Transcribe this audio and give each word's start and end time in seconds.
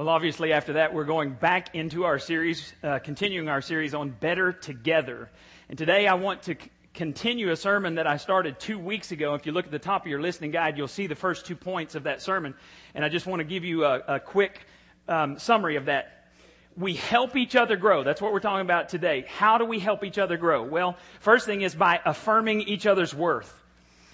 Well, 0.00 0.08
obviously, 0.08 0.54
after 0.54 0.72
that, 0.72 0.94
we're 0.94 1.04
going 1.04 1.34
back 1.34 1.74
into 1.74 2.04
our 2.04 2.18
series, 2.18 2.72
uh, 2.82 3.00
continuing 3.00 3.50
our 3.50 3.60
series 3.60 3.92
on 3.92 4.08
Better 4.08 4.50
Together. 4.50 5.28
And 5.68 5.76
today 5.76 6.06
I 6.06 6.14
want 6.14 6.44
to 6.44 6.54
c- 6.54 6.70
continue 6.94 7.50
a 7.50 7.56
sermon 7.56 7.96
that 7.96 8.06
I 8.06 8.16
started 8.16 8.58
two 8.58 8.78
weeks 8.78 9.12
ago. 9.12 9.34
If 9.34 9.44
you 9.44 9.52
look 9.52 9.66
at 9.66 9.70
the 9.70 9.78
top 9.78 10.06
of 10.06 10.10
your 10.10 10.22
listening 10.22 10.52
guide, 10.52 10.78
you'll 10.78 10.88
see 10.88 11.06
the 11.06 11.14
first 11.14 11.44
two 11.44 11.54
points 11.54 11.96
of 11.96 12.04
that 12.04 12.22
sermon. 12.22 12.54
And 12.94 13.04
I 13.04 13.10
just 13.10 13.26
want 13.26 13.40
to 13.40 13.44
give 13.44 13.62
you 13.62 13.84
a, 13.84 13.98
a 14.14 14.20
quick 14.20 14.64
um, 15.06 15.38
summary 15.38 15.76
of 15.76 15.84
that. 15.84 16.32
We 16.78 16.94
help 16.94 17.36
each 17.36 17.54
other 17.54 17.76
grow. 17.76 18.02
That's 18.02 18.22
what 18.22 18.32
we're 18.32 18.40
talking 18.40 18.64
about 18.64 18.88
today. 18.88 19.26
How 19.28 19.58
do 19.58 19.66
we 19.66 19.80
help 19.80 20.02
each 20.02 20.16
other 20.16 20.38
grow? 20.38 20.62
Well, 20.62 20.96
first 21.20 21.44
thing 21.44 21.60
is 21.60 21.74
by 21.74 22.00
affirming 22.06 22.62
each 22.62 22.86
other's 22.86 23.14
worth. 23.14 23.54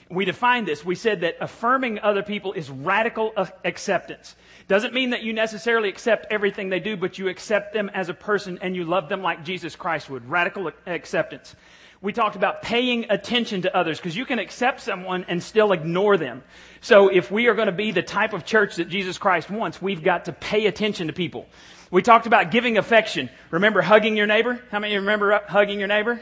We 0.09 0.25
defined 0.25 0.69
this. 0.69 0.85
We 0.85 0.95
said 0.95 1.23
that 1.23 1.37
affirming 1.41 1.99
other 1.99 2.23
people 2.23 2.53
is 2.53 2.71
radical 2.71 3.33
acceptance. 3.65 4.37
Doesn't 4.69 4.95
mean 4.95 5.11
that 5.11 5.25
you 5.25 5.33
necessarily 5.33 5.89
accept 5.89 6.27
everything 6.31 6.69
they 6.69 6.79
do, 6.79 6.97
but 6.97 7.19
you 7.19 7.29
accept 7.29 7.73
them 7.73 7.91
as 7.93 8.09
a 8.09 8.15
person 8.15 8.59
and 8.63 8.77
you 8.77 8.85
love 8.85 9.09
them 9.09 9.21
like 9.21 9.45
Jesus 9.45 9.75
Christ 9.75 10.09
would. 10.09 10.29
Radical 10.29 10.71
acceptance. 10.87 11.57
We 12.01 12.13
talked 12.13 12.37
about 12.37 12.63
paying 12.63 13.07
attention 13.11 13.63
to 13.63 13.77
others 13.77 13.99
because 13.99 14.17
you 14.17 14.27
can 14.27 14.39
accept 14.39 14.81
someone 14.81 15.25
and 15.29 15.43
still 15.43 15.73
ignore 15.73 16.17
them. 16.17 16.45
So 16.81 17.09
if 17.09 17.31
we 17.31 17.49
are 17.49 17.55
going 17.55 17.67
to 17.67 17.73
be 17.73 17.91
the 17.91 18.03
type 18.03 18.33
of 18.33 18.45
church 18.45 18.77
that 18.77 18.89
Jesus 18.89 19.19
Christ 19.19 19.51
wants, 19.51 19.83
we've 19.83 20.05
got 20.05 20.27
to 20.27 20.33
pay 20.33 20.67
attention 20.67 21.09
to 21.09 21.13
people. 21.13 21.47
We 21.91 22.03
talked 22.03 22.27
about 22.27 22.51
giving 22.51 22.79
affection. 22.79 23.31
Remember 23.51 23.81
hugging 23.81 24.17
your 24.17 24.27
neighbor? 24.27 24.63
How 24.71 24.79
many 24.79 24.95
remember 24.95 25.41
hugging 25.49 25.79
your 25.79 25.89
neighbor? 25.89 26.21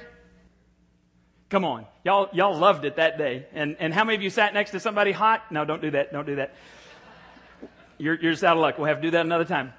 Come 1.51 1.65
on. 1.65 1.87
Y'all, 2.05 2.29
y'all 2.33 2.57
loved 2.57 2.85
it 2.85 2.97
that 2.97 3.19
day. 3.19 3.47
And, 3.53 3.77
and 3.79 3.95
how 3.95 4.05
many 4.05 4.17
of 4.17 4.23
you 4.23 4.31
sat 4.31 4.55
next 4.55 4.73
to 4.73 4.81
somebody 4.81 5.13
hot? 5.13 5.53
No, 5.53 5.65
don't 5.65 5.83
do 5.83 5.91
that. 5.93 6.13
Don't 6.13 6.27
do 6.27 6.37
that. 6.37 6.55
You're, 7.99 8.15
you're 8.21 8.33
just 8.33 8.43
out 8.43 8.57
of 8.57 8.63
luck. 8.63 8.79
We'll 8.79 8.89
have 8.89 8.99
to 8.99 9.03
do 9.03 9.11
that 9.13 9.25
another 9.25 9.45
time. 9.45 9.73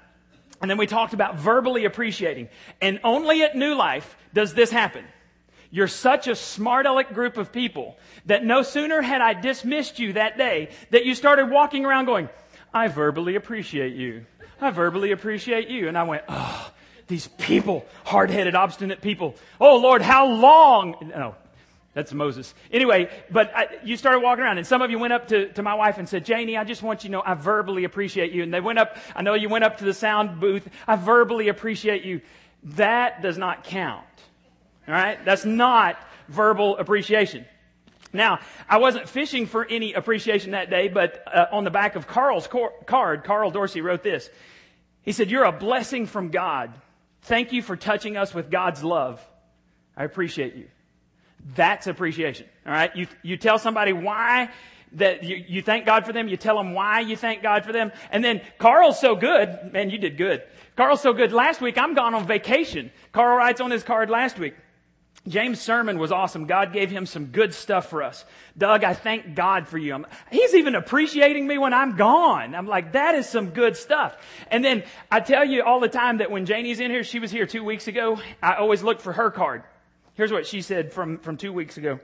And 0.62 0.70
then 0.70 0.78
we 0.78 0.86
talked 0.86 1.12
about 1.12 1.36
verbally 1.36 1.84
appreciating. 1.84 2.48
And 2.80 3.00
only 3.04 3.42
at 3.42 3.56
New 3.56 3.74
Life 3.74 4.16
does 4.32 4.54
this 4.54 4.70
happen. 4.70 5.04
You're 5.70 5.88
such 5.88 6.28
a 6.28 6.34
smart 6.34 6.86
aleck 6.86 7.12
group 7.12 7.36
of 7.36 7.52
people 7.52 7.98
that 8.24 8.44
no 8.44 8.62
sooner 8.62 9.02
had 9.02 9.20
I 9.20 9.34
dismissed 9.34 9.98
you 9.98 10.14
that 10.14 10.38
day 10.38 10.70
that 10.90 11.04
you 11.04 11.14
started 11.14 11.50
walking 11.50 11.84
around 11.84 12.06
going, 12.06 12.30
I 12.72 12.88
verbally 12.88 13.34
appreciate 13.34 13.94
you. 13.94 14.24
I 14.60 14.70
verbally 14.70 15.10
appreciate 15.10 15.68
you. 15.68 15.88
And 15.88 15.98
I 15.98 16.04
went, 16.04 16.22
oh, 16.28 16.72
these 17.08 17.28
people, 17.28 17.84
hard-headed, 18.04 18.54
obstinate 18.54 19.02
people. 19.02 19.34
Oh 19.60 19.76
Lord, 19.76 20.00
how 20.02 20.26
long? 20.26 21.12
No, 21.14 21.34
that's 21.96 22.12
Moses. 22.12 22.54
Anyway, 22.70 23.08
but 23.30 23.56
I, 23.56 23.68
you 23.82 23.96
started 23.96 24.20
walking 24.20 24.44
around, 24.44 24.58
and 24.58 24.66
some 24.66 24.82
of 24.82 24.90
you 24.90 24.98
went 24.98 25.14
up 25.14 25.28
to, 25.28 25.50
to 25.54 25.62
my 25.62 25.72
wife 25.72 25.96
and 25.96 26.06
said, 26.06 26.26
Janie, 26.26 26.54
I 26.54 26.64
just 26.64 26.82
want 26.82 27.02
you 27.02 27.08
to 27.08 27.12
know 27.12 27.22
I 27.24 27.32
verbally 27.32 27.84
appreciate 27.84 28.32
you. 28.32 28.42
And 28.42 28.52
they 28.52 28.60
went 28.60 28.78
up, 28.78 28.98
I 29.14 29.22
know 29.22 29.32
you 29.32 29.48
went 29.48 29.64
up 29.64 29.78
to 29.78 29.84
the 29.86 29.94
sound 29.94 30.38
booth. 30.38 30.68
I 30.86 30.96
verbally 30.96 31.48
appreciate 31.48 32.04
you. 32.04 32.20
That 32.64 33.22
does 33.22 33.38
not 33.38 33.64
count. 33.64 34.04
All 34.86 34.92
right? 34.92 35.24
That's 35.24 35.46
not 35.46 35.96
verbal 36.28 36.76
appreciation. 36.76 37.46
Now, 38.12 38.40
I 38.68 38.76
wasn't 38.76 39.08
fishing 39.08 39.46
for 39.46 39.64
any 39.64 39.94
appreciation 39.94 40.50
that 40.50 40.68
day, 40.68 40.88
but 40.88 41.22
uh, 41.26 41.46
on 41.50 41.64
the 41.64 41.70
back 41.70 41.96
of 41.96 42.06
Carl's 42.06 42.46
card, 42.46 43.24
Carl 43.24 43.50
Dorsey 43.50 43.80
wrote 43.80 44.02
this. 44.02 44.28
He 45.00 45.12
said, 45.12 45.30
You're 45.30 45.44
a 45.44 45.52
blessing 45.52 46.04
from 46.04 46.28
God. 46.28 46.74
Thank 47.22 47.54
you 47.54 47.62
for 47.62 47.74
touching 47.74 48.18
us 48.18 48.34
with 48.34 48.50
God's 48.50 48.84
love. 48.84 49.26
I 49.96 50.04
appreciate 50.04 50.56
you. 50.56 50.66
That's 51.54 51.86
appreciation. 51.86 52.46
All 52.66 52.72
right. 52.72 52.94
You, 52.96 53.06
you 53.22 53.36
tell 53.36 53.58
somebody 53.58 53.92
why 53.92 54.50
that 54.92 55.24
you, 55.24 55.36
you 55.48 55.62
thank 55.62 55.86
God 55.86 56.06
for 56.06 56.12
them. 56.12 56.28
You 56.28 56.36
tell 56.36 56.56
them 56.56 56.74
why 56.74 57.00
you 57.00 57.16
thank 57.16 57.42
God 57.42 57.64
for 57.64 57.72
them. 57.72 57.92
And 58.10 58.24
then 58.24 58.40
Carl's 58.58 59.00
so 59.00 59.14
good. 59.14 59.72
Man, 59.72 59.90
you 59.90 59.98
did 59.98 60.16
good. 60.16 60.42
Carl's 60.76 61.00
so 61.00 61.12
good. 61.12 61.32
Last 61.32 61.60
week 61.60 61.78
I'm 61.78 61.94
gone 61.94 62.14
on 62.14 62.26
vacation. 62.26 62.90
Carl 63.12 63.36
writes 63.36 63.60
on 63.60 63.70
his 63.70 63.82
card 63.82 64.10
last 64.10 64.38
week. 64.38 64.54
James' 65.28 65.60
sermon 65.60 65.98
was 65.98 66.12
awesome. 66.12 66.46
God 66.46 66.72
gave 66.72 66.88
him 66.90 67.04
some 67.04 67.26
good 67.26 67.52
stuff 67.52 67.90
for 67.90 68.02
us. 68.02 68.24
Doug, 68.56 68.84
I 68.84 68.94
thank 68.94 69.34
God 69.34 69.66
for 69.66 69.76
you. 69.76 69.92
I'm, 69.92 70.06
he's 70.30 70.54
even 70.54 70.76
appreciating 70.76 71.46
me 71.46 71.58
when 71.58 71.74
I'm 71.74 71.96
gone. 71.96 72.54
I'm 72.54 72.68
like, 72.68 72.92
that 72.92 73.16
is 73.16 73.28
some 73.28 73.50
good 73.50 73.76
stuff. 73.76 74.16
And 74.52 74.64
then 74.64 74.84
I 75.10 75.18
tell 75.18 75.44
you 75.44 75.64
all 75.64 75.80
the 75.80 75.88
time 75.88 76.18
that 76.18 76.30
when 76.30 76.46
Janie's 76.46 76.78
in 76.78 76.92
here, 76.92 77.02
she 77.02 77.18
was 77.18 77.32
here 77.32 77.44
two 77.44 77.64
weeks 77.64 77.88
ago, 77.88 78.20
I 78.40 78.54
always 78.54 78.84
look 78.84 79.00
for 79.00 79.12
her 79.12 79.32
card. 79.32 79.64
Here's 80.16 80.32
what 80.32 80.46
she 80.46 80.62
said 80.62 80.92
from, 80.92 81.18
from 81.18 81.36
two 81.36 81.52
weeks 81.52 81.76
ago. 81.76 82.00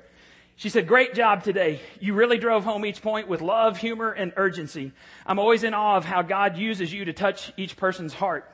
She 0.56 0.68
said, 0.68 0.86
great 0.86 1.14
job 1.14 1.42
today. 1.42 1.80
You 1.98 2.14
really 2.14 2.38
drove 2.38 2.62
home 2.62 2.84
each 2.84 3.02
point 3.02 3.26
with 3.26 3.40
love, 3.40 3.78
humor, 3.78 4.10
and 4.12 4.32
urgency. 4.36 4.92
I'm 5.26 5.38
always 5.38 5.64
in 5.64 5.74
awe 5.74 5.96
of 5.96 6.04
how 6.04 6.22
God 6.22 6.56
uses 6.56 6.92
you 6.92 7.06
to 7.06 7.12
touch 7.12 7.52
each 7.56 7.76
person's 7.76 8.12
heart. 8.12 8.48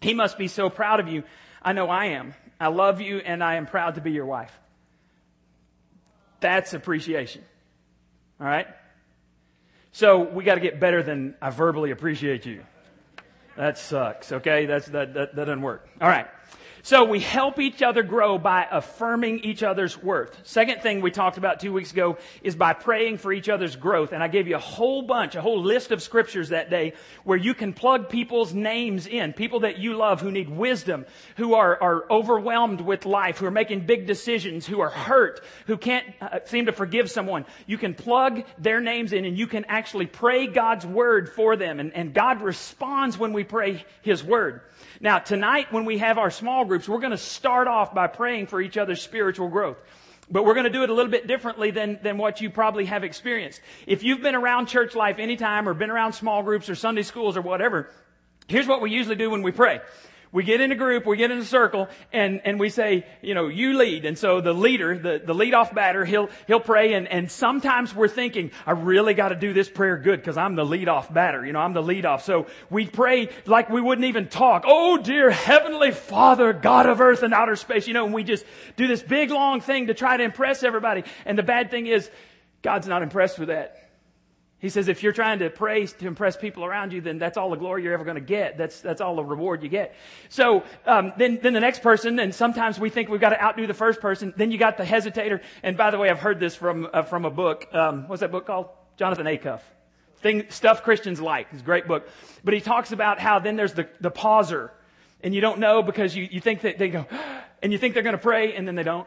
He 0.00 0.14
must 0.14 0.38
be 0.38 0.48
so 0.48 0.70
proud 0.70 1.00
of 1.00 1.08
you. 1.08 1.24
I 1.60 1.72
know 1.72 1.88
I 1.88 2.06
am. 2.06 2.34
I 2.60 2.68
love 2.68 3.00
you 3.00 3.18
and 3.18 3.42
I 3.42 3.56
am 3.56 3.66
proud 3.66 3.96
to 3.96 4.00
be 4.00 4.12
your 4.12 4.26
wife. 4.26 4.52
That's 6.40 6.72
appreciation. 6.72 7.42
All 8.40 8.46
right? 8.46 8.68
So 9.92 10.20
we 10.20 10.44
got 10.44 10.54
to 10.54 10.60
get 10.60 10.78
better 10.78 11.02
than 11.02 11.34
I 11.42 11.50
verbally 11.50 11.90
appreciate 11.90 12.46
you. 12.46 12.62
That 13.56 13.78
sucks, 13.78 14.32
okay? 14.32 14.66
That's, 14.66 14.86
that, 14.86 15.14
that, 15.14 15.36
that 15.36 15.46
doesn't 15.46 15.62
work. 15.62 15.88
All 16.00 16.08
right. 16.08 16.26
So 16.84 17.02
we 17.04 17.20
help 17.20 17.60
each 17.60 17.80
other 17.80 18.02
grow 18.02 18.36
by 18.36 18.68
affirming 18.70 19.38
each 19.38 19.62
other's 19.62 19.96
worth. 19.96 20.38
Second 20.42 20.82
thing 20.82 21.00
we 21.00 21.10
talked 21.10 21.38
about 21.38 21.58
two 21.58 21.72
weeks 21.72 21.92
ago 21.92 22.18
is 22.42 22.56
by 22.56 22.74
praying 22.74 23.16
for 23.16 23.32
each 23.32 23.48
other's 23.48 23.74
growth. 23.74 24.12
And 24.12 24.22
I 24.22 24.28
gave 24.28 24.46
you 24.48 24.56
a 24.56 24.58
whole 24.58 25.00
bunch, 25.00 25.34
a 25.34 25.40
whole 25.40 25.62
list 25.62 25.92
of 25.92 26.02
scriptures 26.02 26.50
that 26.50 26.68
day 26.68 26.92
where 27.22 27.38
you 27.38 27.54
can 27.54 27.72
plug 27.72 28.10
people's 28.10 28.52
names 28.52 29.06
in. 29.06 29.32
People 29.32 29.60
that 29.60 29.78
you 29.78 29.96
love 29.96 30.20
who 30.20 30.30
need 30.30 30.50
wisdom, 30.50 31.06
who 31.38 31.54
are, 31.54 31.82
are 31.82 32.04
overwhelmed 32.10 32.82
with 32.82 33.06
life, 33.06 33.38
who 33.38 33.46
are 33.46 33.50
making 33.50 33.86
big 33.86 34.06
decisions, 34.06 34.66
who 34.66 34.82
are 34.82 34.90
hurt, 34.90 35.40
who 35.66 35.78
can't 35.78 36.04
uh, 36.20 36.40
seem 36.44 36.66
to 36.66 36.72
forgive 36.72 37.10
someone. 37.10 37.46
You 37.66 37.78
can 37.78 37.94
plug 37.94 38.44
their 38.58 38.82
names 38.82 39.14
in 39.14 39.24
and 39.24 39.38
you 39.38 39.46
can 39.46 39.64
actually 39.70 40.04
pray 40.04 40.48
God's 40.48 40.84
word 40.84 41.30
for 41.30 41.56
them. 41.56 41.80
And, 41.80 41.94
and 41.94 42.12
God 42.12 42.42
responds 42.42 43.16
when 43.16 43.32
we 43.32 43.42
pray 43.42 43.86
His 44.02 44.22
word. 44.22 44.60
Now, 45.04 45.18
tonight 45.18 45.70
when 45.70 45.84
we 45.84 45.98
have 45.98 46.16
our 46.16 46.30
small 46.30 46.64
groups, 46.64 46.88
we're 46.88 46.98
going 46.98 47.10
to 47.10 47.18
start 47.18 47.68
off 47.68 47.92
by 47.92 48.06
praying 48.06 48.46
for 48.46 48.58
each 48.58 48.78
other's 48.78 49.02
spiritual 49.02 49.48
growth. 49.48 49.76
But 50.30 50.46
we're 50.46 50.54
going 50.54 50.64
to 50.64 50.72
do 50.72 50.82
it 50.82 50.88
a 50.88 50.94
little 50.94 51.10
bit 51.10 51.26
differently 51.26 51.70
than, 51.70 51.98
than 52.02 52.16
what 52.16 52.40
you 52.40 52.48
probably 52.48 52.86
have 52.86 53.04
experienced. 53.04 53.60
If 53.86 54.02
you've 54.02 54.22
been 54.22 54.34
around 54.34 54.68
church 54.68 54.94
life 54.94 55.18
anytime 55.18 55.68
or 55.68 55.74
been 55.74 55.90
around 55.90 56.14
small 56.14 56.42
groups 56.42 56.70
or 56.70 56.74
Sunday 56.74 57.02
schools 57.02 57.36
or 57.36 57.42
whatever, 57.42 57.90
here's 58.48 58.66
what 58.66 58.80
we 58.80 58.92
usually 58.92 59.16
do 59.16 59.28
when 59.28 59.42
we 59.42 59.52
pray 59.52 59.82
we 60.34 60.42
get 60.42 60.60
in 60.60 60.72
a 60.72 60.74
group, 60.74 61.06
we 61.06 61.16
get 61.16 61.30
in 61.30 61.38
a 61.38 61.44
circle, 61.44 61.88
and, 62.12 62.40
and 62.44 62.58
we 62.58 62.68
say, 62.68 63.06
you 63.22 63.34
know, 63.34 63.46
you 63.46 63.78
lead. 63.78 64.04
And 64.04 64.18
so 64.18 64.40
the 64.40 64.52
leader, 64.52 64.98
the, 64.98 65.22
the 65.24 65.32
lead 65.32 65.54
off 65.54 65.72
batter, 65.72 66.04
he'll, 66.04 66.28
he'll 66.48 66.58
pray. 66.58 66.94
And, 66.94 67.06
and 67.06 67.30
sometimes 67.30 67.94
we're 67.94 68.08
thinking, 68.08 68.50
I 68.66 68.72
really 68.72 69.14
got 69.14 69.28
to 69.28 69.36
do 69.36 69.52
this 69.52 69.68
prayer 69.68 69.96
good 69.96 70.18
because 70.18 70.36
I'm 70.36 70.56
the 70.56 70.64
lead 70.64 70.88
off 70.88 71.14
batter. 71.14 71.46
You 71.46 71.52
know, 71.52 71.60
I'm 71.60 71.72
the 71.72 71.84
lead 71.84 72.04
off. 72.04 72.24
So 72.24 72.48
we 72.68 72.84
pray 72.84 73.28
like 73.46 73.70
we 73.70 73.80
wouldn't 73.80 74.06
even 74.06 74.26
talk. 74.26 74.64
Oh 74.66 74.98
dear 74.98 75.30
Heavenly 75.30 75.92
Father, 75.92 76.52
God 76.52 76.86
of 76.86 77.00
earth 77.00 77.22
and 77.22 77.32
outer 77.32 77.54
space. 77.54 77.86
You 77.86 77.94
know, 77.94 78.04
and 78.04 78.12
we 78.12 78.24
just 78.24 78.44
do 78.74 78.88
this 78.88 79.04
big 79.04 79.30
long 79.30 79.60
thing 79.60 79.86
to 79.86 79.94
try 79.94 80.16
to 80.16 80.24
impress 80.24 80.64
everybody. 80.64 81.04
And 81.24 81.38
the 81.38 81.44
bad 81.44 81.70
thing 81.70 81.86
is, 81.86 82.10
God's 82.60 82.88
not 82.88 83.02
impressed 83.02 83.38
with 83.38 83.48
that. 83.50 83.83
He 84.64 84.70
says, 84.70 84.88
if 84.88 85.02
you're 85.02 85.12
trying 85.12 85.40
to 85.40 85.50
praise 85.50 85.92
to 85.92 86.06
impress 86.06 86.38
people 86.38 86.64
around 86.64 86.94
you, 86.94 87.02
then 87.02 87.18
that's 87.18 87.36
all 87.36 87.50
the 87.50 87.56
glory 87.56 87.82
you're 87.82 87.92
ever 87.92 88.02
going 88.02 88.14
to 88.14 88.22
get. 88.22 88.56
That's, 88.56 88.80
that's 88.80 89.02
all 89.02 89.14
the 89.14 89.22
reward 89.22 89.62
you 89.62 89.68
get. 89.68 89.94
So, 90.30 90.64
um, 90.86 91.12
then, 91.18 91.38
then 91.42 91.52
the 91.52 91.60
next 91.60 91.82
person, 91.82 92.18
and 92.18 92.34
sometimes 92.34 92.80
we 92.80 92.88
think 92.88 93.10
we've 93.10 93.20
got 93.20 93.28
to 93.28 93.42
outdo 93.42 93.66
the 93.66 93.74
first 93.74 94.00
person. 94.00 94.32
Then 94.38 94.50
you 94.50 94.56
got 94.56 94.78
the 94.78 94.84
hesitator. 94.84 95.42
And 95.62 95.76
by 95.76 95.90
the 95.90 95.98
way, 95.98 96.08
I've 96.08 96.18
heard 96.18 96.40
this 96.40 96.56
from, 96.56 96.88
uh, 96.94 97.02
from 97.02 97.26
a 97.26 97.30
book. 97.30 97.68
Um, 97.74 98.08
what's 98.08 98.20
that 98.20 98.32
book 98.32 98.46
called? 98.46 98.70
Jonathan 98.96 99.26
Acuff. 99.26 99.60
Thing, 100.22 100.46
Stuff 100.48 100.82
Christians 100.82 101.20
Like. 101.20 101.48
It's 101.52 101.60
a 101.60 101.64
great 101.66 101.86
book. 101.86 102.08
But 102.42 102.54
he 102.54 102.62
talks 102.62 102.90
about 102.90 103.20
how 103.20 103.40
then 103.40 103.56
there's 103.56 103.74
the, 103.74 103.86
the 104.00 104.10
pauser. 104.10 104.70
And 105.22 105.34
you 105.34 105.42
don't 105.42 105.58
know 105.58 105.82
because 105.82 106.16
you, 106.16 106.26
you 106.30 106.40
think 106.40 106.62
that 106.62 106.78
they 106.78 106.88
go, 106.88 107.04
and 107.62 107.70
you 107.70 107.76
think 107.76 107.92
they're 107.92 108.02
going 108.02 108.16
to 108.16 108.22
pray, 108.22 108.54
and 108.54 108.66
then 108.66 108.76
they 108.76 108.82
don't. 108.82 109.06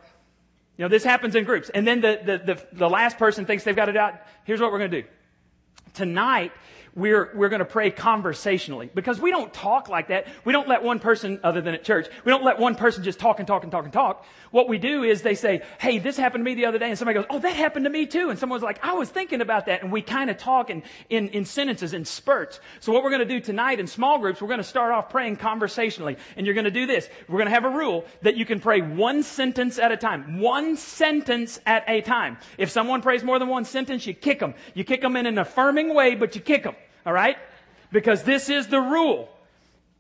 You 0.78 0.84
know, 0.84 0.90
this 0.90 1.04
happens 1.04 1.34
in 1.34 1.46
groups. 1.46 1.70
And 1.70 1.88
then 1.88 2.02
the, 2.02 2.20
the, 2.24 2.54
the, 2.54 2.68
the 2.74 2.88
last 2.88 3.18
person 3.18 3.48
thinks 3.48 3.64
they've 3.64 3.76
got 3.76 3.90
it 3.90 3.98
out. 3.98 4.14
Here's 4.44 4.62
what 4.62 4.72
we're 4.72 4.78
going 4.78 4.92
to 4.92 5.02
do 5.02 5.08
tonight 5.94 6.52
we're, 6.98 7.32
we're 7.36 7.50
going 7.50 7.60
to 7.60 7.66
pray 7.66 7.92
conversationally 7.92 8.90
because 8.94 9.22
we 9.22 9.30
don't 9.30 9.54
talk 9.54 9.88
like 9.88 10.08
that. 10.08 10.28
We 10.44 10.52
don't 10.52 10.68
let 10.68 10.82
one 10.82 11.00
person, 11.00 11.40
other 11.44 11.62
than 11.62 11.76
at 11.76 11.84
church, 11.84 12.08
we 12.26 12.32
don't 12.32 12.44
let 12.44 12.58
one 12.58 12.74
person 12.74 13.04
just 13.04 13.20
talk 13.20 13.38
and 13.38 13.48
talk 13.48 13.62
and 13.62 13.72
talk 13.72 13.84
and 13.84 13.94
talk. 13.94 14.26
What 14.50 14.68
we 14.68 14.80
do 14.80 15.04
is 15.04 15.22
they 15.22 15.36
say, 15.36 15.62
Hey, 15.80 16.00
this 16.00 16.18
happened 16.18 16.44
to 16.44 16.46
me 16.46 16.56
the 16.56 16.66
other 16.66 16.80
day. 16.80 16.90
And 16.90 16.98
somebody 16.98 17.20
goes, 17.20 17.28
Oh, 17.30 17.38
that 17.38 17.56
happened 17.56 17.86
to 17.86 17.92
me 17.92 18.08
too. 18.08 18.32
And 18.32 18.40
someone's 18.40 18.64
like, 18.64 18.84
I 18.84 18.94
was 18.94 19.10
thinking 19.10 19.42
about 19.42 19.68
that. 19.68 19.84
And 19.84 19.92
we 19.92 20.02
kind 20.02 20.32
of 20.32 20.38
talk 20.38 20.72
in, 20.72 20.82
in, 21.10 21.30
in 21.30 21.46
sentences, 21.46 21.94
in 21.94 22.04
spurts. 22.04 22.60
So 22.80 22.92
what 22.92 23.04
we're 23.04 23.12
going 23.12 23.28
to 23.28 23.34
do 23.34 23.40
tonight 23.40 23.80
in 23.80 23.86
small 23.86 24.18
groups, 24.18 24.42
we're 24.42 24.48
going 24.48 24.58
to 24.58 24.64
start 24.64 24.92
off 24.92 25.10
praying 25.10 25.36
conversationally. 25.36 26.18
And 26.36 26.48
you're 26.48 26.56
going 26.56 26.66
to 26.66 26.72
do 26.72 26.88
this. 26.88 27.08
We're 27.28 27.38
going 27.38 27.50
to 27.50 27.54
have 27.54 27.66
a 27.66 27.70
rule 27.70 28.06
that 28.24 28.38
you 28.38 28.46
can 28.46 28.60
pray 28.60 28.82
one 28.82 29.22
sentence 29.22 29.78
at 29.78 29.92
a 29.92 29.98
time. 29.98 30.40
One 30.40 30.78
sentence 30.78 31.60
at 31.68 31.84
a 31.88 32.02
time. 32.02 32.38
If 32.58 32.72
someone 32.72 33.04
prays 33.04 33.24
more 33.24 33.38
than 33.38 33.50
one 33.50 33.66
sentence, 33.66 34.08
you 34.08 34.16
kick 34.16 34.40
them. 34.40 34.56
You 34.74 34.84
kick 34.84 35.02
them 35.02 35.16
in 35.16 35.28
an 35.28 35.38
affirming 35.38 35.94
way, 35.94 36.16
but 36.16 36.34
you 36.34 36.42
kick 36.42 36.64
them. 36.64 36.76
All 37.06 37.14
right? 37.14 37.38
Because 37.92 38.24
this 38.24 38.50
is 38.50 38.68
the 38.68 38.80
rule. 38.80 39.30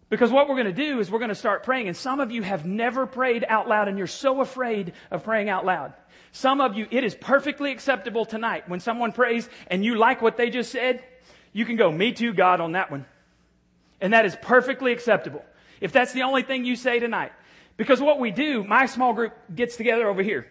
Because 0.09 0.31
what 0.31 0.47
we're 0.47 0.55
going 0.55 0.67
to 0.67 0.71
do 0.73 0.99
is 0.99 1.11
we're 1.11 1.19
going 1.19 1.29
to 1.29 1.35
start 1.35 1.63
praying, 1.63 1.88
and 1.88 1.97
some 1.97 2.19
of 2.19 2.31
you 2.31 2.41
have 2.41 2.65
never 2.65 3.05
prayed 3.05 3.45
out 3.47 3.67
loud, 3.67 3.88
and 3.88 3.97
you're 3.97 4.07
so 4.07 4.39
afraid 4.39 4.94
of 5.11 5.23
praying 5.23 5.49
out 5.49 5.65
loud. 5.65 5.94
Some 6.31 6.61
of 6.61 6.75
you, 6.77 6.88
it 6.91 7.03
is 7.03 7.15
perfectly 7.15 7.71
acceptable 7.71 8.25
tonight 8.25 8.69
when 8.69 8.79
someone 8.79 9.11
prays 9.11 9.49
and 9.67 9.83
you 9.83 9.95
like 9.95 10.21
what 10.21 10.38
they 10.38 10.49
just 10.49 10.71
said, 10.71 11.03
you 11.51 11.65
can 11.65 11.75
go, 11.75 11.91
me 11.91 12.13
too, 12.13 12.33
God, 12.33 12.61
on 12.61 12.73
that 12.73 12.91
one. 12.91 13.05
And 14.00 14.13
that 14.13 14.25
is 14.25 14.38
perfectly 14.41 14.91
acceptable. 14.91 15.43
If 15.81 15.91
that's 15.91 16.13
the 16.13 16.23
only 16.23 16.43
thing 16.43 16.65
you 16.65 16.75
say 16.75 17.00
tonight. 17.00 17.31
Because 17.75 18.01
what 18.01 18.19
we 18.19 18.31
do, 18.31 18.63
my 18.63 18.85
small 18.85 19.13
group 19.13 19.33
gets 19.53 19.75
together 19.75 20.07
over 20.07 20.21
here. 20.21 20.47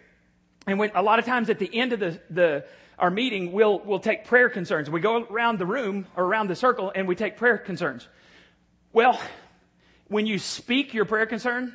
And 0.67 0.77
when, 0.77 0.91
a 0.93 1.01
lot 1.01 1.17
of 1.17 1.25
times 1.25 1.49
at 1.49 1.59
the 1.59 1.73
end 1.73 1.93
of 1.93 1.99
the, 1.99 2.19
the, 2.29 2.65
our 2.99 3.09
meeting, 3.09 3.53
we'll, 3.53 3.79
we'll 3.79 3.99
take 3.99 4.25
prayer 4.25 4.49
concerns. 4.49 4.89
We 4.89 4.99
go 4.99 5.23
around 5.23 5.59
the 5.59 5.65
room 5.65 6.05
or 6.15 6.25
around 6.25 6.49
the 6.49 6.55
circle 6.55 6.91
and 6.93 7.07
we 7.07 7.15
take 7.15 7.37
prayer 7.37 7.57
concerns. 7.57 8.07
Well, 8.91 9.19
when 10.09 10.25
you 10.25 10.37
speak 10.37 10.93
your 10.93 11.05
prayer 11.05 11.25
concern, 11.25 11.73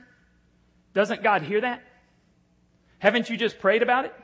doesn't 0.95 1.23
God 1.23 1.43
hear 1.43 1.63
that? 1.63 1.83
Haven't 2.99 3.31
you 3.31 3.37
just 3.37 3.59
prayed 3.59 3.83
about 3.83 4.05
it? 4.05 4.15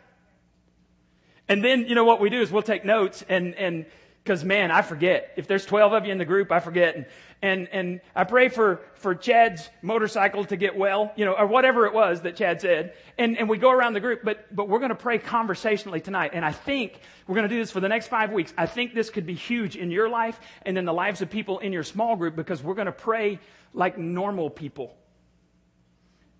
And 1.48 1.64
then, 1.64 1.86
you 1.86 1.94
know, 1.94 2.04
what 2.04 2.20
we 2.20 2.28
do 2.28 2.40
is 2.42 2.52
we'll 2.52 2.62
take 2.62 2.84
notes 2.84 3.24
and, 3.28 3.54
and, 3.54 3.86
cause 4.28 4.44
man, 4.44 4.70
I 4.70 4.82
forget. 4.82 5.32
If 5.36 5.48
there's 5.48 5.64
12 5.64 5.92
of 5.94 6.06
you 6.06 6.12
in 6.12 6.18
the 6.18 6.26
group, 6.26 6.52
I 6.52 6.60
forget. 6.60 6.94
And, 6.94 7.06
and, 7.40 7.68
and 7.72 8.00
I 8.14 8.24
pray 8.24 8.48
for, 8.48 8.82
for 8.94 9.14
Chad's 9.14 9.68
motorcycle 9.80 10.44
to 10.44 10.56
get 10.56 10.76
well, 10.76 11.12
you 11.16 11.24
know, 11.24 11.32
or 11.32 11.46
whatever 11.46 11.86
it 11.86 11.94
was 11.94 12.20
that 12.22 12.36
Chad 12.36 12.60
said. 12.60 12.92
And, 13.16 13.38
and 13.38 13.48
we 13.48 13.56
go 13.56 13.70
around 13.70 13.94
the 13.94 14.00
group, 14.00 14.20
but, 14.22 14.54
but 14.54 14.68
we're 14.68 14.80
going 14.80 14.90
to 14.90 14.94
pray 14.94 15.18
conversationally 15.18 16.02
tonight. 16.02 16.32
And 16.34 16.44
I 16.44 16.52
think 16.52 17.00
we're 17.26 17.36
going 17.36 17.48
to 17.48 17.54
do 17.54 17.58
this 17.58 17.70
for 17.70 17.80
the 17.80 17.88
next 17.88 18.08
five 18.08 18.30
weeks. 18.30 18.52
I 18.58 18.66
think 18.66 18.94
this 18.94 19.08
could 19.08 19.24
be 19.24 19.34
huge 19.34 19.76
in 19.76 19.90
your 19.90 20.10
life 20.10 20.38
and 20.62 20.76
in 20.76 20.84
the 20.84 20.92
lives 20.92 21.22
of 21.22 21.30
people 21.30 21.58
in 21.60 21.72
your 21.72 21.84
small 21.84 22.14
group 22.14 22.36
because 22.36 22.62
we're 22.62 22.74
going 22.74 22.86
to 22.86 22.92
pray 22.92 23.40
like 23.72 23.96
normal 23.96 24.50
people 24.50 24.94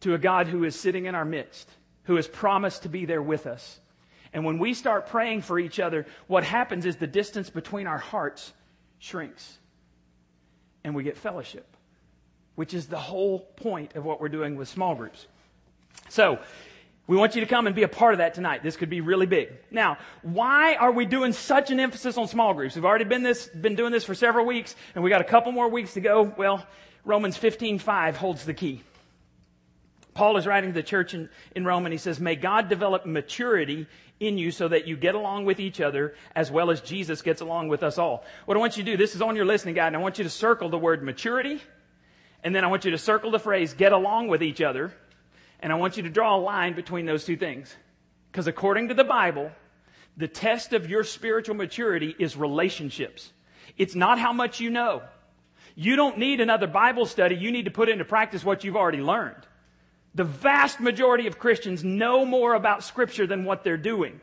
to 0.01 0.13
a 0.13 0.19
God 0.19 0.47
who 0.47 0.65
is 0.65 0.79
sitting 0.79 1.07
in 1.07 1.15
our 1.15 1.25
midst, 1.25 1.71
who 2.05 2.17
has 2.17 2.29
promised 2.29 2.83
to 2.83 2.89
be 2.89 3.07
there 3.07 3.23
with 3.23 3.47
us. 3.47 3.81
And 4.33 4.45
when 4.45 4.59
we 4.59 4.75
start 4.75 5.07
praying 5.07 5.43
for 5.43 5.59
each 5.59 5.81
other, 5.81 6.07
what 6.27 6.45
happens 6.45 6.87
is 6.87 6.97
the 6.97 7.07
distance 7.07 7.51
between 7.51 7.87
our 7.87 7.99
hearts 7.99 8.53
shrinks 8.99 9.59
and 10.85 10.95
we 10.95 11.03
get 11.03 11.17
fellowship, 11.17 11.67
which 12.55 12.75
is 12.75 12.87
the 12.87 12.99
whole 12.99 13.41
point 13.41 13.95
of 13.97 14.05
what 14.05 14.21
we're 14.21 14.29
doing 14.29 14.57
with 14.57 14.69
small 14.69 14.95
groups. 14.95 15.27
So, 16.09 16.39
we 17.07 17.17
want 17.17 17.35
you 17.35 17.41
to 17.41 17.47
come 17.47 17.67
and 17.67 17.75
be 17.75 17.85
a 17.85 17.89
part 17.89 18.13
of 18.13 18.19
that 18.19 18.35
tonight. 18.35 18.63
This 18.63 18.77
could 18.77 18.91
be 18.91 19.01
really 19.01 19.25
big. 19.25 19.49
Now, 19.71 19.97
why 20.21 20.75
are 20.75 20.93
we 20.93 21.07
doing 21.07 21.33
such 21.33 21.71
an 21.71 21.81
emphasis 21.81 22.19
on 22.19 22.29
small 22.29 22.53
groups? 22.53 22.75
We've 22.75 22.85
already 22.85 23.07
been 23.07 23.23
this, 23.23 23.47
been 23.47 23.77
doing 23.77 23.93
this 23.93 24.05
for 24.05 24.15
several 24.15 24.45
weeks, 24.45 24.77
and 24.95 25.03
we 25.03 25.09
got 25.09 25.23
a 25.23 25.25
couple 25.25 25.51
more 25.51 25.71
weeks 25.71 25.95
to 25.95 26.03
go. 26.03 26.23
Well, 26.37 26.67
Romans 27.07 27.39
15:5 27.39 28.17
holds 28.17 28.45
the 28.45 28.53
key. 28.53 28.83
Paul 30.19 30.37
is 30.37 30.49
writing 30.49 30.71
to 30.71 30.75
the 30.75 30.83
church 30.83 31.15
in, 31.15 31.29
in 31.55 31.65
Rome 31.65 31.87
and 31.87 31.93
he 31.93 31.97
says, 31.97 32.19
May 32.19 32.35
God 32.35 32.69
develop 32.69 33.07
maturity 33.07 33.87
in 34.19 34.37
you 34.37 34.51
so 34.51 34.67
that 34.67 34.89
you 34.89 34.97
get 34.97 35.15
along 35.15 35.45
with 35.45 35.61
each 35.61 35.81
other 35.81 36.17
as 36.35 36.51
well 36.51 36.73
as 36.73 36.81
Jesus 36.81 37.23
gets 37.23 37.41
along 37.41 37.69
with 37.69 37.85
us 37.85 37.99
all. 37.99 38.25
What 38.45 38.57
I 38.57 38.59
want 38.59 38.77
you 38.77 38.83
to 38.83 38.91
do, 38.91 38.97
this 38.97 39.15
is 39.15 39.23
on 39.23 39.37
your 39.37 39.45
listening 39.45 39.77
guide, 39.77 39.87
and 39.87 39.97
I 39.97 40.01
want 40.01 40.19
you 40.19 40.25
to 40.25 40.31
circle 40.31 40.71
the 40.71 40.77
word 40.77 41.05
maturity, 41.05 41.63
and 42.43 42.53
then 42.53 42.65
I 42.65 42.67
want 42.67 42.85
you 42.85 42.91
to 42.91 42.99
circle 42.99 43.31
the 43.31 43.39
phrase 43.39 43.75
get 43.75 43.93
along 43.93 44.27
with 44.27 44.43
each 44.43 44.61
other, 44.61 44.93
and 45.61 45.73
I 45.73 45.77
want 45.77 45.97
you 45.97 46.03
to 46.03 46.11
draw 46.11 46.35
a 46.35 46.41
line 46.41 46.75
between 46.75 47.07
those 47.07 47.25
two 47.25 47.37
things. 47.37 47.73
Because 48.33 48.49
according 48.49 48.89
to 48.89 48.95
the 48.95 49.05
Bible, 49.05 49.53
the 50.17 50.27
test 50.27 50.73
of 50.73 50.91
your 50.91 51.05
spiritual 51.05 51.55
maturity 51.55 52.13
is 52.19 52.37
relationships. 52.37 53.33
It's 53.77 53.95
not 53.95 54.19
how 54.19 54.33
much 54.33 54.59
you 54.59 54.71
know. 54.71 55.03
You 55.77 55.95
don't 55.95 56.19
need 56.19 56.41
another 56.41 56.67
Bible 56.67 57.07
study. 57.07 57.37
You 57.37 57.53
need 57.53 57.67
to 57.67 57.71
put 57.71 57.89
into 57.89 58.05
practice 58.05 58.45
what 58.45 58.65
you've 58.65 58.75
already 58.75 58.99
learned. 58.99 59.47
The 60.19 60.25
vast 60.25 60.81
majority 60.81 61.29
of 61.29 61.39
Christians 61.39 61.85
know 61.85 62.25
more 62.25 62.55
about 62.55 62.83
Scripture 62.83 63.25
than 63.25 63.45
what 63.45 63.63
they're 63.63 63.77
doing. 63.77 64.21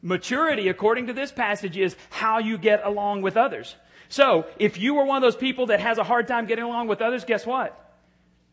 Maturity, 0.00 0.68
according 0.68 1.08
to 1.08 1.12
this 1.12 1.32
passage, 1.32 1.76
is 1.76 1.96
how 2.10 2.38
you 2.38 2.56
get 2.56 2.86
along 2.86 3.22
with 3.22 3.36
others. 3.36 3.74
So, 4.08 4.46
if 4.60 4.78
you 4.78 4.94
were 4.94 5.04
one 5.04 5.16
of 5.16 5.22
those 5.22 5.34
people 5.34 5.66
that 5.66 5.80
has 5.80 5.98
a 5.98 6.04
hard 6.04 6.28
time 6.28 6.46
getting 6.46 6.64
along 6.64 6.86
with 6.86 7.02
others, 7.02 7.24
guess 7.24 7.44
what? 7.44 7.92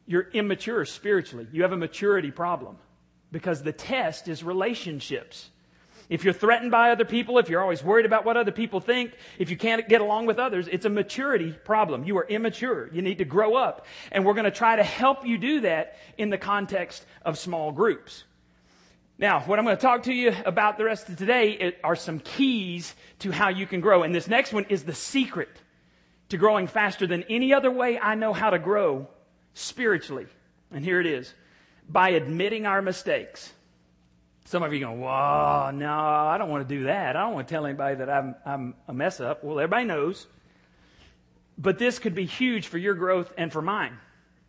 You're 0.08 0.28
immature 0.34 0.84
spiritually. 0.86 1.46
You 1.52 1.62
have 1.62 1.74
a 1.74 1.78
maturity 1.78 2.32
problem. 2.32 2.78
Because 3.32 3.62
the 3.62 3.72
test 3.72 4.28
is 4.28 4.44
relationships. 4.44 5.52
If 6.14 6.24
you're 6.24 6.32
threatened 6.32 6.70
by 6.70 6.92
other 6.92 7.06
people, 7.06 7.40
if 7.40 7.50
you're 7.50 7.60
always 7.60 7.84
worried 7.84 8.06
about 8.06 8.24
what 8.24 8.38
other 8.38 8.52
people 8.52 8.80
think, 8.80 9.14
if 9.40 9.50
you 9.50 9.58
can't 9.58 9.90
get 9.90 10.00
along 10.00 10.28
with 10.28 10.38
others, 10.38 10.68
it's 10.68 10.86
a 10.86 10.90
maturity 10.90 11.52
problem. 11.52 12.04
You 12.04 12.20
are 12.20 12.28
immature. 12.28 12.88
You 12.94 13.02
need 13.02 13.18
to 13.18 13.26
grow 13.26 13.56
up. 13.56 13.88
And 14.12 14.24
we're 14.24 14.36
going 14.36 14.44
to 14.44 14.52
try 14.52 14.76
to 14.76 14.84
help 14.84 15.26
you 15.26 15.40
do 15.40 15.62
that 15.62 15.98
in 16.16 16.30
the 16.30 16.38
context 16.38 17.04
of 17.26 17.40
small 17.40 17.72
groups. 17.72 18.26
Now, 19.18 19.40
what 19.40 19.58
I'm 19.58 19.66
going 19.66 19.76
to 19.76 19.82
talk 19.82 20.04
to 20.04 20.14
you 20.14 20.36
about 20.46 20.78
the 20.78 20.84
rest 20.84 21.10
of 21.10 21.18
today 21.18 21.74
are 21.84 21.96
some 21.96 22.20
keys 22.20 22.94
to 23.20 23.32
how 23.32 23.50
you 23.50 23.66
can 23.66 23.82
grow. 23.82 24.04
And 24.04 24.14
this 24.14 24.28
next 24.28 24.54
one 24.54 24.66
is 24.70 24.84
the 24.84 24.94
secret 24.94 25.50
to 26.30 26.38
growing 26.38 26.68
faster 26.68 27.08
than 27.08 27.24
any 27.24 27.56
other 27.56 27.72
way 27.72 27.98
I 27.98 28.14
know 28.14 28.34
how 28.34 28.52
to 28.52 28.60
grow 28.60 29.08
spiritually. 29.56 30.28
And 30.72 30.86
here 30.86 31.00
it 31.00 31.08
is 31.08 31.34
by 31.90 32.10
admitting 32.10 32.68
our 32.68 32.84
mistakes. 32.84 33.52
Some 34.46 34.64
of 34.64 34.74
you 34.74 34.80
going, 34.80 35.00
whoa, 35.00 35.72
no, 35.74 35.92
I 35.92 36.38
don't 36.38 36.50
want 36.50 36.68
to 36.68 36.76
do 36.76 36.84
that. 36.86 37.16
I 37.16 37.22
don't 37.22 37.34
want 37.34 37.48
to 37.48 37.54
tell 37.54 37.66
anybody 37.66 37.96
that 37.96 38.10
I'm, 38.10 38.36
I'm 38.46 38.76
a 38.88 38.94
mess 38.94 39.20
up. 39.20 39.44
Well, 39.44 39.60
everybody 39.60 39.86
knows. 39.86 40.28
But 41.58 41.80
this 41.80 42.00
could 42.00 42.16
be 42.16 42.26
huge 42.26 42.68
for 42.68 42.78
your 42.78 42.94
growth 42.94 43.32
and 43.38 43.52
for 43.52 43.62
mine. 43.62 43.98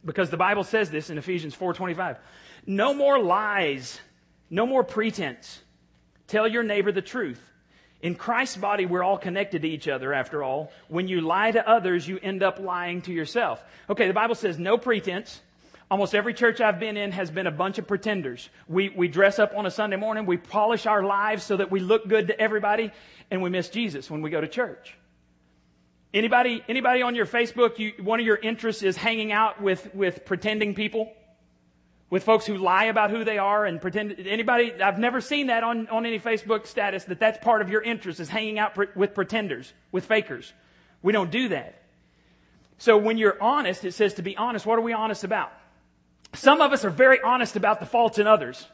Because 0.04 0.30
the 0.30 0.36
Bible 0.36 0.64
says 0.64 0.90
this 0.90 1.10
in 1.10 1.18
Ephesians 1.18 1.56
4.25. 1.56 2.18
No 2.66 2.92
more 2.92 3.18
lies. 3.18 4.00
No 4.50 4.66
more 4.66 4.84
pretense. 4.84 5.60
Tell 6.26 6.48
your 6.48 6.62
neighbor 6.62 6.92
the 6.92 7.02
truth. 7.02 7.40
In 8.02 8.14
Christ's 8.14 8.58
body, 8.58 8.84
we're 8.84 9.02
all 9.02 9.16
connected 9.16 9.62
to 9.62 9.68
each 9.68 9.88
other, 9.88 10.12
after 10.12 10.42
all. 10.42 10.70
When 10.88 11.08
you 11.08 11.22
lie 11.22 11.52
to 11.52 11.66
others, 11.66 12.06
you 12.06 12.18
end 12.22 12.42
up 12.42 12.58
lying 12.58 13.00
to 13.02 13.12
yourself. 13.12 13.64
Okay, 13.88 14.08
the 14.08 14.12
Bible 14.12 14.34
says 14.34 14.58
no 14.58 14.76
pretense. 14.76 15.40
Almost 15.90 16.14
every 16.14 16.34
church 16.34 16.60
I've 16.60 16.80
been 16.80 16.96
in 16.96 17.12
has 17.12 17.30
been 17.30 17.46
a 17.46 17.52
bunch 17.52 17.78
of 17.78 17.86
pretenders. 17.86 18.48
We, 18.68 18.88
we 18.88 19.06
dress 19.08 19.38
up 19.38 19.52
on 19.54 19.66
a 19.66 19.70
Sunday 19.70 19.96
morning, 19.96 20.26
we 20.26 20.38
polish 20.38 20.86
our 20.86 21.02
lives 21.02 21.44
so 21.44 21.56
that 21.56 21.70
we 21.70 21.80
look 21.80 22.08
good 22.08 22.28
to 22.28 22.40
everybody, 22.40 22.90
and 23.30 23.42
we 23.42 23.50
miss 23.50 23.68
Jesus 23.68 24.10
when 24.10 24.22
we 24.22 24.30
go 24.30 24.40
to 24.40 24.48
church. 24.48 24.96
Anybody, 26.14 26.62
anybody 26.68 27.02
on 27.02 27.14
your 27.14 27.26
Facebook, 27.26 27.78
you, 27.78 27.92
one 28.02 28.20
of 28.20 28.26
your 28.26 28.36
interests 28.36 28.82
is 28.82 28.96
hanging 28.96 29.32
out 29.32 29.60
with, 29.60 29.94
with 29.94 30.24
pretending 30.24 30.74
people? 30.74 31.12
With 32.08 32.22
folks 32.22 32.46
who 32.46 32.56
lie 32.56 32.84
about 32.84 33.10
who 33.10 33.24
they 33.24 33.38
are 33.38 33.66
and 33.66 33.80
pretend, 33.80 34.14
anybody, 34.20 34.72
I've 34.80 34.98
never 34.98 35.20
seen 35.20 35.48
that 35.48 35.64
on, 35.64 35.88
on 35.88 36.06
any 36.06 36.20
Facebook 36.20 36.66
status 36.66 37.04
that 37.04 37.18
that's 37.18 37.42
part 37.42 37.60
of 37.60 37.68
your 37.68 37.82
interest 37.82 38.20
is 38.20 38.28
hanging 38.28 38.58
out 38.58 38.76
pre- 38.76 38.86
with 38.94 39.14
pretenders, 39.14 39.72
with 39.90 40.04
fakers. 40.06 40.52
We 41.02 41.12
don't 41.12 41.32
do 41.32 41.48
that. 41.48 41.82
So 42.78 42.96
when 42.96 43.18
you're 43.18 43.42
honest, 43.42 43.84
it 43.84 43.92
says 43.92 44.14
to 44.14 44.22
be 44.22 44.36
honest. 44.36 44.64
What 44.64 44.78
are 44.78 44.82
we 44.82 44.92
honest 44.92 45.24
about? 45.24 45.52
Some 46.34 46.60
of 46.60 46.72
us 46.72 46.84
are 46.84 46.90
very 46.90 47.20
honest 47.20 47.56
about 47.56 47.80
the 47.80 47.86
faults 47.86 48.18
in 48.18 48.26
others. 48.26 48.66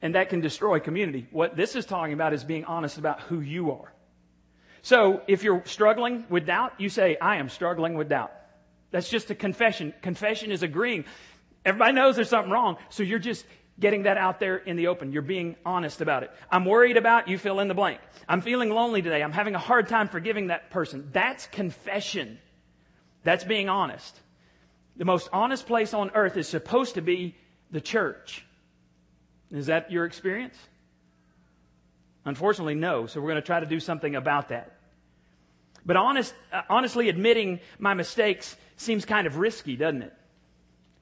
And 0.00 0.14
that 0.14 0.28
can 0.28 0.40
destroy 0.40 0.78
community. 0.80 1.26
What 1.30 1.56
this 1.56 1.74
is 1.74 1.84
talking 1.84 2.12
about 2.12 2.32
is 2.32 2.44
being 2.44 2.64
honest 2.64 2.98
about 2.98 3.20
who 3.22 3.40
you 3.40 3.72
are. 3.72 3.92
So 4.82 5.22
if 5.26 5.42
you're 5.42 5.62
struggling 5.66 6.24
with 6.28 6.46
doubt, 6.46 6.74
you 6.78 6.88
say, 6.88 7.16
I 7.20 7.36
am 7.36 7.48
struggling 7.48 7.94
with 7.94 8.08
doubt. 8.08 8.32
That's 8.90 9.08
just 9.08 9.30
a 9.30 9.34
confession. 9.34 9.92
Confession 10.02 10.52
is 10.52 10.62
agreeing. 10.62 11.04
Everybody 11.64 11.92
knows 11.92 12.16
there's 12.16 12.28
something 12.28 12.52
wrong, 12.52 12.76
so 12.88 13.02
you're 13.02 13.18
just 13.18 13.44
getting 13.78 14.04
that 14.04 14.16
out 14.16 14.40
there 14.40 14.56
in 14.56 14.76
the 14.76 14.86
open. 14.86 15.12
You're 15.12 15.22
being 15.22 15.56
honest 15.66 16.00
about 16.00 16.22
it. 16.22 16.30
I'm 16.50 16.64
worried 16.64 16.96
about, 16.96 17.28
you 17.28 17.38
fill 17.38 17.60
in 17.60 17.68
the 17.68 17.74
blank. 17.74 18.00
I'm 18.28 18.40
feeling 18.40 18.70
lonely 18.70 19.02
today. 19.02 19.22
I'm 19.22 19.32
having 19.32 19.54
a 19.54 19.58
hard 19.58 19.88
time 19.88 20.08
forgiving 20.08 20.46
that 20.48 20.70
person. 20.70 21.10
That's 21.12 21.46
confession. 21.48 22.38
That's 23.24 23.44
being 23.44 23.68
honest. 23.68 24.18
The 24.98 25.04
most 25.04 25.28
honest 25.32 25.66
place 25.66 25.94
on 25.94 26.10
earth 26.14 26.36
is 26.36 26.48
supposed 26.48 26.94
to 26.94 27.00
be 27.00 27.36
the 27.70 27.80
church. 27.80 28.44
Is 29.50 29.66
that 29.66 29.90
your 29.90 30.04
experience? 30.04 30.56
Unfortunately, 32.24 32.74
no. 32.74 33.06
So 33.06 33.20
we're 33.20 33.30
going 33.30 33.40
to 33.40 33.46
try 33.46 33.60
to 33.60 33.66
do 33.66 33.80
something 33.80 34.14
about 34.16 34.48
that. 34.48 34.78
But 35.86 35.96
honest, 35.96 36.34
uh, 36.52 36.62
honestly, 36.68 37.08
admitting 37.08 37.60
my 37.78 37.94
mistakes 37.94 38.56
seems 38.76 39.04
kind 39.04 39.26
of 39.26 39.38
risky, 39.38 39.76
doesn't 39.76 40.02
it? 40.02 40.12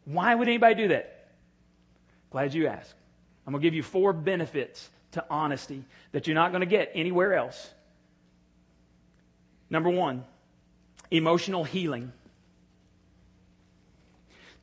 Why 0.05 0.35
would 0.35 0.47
anybody 0.47 0.75
do 0.75 0.88
that? 0.88 1.31
Glad 2.31 2.55
you 2.55 2.69
asked. 2.69 2.95
I'm 3.47 3.53
going 3.53 3.62
to 3.62 3.67
give 3.67 3.75
you 3.75 3.83
four 3.83 4.12
benefits 4.12 4.88
to 5.12 5.25
honesty 5.31 5.85
that 6.12 6.26
you're 6.26 6.35
not 6.35 6.53
going 6.53 6.61
to 6.61 6.67
get 6.67 6.93
anywhere 6.95 7.35
else. 7.35 7.71
Number 9.71 9.91
one, 9.91 10.25
emotional 11.11 11.65
healing. 11.65 12.12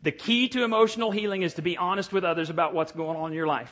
The 0.03 0.11
key 0.11 0.49
to 0.49 0.63
emotional 0.63 1.11
healing 1.11 1.41
is 1.41 1.55
to 1.55 1.61
be 1.61 1.77
honest 1.77 2.11
with 2.11 2.25
others 2.25 2.49
about 2.49 2.73
what's 2.73 2.91
going 2.91 3.17
on 3.17 3.31
in 3.31 3.35
your 3.35 3.47
life. 3.47 3.71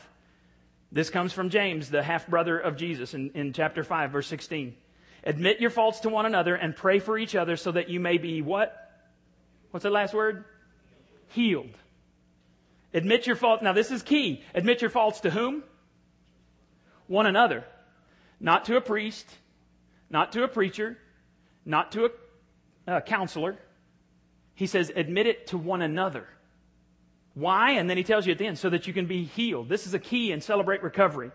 This 0.91 1.09
comes 1.09 1.33
from 1.33 1.49
James, 1.49 1.89
the 1.89 2.01
half 2.01 2.27
brother 2.27 2.57
of 2.57 2.77
Jesus, 2.77 3.13
in, 3.13 3.31
in 3.31 3.53
chapter 3.53 3.83
5, 3.83 4.11
verse 4.11 4.27
16. 4.27 4.75
Admit 5.25 5.59
your 5.59 5.69
faults 5.69 5.99
to 6.01 6.09
one 6.09 6.25
another 6.25 6.55
and 6.55 6.75
pray 6.75 6.99
for 6.99 7.17
each 7.17 7.35
other 7.35 7.57
so 7.57 7.73
that 7.73 7.89
you 7.89 7.99
may 7.99 8.17
be 8.17 8.41
what? 8.41 8.77
What's 9.71 9.83
the 9.83 9.89
last 9.89 10.13
word? 10.13 10.45
Healed. 11.29 11.77
Admit 12.93 13.27
your 13.27 13.35
faults. 13.35 13.61
Now 13.61 13.73
this 13.73 13.91
is 13.91 14.01
key. 14.01 14.43
Admit 14.55 14.81
your 14.81 14.89
faults 14.89 15.21
to 15.21 15.29
whom? 15.29 15.63
One 17.07 17.25
another. 17.25 17.65
Not 18.39 18.65
to 18.65 18.77
a 18.77 18.81
priest, 18.81 19.27
not 20.09 20.31
to 20.31 20.43
a 20.43 20.47
preacher, 20.47 20.97
not 21.65 21.91
to 21.91 22.05
a, 22.05 22.95
a 22.97 23.01
counselor. 23.01 23.57
He 24.55 24.67
says, 24.67 24.91
admit 24.95 25.27
it 25.27 25.47
to 25.47 25.57
one 25.57 25.81
another. 25.81 26.27
Why? 27.33 27.71
And 27.71 27.89
then 27.89 27.97
he 27.97 28.03
tells 28.03 28.25
you 28.25 28.31
at 28.31 28.37
the 28.37 28.45
end, 28.45 28.59
so 28.59 28.69
that 28.69 28.87
you 28.87 28.93
can 28.93 29.05
be 29.05 29.23
healed. 29.23 29.69
This 29.69 29.87
is 29.87 29.93
a 29.93 29.99
key 29.99 30.31
in 30.31 30.41
Celebrate 30.41 30.83
Recovery. 30.83 31.31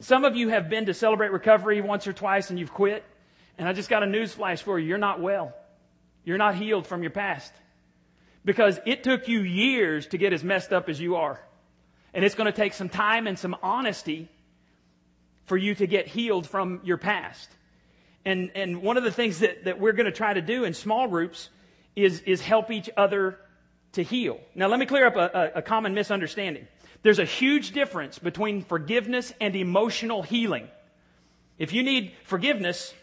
Some 0.00 0.24
of 0.24 0.36
you 0.36 0.48
have 0.48 0.68
been 0.68 0.86
to 0.86 0.94
Celebrate 0.94 1.32
Recovery 1.32 1.80
once 1.80 2.06
or 2.06 2.12
twice 2.12 2.50
and 2.50 2.58
you've 2.58 2.74
quit. 2.74 3.04
And 3.58 3.68
I 3.68 3.72
just 3.72 3.88
got 3.88 4.02
a 4.02 4.06
news 4.06 4.32
flash 4.32 4.62
for 4.62 4.78
you. 4.78 4.88
You're 4.88 4.98
not 4.98 5.20
well. 5.20 5.54
You're 6.24 6.38
not 6.38 6.56
healed 6.56 6.86
from 6.86 7.02
your 7.02 7.10
past. 7.10 7.52
Because 8.44 8.80
it 8.86 9.04
took 9.04 9.28
you 9.28 9.40
years 9.40 10.06
to 10.08 10.18
get 10.18 10.32
as 10.32 10.42
messed 10.42 10.72
up 10.72 10.88
as 10.88 11.00
you 11.00 11.16
are. 11.16 11.40
And 12.14 12.24
it's 12.24 12.34
going 12.34 12.50
to 12.50 12.56
take 12.56 12.74
some 12.74 12.88
time 12.88 13.26
and 13.26 13.38
some 13.38 13.56
honesty 13.62 14.28
for 15.44 15.56
you 15.56 15.74
to 15.74 15.86
get 15.86 16.06
healed 16.06 16.46
from 16.46 16.80
your 16.84 16.98
past. 16.98 17.48
And, 18.24 18.50
and 18.54 18.82
one 18.82 18.96
of 18.96 19.04
the 19.04 19.10
things 19.10 19.40
that, 19.40 19.64
that 19.64 19.80
we're 19.80 19.92
going 19.92 20.06
to 20.06 20.12
try 20.12 20.32
to 20.32 20.42
do 20.42 20.64
in 20.64 20.74
small 20.74 21.08
groups 21.08 21.48
is, 21.96 22.20
is 22.20 22.40
help 22.40 22.70
each 22.70 22.90
other 22.96 23.38
to 23.92 24.02
heal. 24.02 24.40
Now, 24.54 24.68
let 24.68 24.78
me 24.78 24.86
clear 24.86 25.06
up 25.06 25.16
a, 25.16 25.52
a, 25.56 25.62
common 25.62 25.94
misunderstanding. 25.94 26.66
There's 27.02 27.18
a 27.18 27.24
huge 27.24 27.72
difference 27.72 28.18
between 28.18 28.62
forgiveness 28.62 29.32
and 29.40 29.54
emotional 29.54 30.22
healing. 30.22 30.68
If 31.58 31.72
you 31.72 31.82
need 31.82 32.12
forgiveness, 32.24 32.94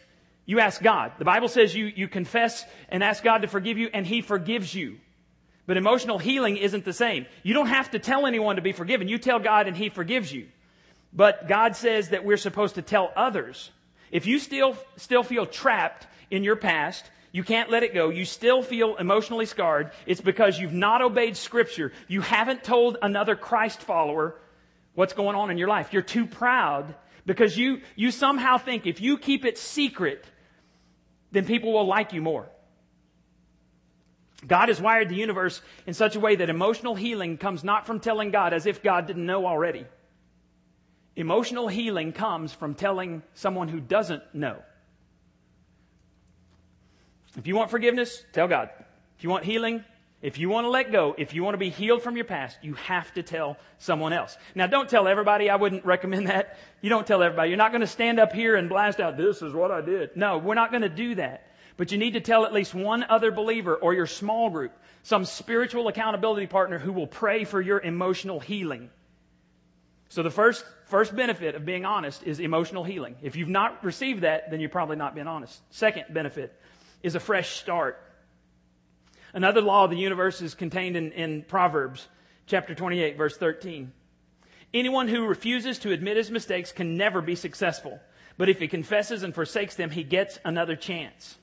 you 0.46 0.58
ask 0.58 0.82
God. 0.82 1.12
The 1.18 1.24
Bible 1.24 1.48
says 1.48 1.74
you, 1.74 1.86
you 1.86 2.08
confess 2.08 2.64
and 2.88 3.04
ask 3.04 3.22
God 3.22 3.42
to 3.42 3.48
forgive 3.48 3.78
you, 3.78 3.88
and 3.92 4.06
He 4.06 4.20
forgives 4.20 4.74
you. 4.74 4.98
But 5.66 5.76
emotional 5.76 6.18
healing 6.18 6.56
isn't 6.56 6.84
the 6.84 6.92
same. 6.92 7.26
You 7.44 7.54
don't 7.54 7.68
have 7.68 7.92
to 7.92 8.00
tell 8.00 8.26
anyone 8.26 8.56
to 8.56 8.62
be 8.62 8.72
forgiven. 8.72 9.06
You 9.06 9.18
tell 9.18 9.38
God 9.38 9.68
and 9.68 9.76
He 9.76 9.88
forgives 9.88 10.32
you. 10.32 10.48
But 11.12 11.46
God 11.46 11.76
says 11.76 12.08
that 12.08 12.24
we're 12.24 12.36
supposed 12.36 12.74
to 12.76 12.82
tell 12.82 13.12
others. 13.14 13.70
If 14.10 14.26
you 14.26 14.38
still, 14.38 14.76
still 14.96 15.22
feel 15.22 15.46
trapped 15.46 16.06
in 16.30 16.42
your 16.42 16.56
past, 16.56 17.08
you 17.32 17.44
can't 17.44 17.70
let 17.70 17.82
it 17.82 17.94
go. 17.94 18.08
You 18.08 18.24
still 18.24 18.62
feel 18.62 18.96
emotionally 18.96 19.46
scarred. 19.46 19.92
It's 20.06 20.20
because 20.20 20.58
you've 20.58 20.72
not 20.72 21.00
obeyed 21.00 21.36
scripture. 21.36 21.92
You 22.08 22.22
haven't 22.22 22.64
told 22.64 22.96
another 23.02 23.36
Christ 23.36 23.80
follower 23.80 24.40
what's 24.94 25.12
going 25.12 25.36
on 25.36 25.50
in 25.50 25.58
your 25.58 25.68
life. 25.68 25.92
You're 25.92 26.02
too 26.02 26.26
proud 26.26 26.94
because 27.26 27.56
you, 27.56 27.82
you 27.94 28.10
somehow 28.10 28.58
think 28.58 28.86
if 28.86 29.00
you 29.00 29.16
keep 29.16 29.44
it 29.44 29.58
secret, 29.58 30.24
then 31.30 31.46
people 31.46 31.72
will 31.72 31.86
like 31.86 32.12
you 32.12 32.20
more. 32.20 32.48
God 34.46 34.68
has 34.68 34.80
wired 34.80 35.08
the 35.08 35.14
universe 35.14 35.60
in 35.86 35.94
such 35.94 36.16
a 36.16 36.20
way 36.20 36.34
that 36.36 36.50
emotional 36.50 36.94
healing 36.94 37.36
comes 37.36 37.62
not 37.62 37.86
from 37.86 38.00
telling 38.00 38.30
God 38.30 38.52
as 38.52 38.66
if 38.66 38.82
God 38.82 39.06
didn't 39.06 39.26
know 39.26 39.46
already. 39.46 39.86
Emotional 41.14 41.68
healing 41.68 42.12
comes 42.12 42.52
from 42.52 42.74
telling 42.74 43.22
someone 43.34 43.68
who 43.68 43.80
doesn't 43.80 44.22
know. 44.34 44.62
If 47.36 47.46
you 47.46 47.54
want 47.54 47.70
forgiveness, 47.70 48.24
tell 48.32 48.48
God. 48.48 48.70
If 49.16 49.24
you 49.24 49.30
want 49.30 49.44
healing, 49.44 49.84
if 50.22 50.38
you 50.38 50.50
want 50.50 50.66
to 50.66 50.68
let 50.70 50.92
go, 50.92 51.14
if 51.16 51.32
you 51.32 51.42
want 51.42 51.54
to 51.54 51.58
be 51.58 51.70
healed 51.70 52.02
from 52.02 52.16
your 52.16 52.26
past, 52.26 52.58
you 52.62 52.74
have 52.74 53.12
to 53.14 53.22
tell 53.22 53.56
someone 53.78 54.12
else. 54.12 54.36
Now, 54.54 54.66
don't 54.66 54.88
tell 54.88 55.08
everybody. 55.08 55.48
I 55.48 55.56
wouldn't 55.56 55.84
recommend 55.84 56.28
that. 56.28 56.58
You 56.82 56.90
don't 56.90 57.06
tell 57.06 57.22
everybody. 57.22 57.48
You're 57.48 57.58
not 57.58 57.70
going 57.70 57.80
to 57.80 57.86
stand 57.86 58.20
up 58.20 58.32
here 58.32 58.56
and 58.56 58.68
blast 58.68 59.00
out, 59.00 59.16
this 59.16 59.40
is 59.40 59.54
what 59.54 59.70
I 59.70 59.80
did. 59.80 60.16
No, 60.16 60.36
we're 60.38 60.54
not 60.54 60.70
going 60.70 60.82
to 60.82 60.90
do 60.90 61.14
that. 61.14 61.46
But 61.78 61.92
you 61.92 61.96
need 61.96 62.12
to 62.12 62.20
tell 62.20 62.44
at 62.44 62.52
least 62.52 62.74
one 62.74 63.04
other 63.08 63.30
believer 63.30 63.74
or 63.74 63.94
your 63.94 64.06
small 64.06 64.50
group, 64.50 64.72
some 65.02 65.24
spiritual 65.24 65.88
accountability 65.88 66.46
partner 66.46 66.78
who 66.78 66.92
will 66.92 67.06
pray 67.06 67.44
for 67.44 67.58
your 67.58 67.80
emotional 67.80 68.40
healing. 68.40 68.90
So 70.10 70.22
the 70.22 70.30
first, 70.30 70.64
first 70.86 71.16
benefit 71.16 71.54
of 71.54 71.64
being 71.64 71.86
honest 71.86 72.24
is 72.24 72.40
emotional 72.40 72.84
healing. 72.84 73.16
If 73.22 73.36
you've 73.36 73.48
not 73.48 73.82
received 73.82 74.22
that, 74.22 74.50
then 74.50 74.60
you've 74.60 74.72
probably 74.72 74.96
not 74.96 75.14
been 75.14 75.28
honest. 75.28 75.58
Second 75.70 76.06
benefit 76.10 76.54
is 77.02 77.14
a 77.14 77.20
fresh 77.20 77.56
start. 77.56 78.02
Another 79.32 79.60
law 79.60 79.84
of 79.84 79.90
the 79.90 79.96
universe 79.96 80.42
is 80.42 80.54
contained 80.54 80.96
in, 80.96 81.12
in 81.12 81.42
Proverbs 81.42 82.08
chapter 82.46 82.74
28, 82.74 83.16
verse 83.16 83.36
13. 83.36 83.92
Anyone 84.74 85.08
who 85.08 85.26
refuses 85.26 85.78
to 85.80 85.92
admit 85.92 86.16
his 86.16 86.30
mistakes 86.30 86.72
can 86.72 86.96
never 86.96 87.20
be 87.20 87.34
successful. 87.34 88.00
But 88.36 88.48
if 88.48 88.58
he 88.58 88.68
confesses 88.68 89.22
and 89.22 89.34
forsakes 89.34 89.74
them, 89.74 89.90
he 89.90 90.02
gets 90.02 90.38
another 90.44 90.76
chance. 90.76 91.36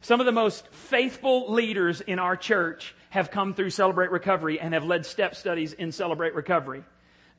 Some 0.00 0.20
of 0.20 0.26
the 0.26 0.32
most 0.32 0.66
faithful 0.68 1.52
leaders 1.52 2.00
in 2.00 2.18
our 2.18 2.36
church 2.36 2.94
have 3.10 3.30
come 3.30 3.54
through 3.54 3.70
Celebrate 3.70 4.10
Recovery 4.10 4.58
and 4.58 4.74
have 4.74 4.84
led 4.84 5.06
step 5.06 5.34
studies 5.34 5.72
in 5.72 5.92
Celebrate 5.92 6.34
Recovery. 6.34 6.84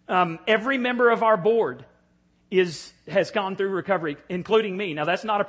Um, 0.08 0.40
every 0.48 0.78
member 0.78 1.10
of 1.10 1.24
our 1.24 1.38
board 1.38 1.86
is, 2.60 2.94
has 3.08 3.32
gone 3.32 3.56
through 3.56 3.70
recovery, 3.70 4.18
including 4.30 4.76
me. 4.78 4.94
Now, 4.94 5.06
that's 5.06 5.24
not 5.24 5.42
a 5.42 5.44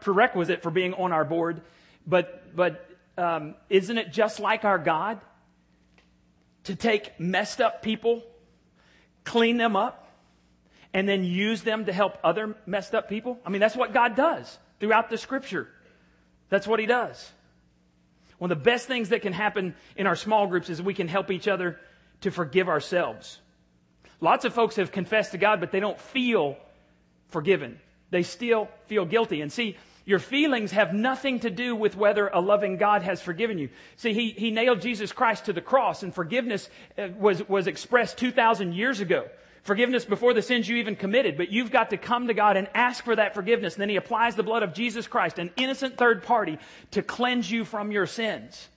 prerequisite 0.00 0.62
for 0.62 0.70
being 0.70 0.94
on 0.94 1.12
our 1.12 1.24
board, 1.24 1.60
but, 2.06 2.56
but 2.56 2.88
um, 3.18 3.54
isn't 3.68 3.98
it 3.98 4.12
just 4.12 4.40
like 4.40 4.64
our 4.64 4.78
God 4.78 5.20
to 6.64 6.74
take 6.74 7.18
messed 7.20 7.60
up 7.60 7.82
people, 7.82 8.22
clean 9.24 9.56
them 9.56 9.76
up, 9.76 10.10
and 10.94 11.08
then 11.08 11.24
use 11.24 11.62
them 11.62 11.84
to 11.84 11.92
help 11.92 12.18
other 12.24 12.56
messed 12.66 12.94
up 12.94 13.08
people? 13.08 13.38
I 13.44 13.50
mean, 13.50 13.60
that's 13.60 13.76
what 13.76 13.92
God 13.92 14.16
does 14.16 14.58
throughout 14.80 15.10
the 15.10 15.18
scripture. 15.18 15.68
That's 16.48 16.66
what 16.66 16.80
He 16.80 16.86
does. 16.86 17.30
One 18.38 18.50
of 18.50 18.58
the 18.58 18.64
best 18.64 18.86
things 18.86 19.10
that 19.10 19.22
can 19.22 19.32
happen 19.32 19.74
in 19.96 20.06
our 20.06 20.16
small 20.16 20.46
groups 20.46 20.68
is 20.68 20.80
we 20.80 20.94
can 20.94 21.08
help 21.08 21.30
each 21.30 21.48
other 21.48 21.78
to 22.20 22.30
forgive 22.30 22.68
ourselves. 22.68 23.40
Lots 24.20 24.44
of 24.44 24.54
folks 24.54 24.76
have 24.76 24.92
confessed 24.92 25.32
to 25.32 25.38
God, 25.38 25.60
but 25.60 25.72
they 25.72 25.80
don't 25.80 26.00
feel 26.00 26.56
forgiven. 27.28 27.78
They 28.10 28.22
still 28.22 28.68
feel 28.86 29.04
guilty. 29.04 29.40
And 29.40 29.52
see, 29.52 29.76
your 30.06 30.20
feelings 30.20 30.70
have 30.70 30.94
nothing 30.94 31.40
to 31.40 31.50
do 31.50 31.74
with 31.74 31.96
whether 31.96 32.28
a 32.28 32.40
loving 32.40 32.76
God 32.76 33.02
has 33.02 33.20
forgiven 33.20 33.58
you. 33.58 33.68
See, 33.96 34.14
he, 34.14 34.30
he 34.30 34.50
nailed 34.52 34.80
Jesus 34.80 35.12
Christ 35.12 35.46
to 35.46 35.52
the 35.52 35.60
cross, 35.60 36.04
and 36.04 36.14
forgiveness 36.14 36.70
uh, 36.96 37.08
was, 37.18 37.46
was 37.48 37.66
expressed 37.66 38.16
2,000 38.16 38.72
years 38.72 39.00
ago. 39.00 39.28
Forgiveness 39.64 40.04
before 40.04 40.32
the 40.32 40.42
sins 40.42 40.68
you 40.68 40.76
even 40.76 40.94
committed, 40.94 41.36
but 41.36 41.50
you've 41.50 41.72
got 41.72 41.90
to 41.90 41.96
come 41.96 42.28
to 42.28 42.34
God 42.34 42.56
and 42.56 42.68
ask 42.72 43.04
for 43.04 43.16
that 43.16 43.34
forgiveness. 43.34 43.74
And 43.74 43.80
then 43.80 43.88
He 43.88 43.96
applies 43.96 44.36
the 44.36 44.44
blood 44.44 44.62
of 44.62 44.74
Jesus 44.74 45.08
Christ, 45.08 45.40
an 45.40 45.50
innocent 45.56 45.98
third 45.98 46.22
party, 46.22 46.58
to 46.92 47.02
cleanse 47.02 47.50
you 47.50 47.64
from 47.64 47.90
your 47.90 48.06
sins. 48.06 48.68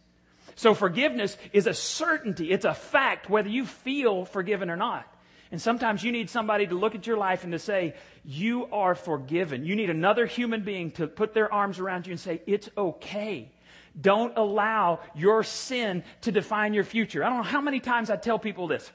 So 0.56 0.74
forgiveness 0.74 1.38
is 1.54 1.68
a 1.68 1.76
certainty. 1.76 2.52
It's 2.52 2.66
a 2.66 2.74
fact 2.74 3.30
whether 3.30 3.48
you 3.48 3.68
feel 3.68 4.26
forgiven 4.26 4.72
or 4.72 4.76
not. 4.76 5.06
And 5.52 5.62
sometimes 5.62 6.04
you 6.04 6.12
need 6.12 6.30
somebody 6.30 6.68
to 6.68 6.76
look 6.76 6.94
at 6.94 7.08
your 7.08 7.18
life 7.18 7.44
and 7.44 7.52
to 7.54 7.60
say, 7.60 7.96
You 8.24 8.68
are 8.72 8.94
forgiven. 8.94 9.66
You 9.66 9.76
need 9.76 9.90
another 9.90 10.26
human 10.26 10.64
being 10.64 10.92
to 10.92 11.08
put 11.08 11.34
their 11.34 11.52
arms 11.52 11.80
around 11.80 12.06
you 12.06 12.12
and 12.12 12.20
say, 12.20 12.42
It's 12.46 12.70
okay. 12.78 13.52
Don't 14.00 14.38
allow 14.38 15.00
your 15.16 15.44
sin 15.44 16.04
to 16.22 16.32
define 16.32 16.74
your 16.74 16.84
future. 16.84 17.24
I 17.24 17.30
don't 17.30 17.38
know 17.38 17.44
how 17.44 17.62
many 17.62 17.80
times 17.80 18.10
I 18.10 18.16
tell 18.16 18.38
people 18.38 18.68
this. 18.68 18.90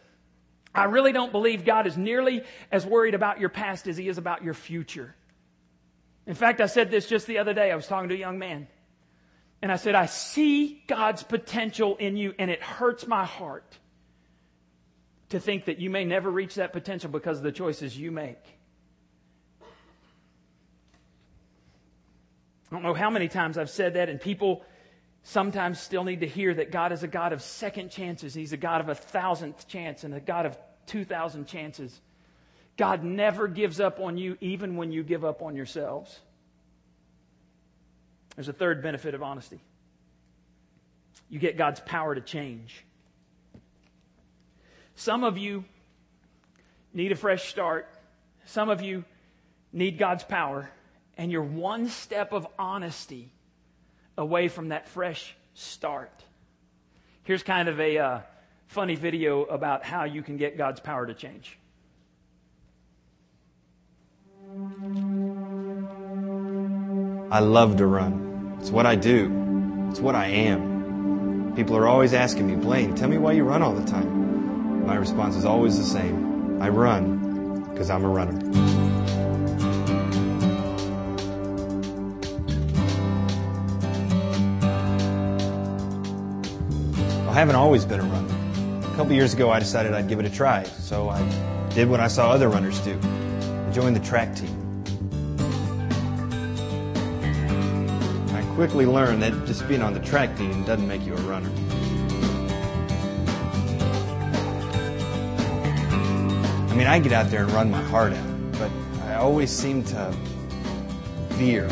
I 0.72 0.84
really 0.84 1.12
don't 1.12 1.32
believe 1.32 1.64
God 1.64 1.86
is 1.86 1.96
nearly 1.96 2.42
as 2.70 2.86
worried 2.86 3.14
about 3.14 3.40
your 3.40 3.48
past 3.48 3.86
as 3.86 3.96
he 3.96 4.08
is 4.08 4.18
about 4.18 4.44
your 4.44 4.54
future. 4.54 5.14
In 6.26 6.34
fact, 6.34 6.60
I 6.60 6.66
said 6.66 6.90
this 6.90 7.06
just 7.06 7.26
the 7.26 7.38
other 7.38 7.52
day. 7.52 7.70
I 7.70 7.76
was 7.76 7.86
talking 7.86 8.08
to 8.08 8.14
a 8.14 8.18
young 8.18 8.38
man. 8.38 8.68
And 9.60 9.70
I 9.70 9.76
said, 9.76 9.94
I 9.94 10.06
see 10.06 10.82
God's 10.86 11.22
potential 11.22 11.96
in 11.96 12.16
you, 12.16 12.34
and 12.38 12.50
it 12.50 12.62
hurts 12.62 13.06
my 13.06 13.24
heart 13.24 13.78
to 15.30 15.40
think 15.40 15.66
that 15.66 15.78
you 15.78 15.90
may 15.90 16.04
never 16.04 16.30
reach 16.30 16.56
that 16.56 16.72
potential 16.72 17.10
because 17.10 17.38
of 17.38 17.44
the 17.44 17.52
choices 17.52 17.96
you 17.96 18.10
make. 18.10 18.42
I 22.70 22.76
don't 22.76 22.82
know 22.82 22.94
how 22.94 23.10
many 23.10 23.28
times 23.28 23.56
I've 23.56 23.70
said 23.70 23.94
that, 23.94 24.08
and 24.08 24.20
people 24.20 24.64
sometimes 25.22 25.80
still 25.80 26.04
need 26.04 26.20
to 26.20 26.26
hear 26.26 26.52
that 26.54 26.70
God 26.70 26.92
is 26.92 27.02
a 27.02 27.08
God 27.08 27.32
of 27.32 27.40
second 27.40 27.90
chances. 27.90 28.34
He's 28.34 28.52
a 28.52 28.56
God 28.56 28.80
of 28.80 28.88
a 28.88 28.94
thousandth 28.94 29.68
chance 29.68 30.04
and 30.04 30.12
a 30.14 30.20
God 30.20 30.46
of 30.46 30.58
2,000 30.86 31.46
chances. 31.46 32.00
God 32.76 33.04
never 33.04 33.48
gives 33.48 33.80
up 33.80 34.00
on 34.00 34.18
you, 34.18 34.36
even 34.40 34.76
when 34.76 34.92
you 34.92 35.02
give 35.02 35.24
up 35.24 35.40
on 35.40 35.54
yourselves. 35.54 36.18
There's 38.34 38.48
a 38.48 38.52
third 38.52 38.82
benefit 38.82 39.14
of 39.14 39.22
honesty 39.22 39.60
you 41.28 41.38
get 41.38 41.56
God's 41.56 41.80
power 41.80 42.14
to 42.14 42.20
change. 42.20 42.84
Some 44.96 45.24
of 45.24 45.38
you 45.38 45.64
need 46.92 47.12
a 47.12 47.16
fresh 47.16 47.48
start. 47.48 47.88
Some 48.46 48.68
of 48.68 48.80
you 48.80 49.04
need 49.72 49.98
God's 49.98 50.24
power. 50.24 50.70
And 51.16 51.30
you're 51.30 51.42
one 51.42 51.88
step 51.88 52.32
of 52.32 52.46
honesty 52.58 53.30
away 54.16 54.48
from 54.48 54.68
that 54.68 54.88
fresh 54.88 55.34
start. 55.54 56.24
Here's 57.24 57.42
kind 57.42 57.68
of 57.68 57.80
a 57.80 57.98
uh, 57.98 58.20
funny 58.66 58.96
video 58.96 59.44
about 59.44 59.84
how 59.84 60.04
you 60.04 60.22
can 60.22 60.36
get 60.36 60.58
God's 60.58 60.80
power 60.80 61.06
to 61.06 61.14
change. 61.14 61.58
I 67.30 67.40
love 67.40 67.76
to 67.78 67.86
run. 67.86 68.56
It's 68.60 68.70
what 68.70 68.86
I 68.86 68.94
do, 68.94 69.86
it's 69.90 70.00
what 70.00 70.14
I 70.14 70.26
am. 70.26 71.52
People 71.56 71.76
are 71.76 71.86
always 71.86 72.14
asking 72.14 72.46
me, 72.46 72.56
Blaine, 72.56 72.94
tell 72.94 73.08
me 73.08 73.18
why 73.18 73.32
you 73.32 73.44
run 73.44 73.62
all 73.62 73.74
the 73.74 73.84
time. 73.90 74.23
My 74.86 74.96
response 74.96 75.34
is 75.34 75.44
always 75.46 75.78
the 75.78 75.84
same. 75.84 76.60
I 76.60 76.68
run 76.68 77.64
because 77.70 77.88
I'm 77.88 78.04
a 78.04 78.08
runner. 78.08 78.38
I 87.28 87.32
haven't 87.32 87.56
always 87.56 87.84
been 87.84 88.00
a 88.00 88.04
runner. 88.04 88.34
A 88.92 88.96
couple 88.96 89.12
years 89.12 89.34
ago, 89.34 89.50
I 89.50 89.58
decided 89.58 89.94
I'd 89.94 90.06
give 90.06 90.20
it 90.20 90.26
a 90.26 90.30
try, 90.30 90.62
so 90.62 91.08
I 91.08 91.20
did 91.70 91.88
what 91.88 91.98
I 91.98 92.06
saw 92.06 92.30
other 92.30 92.48
runners 92.48 92.78
do. 92.80 92.96
I 93.02 93.70
joined 93.72 93.96
the 93.96 94.00
track 94.00 94.36
team. 94.36 94.84
I 98.34 98.42
quickly 98.54 98.86
learned 98.86 99.22
that 99.22 99.46
just 99.46 99.66
being 99.66 99.82
on 99.82 99.94
the 99.94 100.00
track 100.00 100.36
team 100.36 100.62
doesn't 100.64 100.86
make 100.86 101.04
you 101.04 101.14
a 101.14 101.20
runner. 101.22 101.50
I 106.74 106.76
mean, 106.76 106.88
I 106.88 106.98
get 106.98 107.12
out 107.12 107.30
there 107.30 107.44
and 107.44 107.52
run 107.52 107.70
my 107.70 107.80
heart 107.84 108.12
out, 108.12 108.52
but 108.58 108.68
I 109.04 109.14
always 109.14 109.48
seem 109.48 109.84
to 109.84 110.12
veer. 111.34 111.68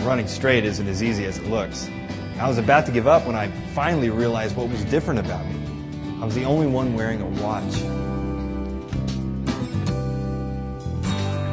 running 0.00 0.26
straight 0.26 0.64
isn't 0.64 0.88
as 0.88 1.02
easy 1.02 1.26
as 1.26 1.36
it 1.36 1.46
looks. 1.48 1.90
I 2.40 2.48
was 2.48 2.56
about 2.56 2.86
to 2.86 2.92
give 2.92 3.06
up 3.06 3.26
when 3.26 3.36
I 3.36 3.50
finally 3.74 4.08
realized 4.08 4.56
what 4.56 4.70
was 4.70 4.82
different 4.86 5.20
about 5.20 5.44
me. 5.46 5.54
I 6.22 6.24
was 6.24 6.34
the 6.34 6.44
only 6.44 6.66
one 6.66 6.94
wearing 6.94 7.20
a 7.20 7.26
watch. 7.42 7.72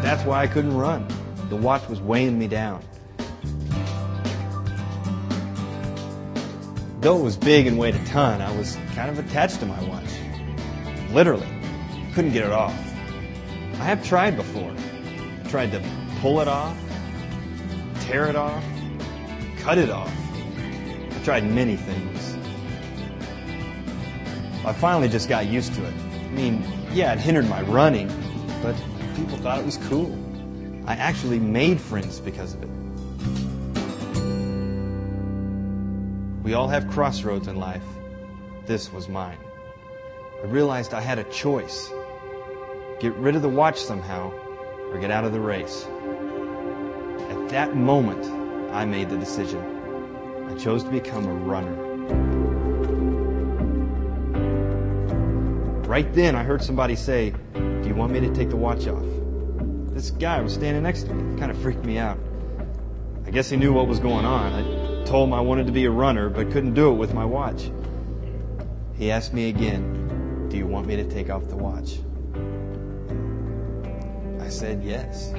That's 0.01 0.23
why 0.23 0.41
I 0.41 0.47
couldn't 0.47 0.75
run. 0.75 1.05
The 1.49 1.57
watch 1.57 1.87
was 1.89 1.99
weighing 1.99 2.39
me 2.39 2.47
down. 2.47 2.81
Though 7.01 7.17
it 7.17 7.23
was 7.23 7.37
big 7.37 7.65
and 7.65 7.77
weighed 7.77 7.95
a 7.95 8.05
ton, 8.05 8.41
I 8.41 8.55
was 8.57 8.77
kind 8.93 9.09
of 9.09 9.19
attached 9.19 9.61
to 9.61 9.65
my 9.65 9.81
watch. 9.85 10.09
Literally. 11.11 11.47
Couldn't 12.13 12.33
get 12.33 12.43
it 12.43 12.51
off. 12.51 12.77
I 13.75 13.85
have 13.85 14.05
tried 14.05 14.35
before. 14.35 14.73
I 14.73 15.47
tried 15.47 15.71
to 15.71 15.81
pull 16.19 16.41
it 16.41 16.49
off, 16.49 16.77
tear 18.01 18.25
it 18.25 18.35
off, 18.35 18.61
cut 19.59 19.77
it 19.77 19.89
off. 19.89 20.13
I 20.57 21.21
tried 21.23 21.49
many 21.49 21.77
things. 21.77 22.35
I 24.65 24.73
finally 24.73 25.07
just 25.07 25.29
got 25.29 25.45
used 25.45 25.73
to 25.75 25.85
it. 25.85 25.93
I 25.93 26.29
mean, 26.31 26.61
yeah, 26.91 27.13
it 27.13 27.19
hindered 27.19 27.47
my 27.47 27.61
running, 27.61 28.09
but 28.61 28.75
people 29.15 29.37
thought 29.37 29.59
it 29.59 29.65
was 29.65 29.77
cool. 29.87 30.13
I 30.85 30.95
actually 30.95 31.39
made 31.39 31.79
friends 31.79 32.19
because 32.19 32.55
of 32.55 32.63
it. 32.63 32.78
We 36.49 36.55
all 36.55 36.67
have 36.67 36.87
crossroads 36.87 37.47
in 37.47 37.57
life. 37.57 37.83
This 38.65 38.91
was 38.91 39.07
mine. 39.07 39.37
I 40.41 40.47
realized 40.47 40.95
I 40.95 40.99
had 40.99 41.19
a 41.19 41.23
choice 41.25 41.91
get 42.99 43.13
rid 43.17 43.35
of 43.35 43.43
the 43.43 43.49
watch 43.49 43.79
somehow 43.79 44.31
or 44.89 44.97
get 44.99 45.11
out 45.11 45.25
of 45.25 45.31
the 45.31 45.39
race 45.39 45.85
At 47.29 47.49
that 47.49 47.75
moment, 47.75 48.25
I 48.73 48.83
made 48.83 49.11
the 49.11 49.17
decision. 49.19 49.63
I 50.49 50.55
chose 50.57 50.83
to 50.83 50.89
become 50.89 51.27
a 51.27 51.33
runner. 51.35 51.75
Right 55.83 56.11
then, 56.15 56.35
I 56.35 56.41
heard 56.41 56.63
somebody 56.63 56.95
say, 56.95 57.29
Do 57.53 57.83
you 57.85 57.93
want 57.93 58.11
me 58.11 58.21
to 58.21 58.33
take 58.33 58.49
the 58.49 58.57
watch 58.57 58.87
off? 58.87 59.05
This 59.93 60.09
guy 60.09 60.41
was 60.41 60.55
standing 60.55 60.81
next 60.81 61.03
to 61.03 61.13
me. 61.13 61.35
It 61.35 61.39
kind 61.39 61.51
of 61.51 61.61
freaked 61.61 61.85
me 61.85 61.99
out. 61.99 62.17
I 63.27 63.29
guess 63.29 63.51
he 63.51 63.55
knew 63.55 63.71
what 63.71 63.87
was 63.87 63.99
going 63.99 64.25
on. 64.25 64.51
I 64.51 64.78
told 65.05 65.27
him 65.27 65.33
I 65.33 65.41
wanted 65.41 65.65
to 65.67 65.71
be 65.71 65.85
a 65.85 65.91
runner, 65.91 66.29
but 66.29 66.51
couldn't 66.51 66.73
do 66.73 66.91
it 66.91 66.95
with 66.95 67.13
my 67.13 67.25
watch. 67.25 67.71
He 68.95 69.11
asked 69.11 69.33
me 69.33 69.49
again, 69.49 70.47
Do 70.49 70.57
you 70.57 70.67
want 70.67 70.87
me 70.87 70.95
to 70.97 71.03
take 71.03 71.29
off 71.29 71.47
the 71.47 71.55
watch? 71.55 71.99
I 74.41 74.49
said 74.49 74.83
yes. 74.83 75.31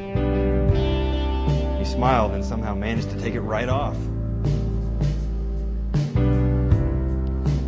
He 1.79 1.85
smiled 1.85 2.33
and 2.33 2.45
somehow 2.45 2.75
managed 2.75 3.11
to 3.11 3.21
take 3.21 3.35
it 3.35 3.41
right 3.41 3.69
off. 3.69 3.97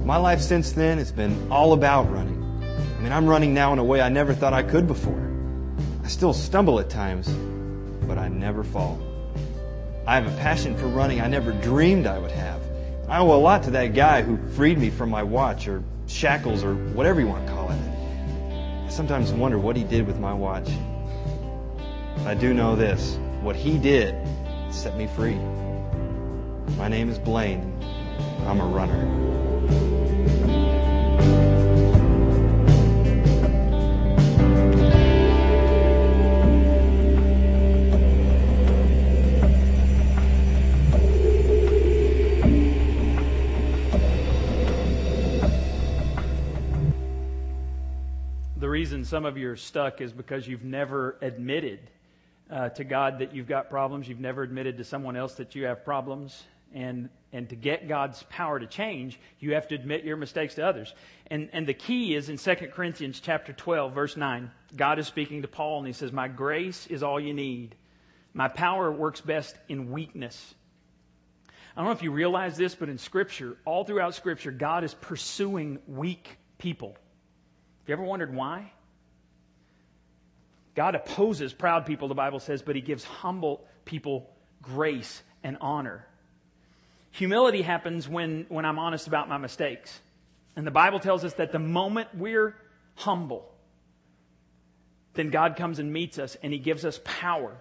My 0.05 0.17
life 0.17 0.41
since 0.41 0.73
then 0.73 0.99
has 0.99 1.13
been 1.13 1.51
all 1.51 1.73
about 1.73 2.11
running. 2.11 2.43
I 2.99 3.03
mean, 3.03 3.13
I'm 3.13 3.27
running 3.27 3.53
now 3.53 3.73
in 3.73 3.79
a 3.79 3.85
way 3.85 4.01
I 4.01 4.09
never 4.09 4.35
thought 4.35 4.53
I 4.53 4.63
could 4.63 4.87
before. 4.87 5.31
I 6.05 6.09
still 6.09 6.33
stumble 6.33 6.81
at 6.81 6.89
times, 6.89 7.29
but 8.07 8.19
I 8.19 8.29
never 8.29 8.65
fall. 8.65 8.99
I 10.07 10.17
have 10.17 10.27
a 10.27 10.37
passion 10.39 10.77
for 10.77 10.87
running 10.89 11.21
I 11.21 11.29
never 11.29 11.53
dreamed 11.53 12.07
I 12.07 12.19
would 12.19 12.33
have. 12.33 12.61
I 13.09 13.19
owe 13.19 13.33
a 13.33 13.39
lot 13.39 13.63
to 13.65 13.71
that 13.73 13.95
guy 13.95 14.23
who 14.23 14.37
freed 14.51 14.79
me 14.79 14.91
from 14.91 15.11
my 15.11 15.23
watch 15.23 15.69
or 15.69 15.85
shackles 16.09 16.65
or 16.65 16.75
whatever 16.75 17.21
you 17.21 17.29
want 17.29 17.47
to 17.47 17.53
call 17.53 17.71
it. 17.71 17.79
I 18.85 18.89
sometimes 18.89 19.33
wonder 19.33 19.59
what 19.59 19.77
he 19.77 19.85
did 19.85 20.07
with 20.07 20.19
my 20.19 20.35
watch. 20.35 20.69
I 22.25 22.35
do 22.35 22.53
know 22.53 22.75
this. 22.75 23.19
What 23.43 23.55
he 23.55 23.79
did 23.79 24.15
set 24.71 24.97
me 24.97 25.07
free. 25.07 25.37
My 26.77 26.89
name 26.89 27.09
is 27.09 27.19
Blaine. 27.19 27.73
I'm 28.47 28.61
a 28.61 28.67
runner. 28.67 29.32
Reason 48.93 49.07
some 49.07 49.25
of 49.25 49.39
you 49.39 49.49
are 49.49 49.57
stuck 49.57 50.03
is 50.03 50.13
because 50.13 50.47
you've 50.47 50.65
never 50.65 51.17
admitted 51.23 51.81
uh, 52.51 52.69
to 52.69 52.85
God 52.85 53.21
that 53.21 53.35
you've 53.35 53.49
got 53.49 53.71
problems. 53.71 54.07
You've 54.07 54.21
never 54.21 54.43
admitted 54.43 54.77
to 54.77 54.85
someone 54.85 55.17
else 55.17 55.37
that 55.37 55.55
you 55.55 55.65
have 55.65 55.83
problems. 55.83 56.43
And, 56.75 57.09
and 57.33 57.49
to 57.49 57.57
get 57.57 57.89
God's 57.89 58.23
power 58.25 58.61
to 58.61 58.67
change, 58.67 59.19
you 59.41 59.55
have 59.55 59.67
to 59.69 59.75
admit 59.75 60.05
your 60.05 60.19
mistakes 60.19 60.57
to 60.57 60.67
others. 60.67 60.93
And, 61.29 61.49
and 61.55 61.67
the 61.67 61.73
key 61.73 62.15
is 62.15 62.29
in 62.29 62.37
2 62.37 62.55
Corinthians 62.71 63.19
chapter 63.19 63.55
12, 63.55 63.95
verse 63.95 64.15
9. 64.15 64.51
God 64.77 64.99
is 64.99 65.07
speaking 65.07 65.41
to 65.41 65.49
Paul 65.49 65.79
and 65.79 65.87
he 65.87 65.95
says, 65.95 66.13
My 66.13 66.29
grace 66.29 66.87
is 66.87 67.03
all 67.03 67.19
you 67.19 67.33
need. 67.33 67.75
My 68.35 68.49
power 68.49 68.93
works 68.93 69.23
best 69.23 69.57
in 69.71 69.91
weakness. 69.91 70.55
I 71.75 71.81
don't 71.81 71.87
know 71.87 71.93
if 71.93 72.03
you 72.03 72.11
realize 72.13 72.59
this, 72.59 72.75
but 72.75 72.91
in 72.91 72.99
Scripture, 72.99 73.57
all 73.65 73.85
throughout 73.85 74.15
Scripture, 74.15 74.51
God 74.51 74.85
is 74.85 74.93
pursuing 74.93 75.79
weak 75.87 76.37
people. 76.59 76.89
Have 76.89 77.89
you 77.89 77.95
ever 77.95 78.03
wondered 78.03 78.35
why? 78.35 78.71
God 80.75 80.95
opposes 80.95 81.53
proud 81.53 81.87
people, 81.87 82.09
the 82.09 82.15
Bible 82.15 82.41
says, 82.41 82.63
but 82.63 82.77
he 82.77 82.83
gives 82.83 83.05
humble 83.05 83.65
people 83.85 84.31
grace 84.63 85.23
and 85.43 85.59
honor. 85.61 86.07
Humility 87.13 87.63
happens 87.63 88.09
when, 88.09 88.47
when 88.49 88.65
I'm 88.65 88.79
honest 88.79 89.07
about 89.07 89.29
my 89.29 89.37
mistakes. 89.37 90.01
And 90.57 90.67
the 90.67 90.71
Bible 90.71 90.99
tells 90.99 91.25
us 91.25 91.35
that 91.35 91.53
the 91.53 91.59
moment 91.59 92.09
we're 92.15 92.57
humble, 92.95 93.51
then 95.15 95.31
God 95.31 95.57
comes 95.57 95.79
and 95.79 95.93
meets 95.93 96.19
us 96.19 96.37
and 96.43 96.53
he 96.53 96.59
gives 96.59 96.85
us 96.85 97.01
power. 97.05 97.57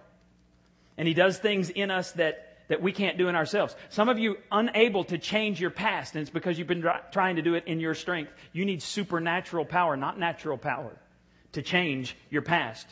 And 0.96 1.06
he 1.06 1.14
does 1.14 1.38
things 1.38 1.68
in 1.68 1.90
us 1.90 2.12
that, 2.12 2.64
that 2.68 2.80
we 2.80 2.92
can't 2.92 3.18
do 3.18 3.28
in 3.28 3.36
ourselves. 3.36 3.74
Some 3.90 4.08
of 4.08 4.18
you 4.18 4.36
unable 4.50 5.04
to 5.04 5.18
change 5.18 5.60
your 5.60 5.70
past, 5.70 6.14
and 6.14 6.22
it's 6.22 6.30
because 6.30 6.58
you've 6.58 6.68
been 6.68 6.84
trying 7.12 7.36
to 7.36 7.42
do 7.42 7.54
it 7.54 7.64
in 7.66 7.80
your 7.80 7.94
strength. 7.94 8.32
You 8.52 8.64
need 8.64 8.82
supernatural 8.82 9.64
power, 9.64 9.96
not 9.96 10.18
natural 10.18 10.58
power, 10.58 10.96
to 11.52 11.62
change 11.62 12.16
your 12.30 12.42
past. 12.42 12.86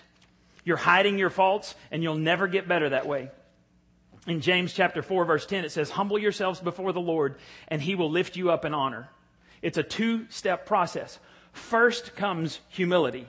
You're 0.70 0.76
hiding 0.76 1.18
your 1.18 1.30
faults, 1.30 1.74
and 1.90 2.00
you'll 2.00 2.14
never 2.14 2.46
get 2.46 2.68
better 2.68 2.90
that 2.90 3.04
way. 3.04 3.32
In 4.28 4.40
James 4.40 4.72
chapter 4.72 5.02
4, 5.02 5.24
verse 5.24 5.44
10, 5.44 5.64
it 5.64 5.72
says, 5.72 5.90
Humble 5.90 6.16
yourselves 6.16 6.60
before 6.60 6.92
the 6.92 7.00
Lord, 7.00 7.40
and 7.66 7.82
he 7.82 7.96
will 7.96 8.08
lift 8.08 8.36
you 8.36 8.52
up 8.52 8.64
in 8.64 8.72
honor. 8.72 9.08
It's 9.62 9.78
a 9.78 9.82
two 9.82 10.30
step 10.30 10.66
process. 10.66 11.18
First 11.50 12.14
comes 12.14 12.60
humility. 12.68 13.26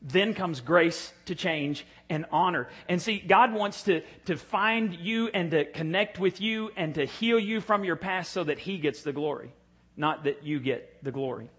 Then 0.00 0.32
comes 0.32 0.60
grace 0.60 1.12
to 1.24 1.34
change 1.34 1.84
and 2.08 2.24
honor. 2.30 2.68
And 2.88 3.02
see, 3.02 3.18
God 3.18 3.52
wants 3.52 3.82
to, 3.82 4.02
to 4.26 4.36
find 4.36 4.94
you 4.94 5.30
and 5.34 5.50
to 5.50 5.64
connect 5.64 6.20
with 6.20 6.40
you 6.40 6.70
and 6.76 6.94
to 6.94 7.04
heal 7.04 7.40
you 7.40 7.60
from 7.60 7.82
your 7.82 7.96
past 7.96 8.30
so 8.30 8.44
that 8.44 8.60
He 8.60 8.78
gets 8.78 9.02
the 9.02 9.12
glory, 9.12 9.52
not 9.96 10.22
that 10.22 10.44
you 10.44 10.60
get 10.60 11.02
the 11.02 11.10
glory. 11.10 11.50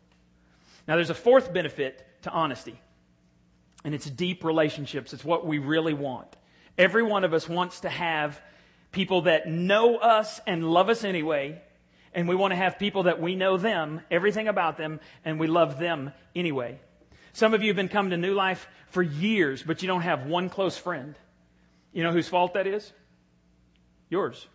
Now, 0.88 0.96
there's 0.96 1.10
a 1.10 1.14
fourth 1.14 1.52
benefit 1.52 2.02
to 2.22 2.32
honesty. 2.32 2.80
And 3.84 3.96
it's 3.96 4.10
deep 4.10 4.44
relationships. 4.44 5.14
It's 5.14 5.24
what 5.24 5.46
we 5.46 5.58
really 5.58 5.94
want. 5.94 6.36
Every 6.78 7.04
one 7.04 7.24
of 7.24 7.34
us 7.34 7.48
wants 7.48 7.82
to 7.82 7.90
have 7.90 8.42
people 8.92 9.24
that 9.24 9.48
know 9.48 9.98
us 9.98 10.40
and 10.48 10.70
love 10.70 10.90
us 10.90 11.04
anyway. 11.04 11.62
And 12.14 12.28
we 12.28 12.36
want 12.36 12.52
to 12.52 12.56
have 12.56 12.80
people 12.80 13.04
that 13.04 13.22
we 13.22 13.36
know 13.36 13.58
them, 13.58 14.02
everything 14.10 14.48
about 14.48 14.78
them, 14.78 15.00
and 15.24 15.40
we 15.40 15.48
love 15.48 15.80
them 15.80 16.12
anyway. 16.36 16.80
Some 17.34 17.54
of 17.54 17.62
you 17.62 17.68
have 17.68 17.76
been 17.76 17.90
coming 17.90 18.12
to 18.12 18.18
New 18.18 18.34
Life 18.34 18.68
for 18.88 19.04
years, 19.04 19.62
but 19.62 19.82
you 19.82 19.88
don't 19.88 20.02
have 20.02 20.26
one 20.26 20.50
close 20.50 20.78
friend. 20.78 21.16
You 21.94 22.04
know 22.04 22.12
whose 22.12 22.28
fault 22.28 22.56
that 22.56 22.68
is? 22.68 22.92
Yours. 24.10 24.48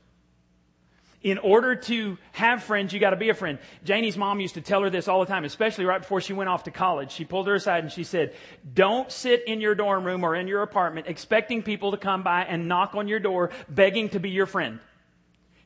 In 1.25 1.39
order 1.39 1.75
to 1.75 2.19
have 2.33 2.63
friends, 2.63 2.93
you 2.93 3.01
got 3.01 3.11
to 3.11 3.17
be 3.17 3.31
a 3.31 3.35
friend. 3.35 3.59
Janie's 3.83 4.17
mom 4.17 4.41
used 4.41 4.55
to 4.55 4.61
tell 4.61 4.83
her 4.83 4.91
this 4.91 5.09
all 5.09 5.21
the 5.21 5.27
time, 5.27 5.45
especially 5.45 5.87
right 5.87 6.01
before 6.01 6.21
she 6.21 6.35
went 6.35 6.51
off 6.51 6.65
to 6.65 6.71
college. 6.71 7.11
She 7.11 7.25
pulled 7.25 7.47
her 7.47 7.55
aside 7.55 7.83
and 7.83 7.91
she 7.91 8.05
said, 8.05 8.35
Don't 8.75 9.11
sit 9.11 9.43
in 9.49 9.63
your 9.63 9.75
dorm 9.75 10.05
room 10.05 10.23
or 10.23 10.37
in 10.37 10.47
your 10.47 10.61
apartment 10.61 11.07
expecting 11.09 11.63
people 11.63 11.93
to 11.93 11.97
come 11.97 12.23
by 12.23 12.45
and 12.45 12.69
knock 12.69 12.95
on 12.95 13.09
your 13.09 13.21
door 13.21 13.51
begging 13.71 14.11
to 14.11 14.21
be 14.21 14.31
your 14.31 14.45
friend. 14.45 14.81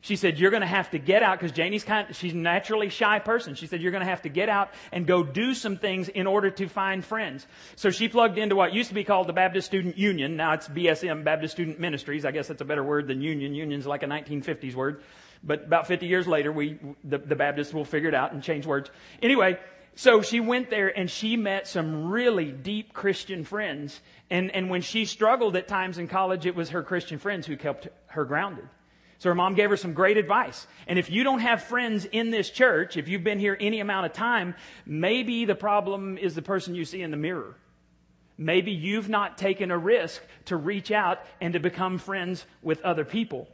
She 0.01 0.15
said, 0.15 0.39
you're 0.39 0.51
going 0.51 0.61
to 0.61 0.67
have 0.67 0.91
to 0.91 0.97
get 0.97 1.23
out 1.23 1.37
because 1.37 1.51
Janie's 1.51 1.83
kind, 1.83 2.15
she's 2.15 2.31
a 2.31 2.37
naturally 2.37 2.87
shy 2.87 3.19
person. 3.19 3.55
She 3.55 3.67
said, 3.67 3.81
you're 3.81 3.91
going 3.91 4.03
to 4.03 4.09
have 4.09 4.21
to 4.21 4.29
get 4.29 4.47
out 4.47 4.71
and 4.93 5.05
go 5.05 5.23
do 5.23 5.53
some 5.53 5.75
things 5.75 6.07
in 6.07 6.25
order 6.25 6.49
to 6.51 6.69
find 6.69 7.03
friends. 7.03 7.45
So 7.75 7.89
she 7.89 8.07
plugged 8.07 8.37
into 8.37 8.55
what 8.55 8.73
used 8.73 8.89
to 8.89 8.95
be 8.95 9.03
called 9.03 9.27
the 9.27 9.33
Baptist 9.33 9.67
Student 9.67 9.97
Union. 9.97 10.37
Now 10.37 10.53
it's 10.53 10.69
BSM, 10.69 11.25
Baptist 11.25 11.53
Student 11.53 11.81
Ministries. 11.81 12.23
I 12.23 12.31
guess 12.31 12.47
that's 12.47 12.61
a 12.61 12.65
better 12.65 12.83
word 12.83 13.07
than 13.07 13.21
union. 13.21 13.53
Union's 13.53 13.85
like 13.85 14.03
a 14.03 14.07
1950s 14.07 14.73
word. 14.73 15.03
But 15.43 15.63
about 15.65 15.87
50 15.87 16.05
years 16.05 16.27
later, 16.27 16.51
we, 16.51 16.77
the, 17.03 17.17
the 17.17 17.35
Baptists 17.35 17.73
will 17.73 17.85
figure 17.85 18.09
it 18.09 18.15
out 18.15 18.33
and 18.33 18.43
change 18.43 18.65
words. 18.65 18.91
Anyway, 19.21 19.57
so 19.95 20.21
she 20.21 20.39
went 20.39 20.69
there 20.69 20.97
and 20.97 21.09
she 21.09 21.37
met 21.37 21.67
some 21.67 22.09
really 22.09 22.51
deep 22.51 22.93
Christian 22.93 23.43
friends. 23.43 23.99
And, 24.29 24.51
and 24.51 24.69
when 24.69 24.81
she 24.81 25.05
struggled 25.05 25.55
at 25.55 25.67
times 25.67 25.97
in 25.97 26.07
college, 26.07 26.45
it 26.45 26.55
was 26.55 26.69
her 26.69 26.83
Christian 26.83 27.19
friends 27.19 27.47
who 27.47 27.57
kept 27.57 27.87
her 28.07 28.25
grounded. 28.25 28.67
So 29.19 29.27
her 29.27 29.35
mom 29.35 29.55
gave 29.55 29.69
her 29.69 29.77
some 29.77 29.93
great 29.93 30.15
advice. 30.15 30.65
And 30.87 30.97
if 30.97 31.09
you 31.09 31.25
don't 31.25 31.39
have 31.39 31.63
friends 31.63 32.05
in 32.05 32.29
this 32.29 32.49
church, 32.49 32.95
if 32.95 33.09
you've 33.09 33.23
been 33.23 33.39
here 33.39 33.57
any 33.59 33.81
amount 33.81 34.05
of 34.05 34.13
time, 34.13 34.55
maybe 34.85 35.43
the 35.43 35.55
problem 35.55 36.17
is 36.17 36.35
the 36.35 36.41
person 36.41 36.75
you 36.75 36.85
see 36.85 37.01
in 37.01 37.11
the 37.11 37.17
mirror. 37.17 37.57
Maybe 38.37 38.71
you've 38.71 39.09
not 39.09 39.37
taken 39.37 39.69
a 39.69 39.77
risk 39.77 40.21
to 40.45 40.55
reach 40.55 40.91
out 40.91 41.19
and 41.41 41.51
to 41.53 41.59
become 41.59 41.97
friends 41.97 42.45
with 42.61 42.81
other 42.83 43.03
people. 43.03 43.49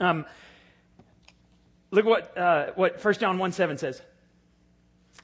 Um, 0.00 0.26
look 1.94 2.04
what, 2.04 2.36
uh, 2.36 2.72
what 2.74 3.02
1 3.02 3.14
John 3.14 3.38
1 3.38 3.52
7 3.52 3.78
says. 3.78 4.02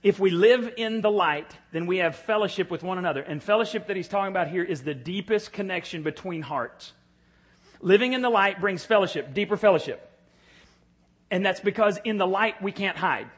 If 0.03 0.19
we 0.19 0.31
live 0.31 0.73
in 0.79 1.03
the 1.03 1.11
light, 1.11 1.55
then 1.73 1.87
we 1.87 1.99
have 1.99 2.17
fellowship 2.17 2.71
with 2.71 2.83
one 2.83 2.97
another. 2.97 3.21
And 3.21 3.43
fellowship 3.43 3.89
that 3.89 3.97
he's 3.97 4.09
talking 4.09 4.31
about 4.31 4.49
here 4.49 4.65
is 4.65 4.83
the 4.83 4.95
deepest 4.95 5.53
connection 5.53 6.03
between 6.03 6.41
hearts. 6.41 6.95
Living 7.83 8.15
in 8.15 8.23
the 8.23 8.31
light 8.31 8.61
brings 8.61 8.85
fellowship, 8.85 9.35
deeper 9.35 9.59
fellowship. 9.59 10.07
And 11.31 11.45
that's 11.45 11.61
because 11.61 11.99
in 12.05 12.17
the 12.17 12.27
light 12.27 12.63
we 12.63 12.73
can't 12.73 12.97
hide. 12.97 13.29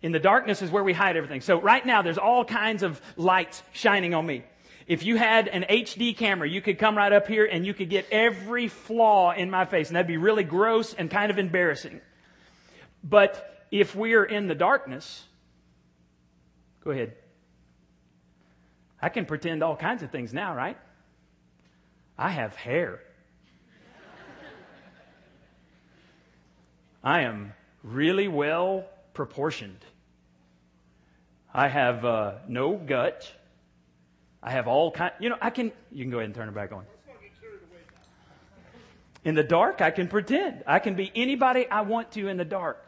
In 0.00 0.12
the 0.12 0.20
darkness 0.20 0.62
is 0.62 0.70
where 0.70 0.84
we 0.84 0.92
hide 0.92 1.16
everything. 1.16 1.40
So 1.40 1.60
right 1.60 1.84
now 1.84 2.02
there's 2.02 2.18
all 2.18 2.44
kinds 2.44 2.82
of 2.82 3.00
lights 3.16 3.62
shining 3.72 4.14
on 4.14 4.24
me. 4.24 4.44
If 4.86 5.04
you 5.04 5.16
had 5.16 5.46
an 5.48 5.66
HD 5.68 6.16
camera, 6.16 6.48
you 6.48 6.60
could 6.60 6.78
come 6.78 6.96
right 6.96 7.12
up 7.12 7.28
here 7.28 7.44
and 7.44 7.66
you 7.66 7.74
could 7.74 7.90
get 7.90 8.06
every 8.10 8.68
flaw 8.68 9.32
in 9.32 9.50
my 9.50 9.64
face. 9.64 9.88
And 9.88 9.96
that'd 9.96 10.06
be 10.06 10.16
really 10.16 10.44
gross 10.44 10.94
and 10.94 11.10
kind 11.10 11.30
of 11.30 11.38
embarrassing. 11.38 12.00
But 13.02 13.66
if 13.70 13.94
we're 13.94 14.24
in 14.24 14.46
the 14.46 14.54
darkness, 14.54 15.24
go 16.84 16.90
ahead. 16.90 17.14
I 19.00 19.08
can 19.08 19.24
pretend 19.24 19.62
all 19.62 19.76
kinds 19.76 20.02
of 20.02 20.10
things 20.10 20.32
now, 20.32 20.54
right? 20.54 20.76
I 22.18 22.28
have 22.28 22.54
hair. 22.54 23.00
I 27.02 27.22
am 27.22 27.54
really 27.82 28.28
well 28.28 28.84
proportioned. 29.14 29.84
I 31.52 31.68
have 31.68 32.04
uh, 32.04 32.34
no 32.46 32.76
gut. 32.76 33.32
I 34.42 34.50
have 34.50 34.68
all 34.68 34.90
kind. 34.90 35.12
You 35.18 35.30
know, 35.30 35.38
I 35.40 35.50
can. 35.50 35.72
You 35.90 36.04
can 36.04 36.10
go 36.10 36.18
ahead 36.18 36.26
and 36.26 36.34
turn 36.34 36.48
it 36.48 36.54
back 36.54 36.72
on. 36.72 36.84
In 39.24 39.34
the 39.34 39.42
dark, 39.42 39.80
I 39.80 39.90
can 39.90 40.08
pretend. 40.08 40.62
I 40.66 40.78
can 40.78 40.94
be 40.94 41.10
anybody 41.14 41.68
I 41.68 41.82
want 41.82 42.12
to 42.12 42.28
in 42.28 42.36
the 42.36 42.44
dark. 42.44 42.84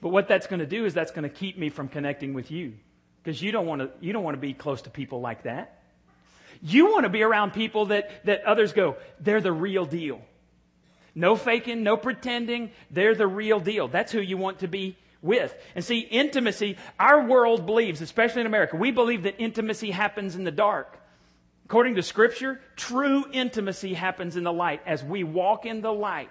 But 0.00 0.10
what 0.10 0.28
that's 0.28 0.46
going 0.46 0.60
to 0.60 0.66
do 0.66 0.84
is 0.84 0.94
that's 0.94 1.10
going 1.10 1.22
to 1.22 1.34
keep 1.34 1.58
me 1.58 1.70
from 1.70 1.88
connecting 1.88 2.34
with 2.34 2.50
you, 2.50 2.74
because 3.22 3.40
you 3.40 3.52
don't 3.52 3.66
want 3.66 3.80
to. 3.82 3.90
You 4.00 4.12
don't 4.12 4.22
want 4.22 4.36
to 4.36 4.40
be 4.40 4.52
close 4.52 4.82
to 4.82 4.90
people 4.90 5.20
like 5.20 5.44
that. 5.44 5.82
You 6.62 6.92
want 6.92 7.04
to 7.04 7.10
be 7.10 7.22
around 7.22 7.52
people 7.52 7.86
that 7.86 8.24
that 8.24 8.44
others 8.44 8.72
go. 8.72 8.96
They're 9.20 9.40
the 9.40 9.52
real 9.52 9.84
deal. 9.84 10.20
No 11.14 11.34
faking, 11.34 11.82
no 11.82 11.96
pretending. 11.96 12.70
They're 12.90 13.14
the 13.14 13.26
real 13.26 13.58
deal. 13.58 13.88
That's 13.88 14.12
who 14.12 14.20
you 14.20 14.36
want 14.36 14.58
to 14.58 14.68
be 14.68 14.96
with. 15.22 15.54
And 15.74 15.82
see, 15.82 16.00
intimacy, 16.00 16.76
our 17.00 17.26
world 17.26 17.64
believes, 17.64 18.02
especially 18.02 18.42
in 18.42 18.46
America, 18.46 18.76
we 18.76 18.90
believe 18.90 19.22
that 19.22 19.40
intimacy 19.40 19.90
happens 19.90 20.36
in 20.36 20.44
the 20.44 20.50
dark. 20.50 20.98
According 21.64 21.94
to 21.96 22.02
Scripture, 22.02 22.60
true 22.76 23.24
intimacy 23.32 23.94
happens 23.94 24.36
in 24.36 24.44
the 24.44 24.52
light. 24.52 24.82
As 24.86 25.02
we 25.02 25.24
walk 25.24 25.64
in 25.66 25.80
the 25.80 25.92
light, 25.92 26.28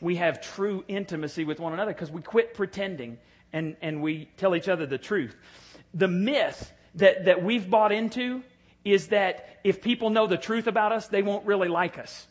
we 0.00 0.16
have 0.16 0.40
true 0.40 0.84
intimacy 0.88 1.44
with 1.44 1.60
one 1.60 1.72
another 1.72 1.92
because 1.92 2.10
we 2.10 2.22
quit 2.22 2.54
pretending 2.54 3.18
and, 3.52 3.76
and 3.82 4.02
we 4.02 4.28
tell 4.36 4.54
each 4.54 4.68
other 4.68 4.86
the 4.86 4.98
truth. 4.98 5.36
The 5.94 6.08
myth 6.08 6.72
that, 6.96 7.26
that 7.26 7.42
we've 7.42 7.68
bought 7.68 7.92
into 7.92 8.42
is 8.84 9.08
that 9.08 9.60
if 9.64 9.82
people 9.82 10.10
know 10.10 10.26
the 10.26 10.38
truth 10.38 10.66
about 10.66 10.92
us, 10.92 11.08
they 11.08 11.22
won't 11.22 11.44
really 11.46 11.68
like 11.68 11.98
us. 11.98 12.26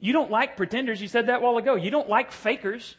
You 0.00 0.12
don't 0.12 0.30
like 0.30 0.56
pretenders. 0.56 1.00
You 1.00 1.08
said 1.08 1.26
that 1.26 1.36
a 1.36 1.40
while 1.40 1.58
ago. 1.58 1.74
You 1.74 1.90
don't 1.90 2.08
like 2.08 2.32
fakers. 2.32 2.96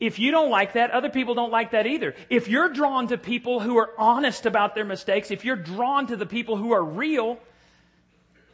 If 0.00 0.18
you 0.18 0.30
don't 0.30 0.50
like 0.50 0.74
that, 0.74 0.90
other 0.90 1.08
people 1.08 1.34
don't 1.34 1.50
like 1.50 1.72
that 1.72 1.86
either. 1.86 2.14
If 2.28 2.48
you're 2.48 2.68
drawn 2.68 3.08
to 3.08 3.18
people 3.18 3.60
who 3.60 3.78
are 3.78 3.90
honest 3.98 4.46
about 4.46 4.74
their 4.74 4.84
mistakes, 4.84 5.30
if 5.30 5.44
you're 5.44 5.56
drawn 5.56 6.06
to 6.08 6.16
the 6.16 6.26
people 6.26 6.56
who 6.56 6.72
are 6.72 6.84
real, 6.84 7.38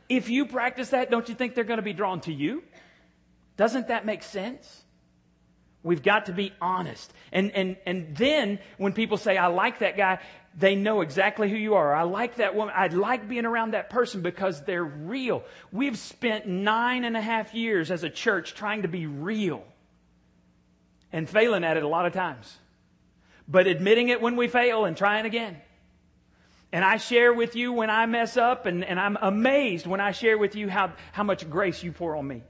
if 0.08 0.28
you 0.28 0.46
practice 0.46 0.90
that, 0.90 1.10
don't 1.10 1.28
you 1.28 1.34
think 1.34 1.54
they're 1.54 1.64
going 1.64 1.78
to 1.78 1.82
be 1.82 1.92
drawn 1.92 2.20
to 2.22 2.32
you? 2.32 2.62
Doesn't 3.56 3.88
that 3.88 4.04
make 4.04 4.22
sense? 4.22 4.82
We've 5.82 6.02
got 6.02 6.26
to 6.26 6.32
be 6.32 6.52
honest. 6.60 7.12
And, 7.30 7.52
and, 7.52 7.76
and 7.84 8.16
then 8.16 8.58
when 8.78 8.94
people 8.94 9.18
say, 9.18 9.36
I 9.36 9.48
like 9.48 9.80
that 9.80 9.98
guy, 9.98 10.18
they 10.56 10.76
know 10.76 11.02
exactly 11.02 11.50
who 11.50 11.56
you 11.56 11.74
are. 11.74 11.94
I 11.94 12.04
like 12.04 12.36
that 12.36 12.54
woman. 12.54 12.74
I 12.76 12.86
like 12.86 13.28
being 13.28 13.44
around 13.44 13.72
that 13.74 13.90
person 13.90 14.22
because 14.22 14.62
they're 14.62 14.84
real. 14.84 15.44
We've 15.70 15.98
spent 15.98 16.46
nine 16.46 17.04
and 17.04 17.16
a 17.16 17.20
half 17.20 17.54
years 17.54 17.90
as 17.90 18.02
a 18.02 18.10
church 18.10 18.54
trying 18.54 18.82
to 18.82 18.88
be 18.88 19.06
real 19.06 19.62
and 21.12 21.28
failing 21.28 21.64
at 21.64 21.76
it 21.76 21.82
a 21.82 21.88
lot 21.88 22.06
of 22.06 22.14
times. 22.14 22.56
But 23.46 23.66
admitting 23.66 24.08
it 24.08 24.22
when 24.22 24.36
we 24.36 24.48
fail 24.48 24.86
and 24.86 24.96
trying 24.96 25.26
again. 25.26 25.58
And 26.72 26.82
I 26.82 26.96
share 26.96 27.32
with 27.32 27.56
you 27.56 27.72
when 27.72 27.90
I 27.90 28.06
mess 28.06 28.36
up, 28.36 28.66
and, 28.66 28.84
and 28.84 28.98
I'm 28.98 29.16
amazed 29.20 29.86
when 29.86 30.00
I 30.00 30.10
share 30.12 30.38
with 30.38 30.56
you 30.56 30.68
how, 30.68 30.92
how 31.12 31.22
much 31.22 31.48
grace 31.48 31.82
you 31.84 31.92
pour 31.92 32.16
on 32.16 32.26
me. 32.26 32.42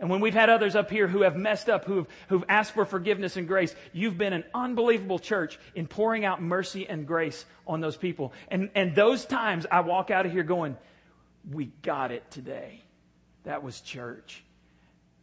And 0.00 0.08
when 0.08 0.20
we've 0.20 0.34
had 0.34 0.48
others 0.48 0.76
up 0.76 0.90
here 0.90 1.08
who 1.08 1.22
have 1.22 1.36
messed 1.36 1.68
up, 1.68 1.84
who've, 1.84 2.06
who've 2.28 2.44
asked 2.48 2.72
for 2.72 2.84
forgiveness 2.84 3.36
and 3.36 3.48
grace, 3.48 3.74
you've 3.92 4.16
been 4.16 4.32
an 4.32 4.44
unbelievable 4.54 5.18
church 5.18 5.58
in 5.74 5.88
pouring 5.88 6.24
out 6.24 6.40
mercy 6.40 6.88
and 6.88 7.06
grace 7.06 7.44
on 7.66 7.80
those 7.80 7.96
people. 7.96 8.32
And, 8.48 8.70
and 8.76 8.94
those 8.94 9.24
times 9.24 9.66
I 9.70 9.80
walk 9.80 10.10
out 10.10 10.24
of 10.24 10.30
here 10.30 10.44
going, 10.44 10.76
we 11.50 11.66
got 11.82 12.12
it 12.12 12.30
today. 12.30 12.82
That 13.42 13.64
was 13.64 13.80
church, 13.80 14.44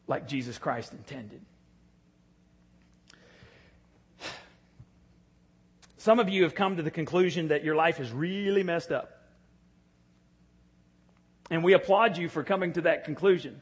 like 0.08 0.28
Jesus 0.28 0.58
Christ 0.58 0.92
intended. 0.92 1.42
Some 5.98 6.20
of 6.20 6.30
you 6.30 6.44
have 6.44 6.54
come 6.54 6.76
to 6.78 6.84
the 6.84 6.92
conclusion 6.92 7.48
that 7.48 7.64
your 7.64 7.76
life 7.76 8.00
is 8.00 8.12
really 8.12 8.62
messed 8.62 8.92
up. 8.92 9.24
And 11.50 11.64
we 11.64 11.74
applaud 11.74 12.18
you 12.18 12.28
for 12.28 12.44
coming 12.44 12.74
to 12.74 12.82
that 12.82 13.06
conclusion. 13.06 13.62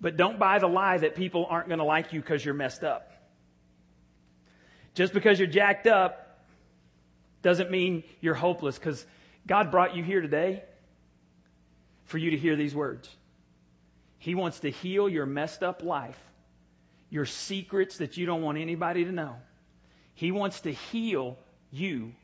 But 0.00 0.16
don't 0.16 0.38
buy 0.38 0.58
the 0.58 0.66
lie 0.66 0.98
that 0.98 1.14
people 1.14 1.46
aren't 1.48 1.68
going 1.68 1.78
to 1.78 1.84
like 1.84 2.12
you 2.12 2.20
because 2.20 2.44
you're 2.44 2.54
messed 2.54 2.84
up. 2.84 3.12
Just 4.94 5.12
because 5.12 5.38
you're 5.38 5.48
jacked 5.48 5.86
up 5.86 6.44
doesn't 7.42 7.70
mean 7.70 8.02
you're 8.20 8.34
hopeless 8.34 8.78
because 8.78 9.04
God 9.46 9.70
brought 9.70 9.94
you 9.94 10.02
here 10.02 10.20
today 10.20 10.62
for 12.04 12.18
you 12.18 12.30
to 12.30 12.36
hear 12.36 12.56
these 12.56 12.74
words. 12.74 13.08
He 14.18 14.34
wants 14.34 14.60
to 14.60 14.70
heal 14.70 15.08
your 15.08 15.26
messed 15.26 15.62
up 15.62 15.82
life, 15.82 16.18
your 17.10 17.26
secrets 17.26 17.98
that 17.98 18.16
you 18.16 18.26
don't 18.26 18.42
want 18.42 18.58
anybody 18.58 19.04
to 19.04 19.12
know. 19.12 19.36
He 20.14 20.32
wants 20.32 20.60
to 20.62 20.72
heal 20.72 21.38
you, 21.70 22.14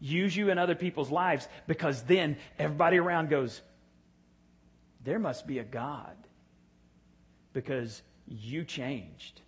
use 0.00 0.34
you 0.34 0.50
in 0.50 0.58
other 0.58 0.74
people's 0.74 1.10
lives 1.10 1.46
because 1.66 2.02
then 2.02 2.36
everybody 2.58 2.98
around 2.98 3.28
goes, 3.28 3.60
There 5.04 5.18
must 5.18 5.46
be 5.46 5.58
a 5.58 5.64
God 5.64 6.16
because 7.52 8.02
you 8.26 8.64
changed. 8.64 9.40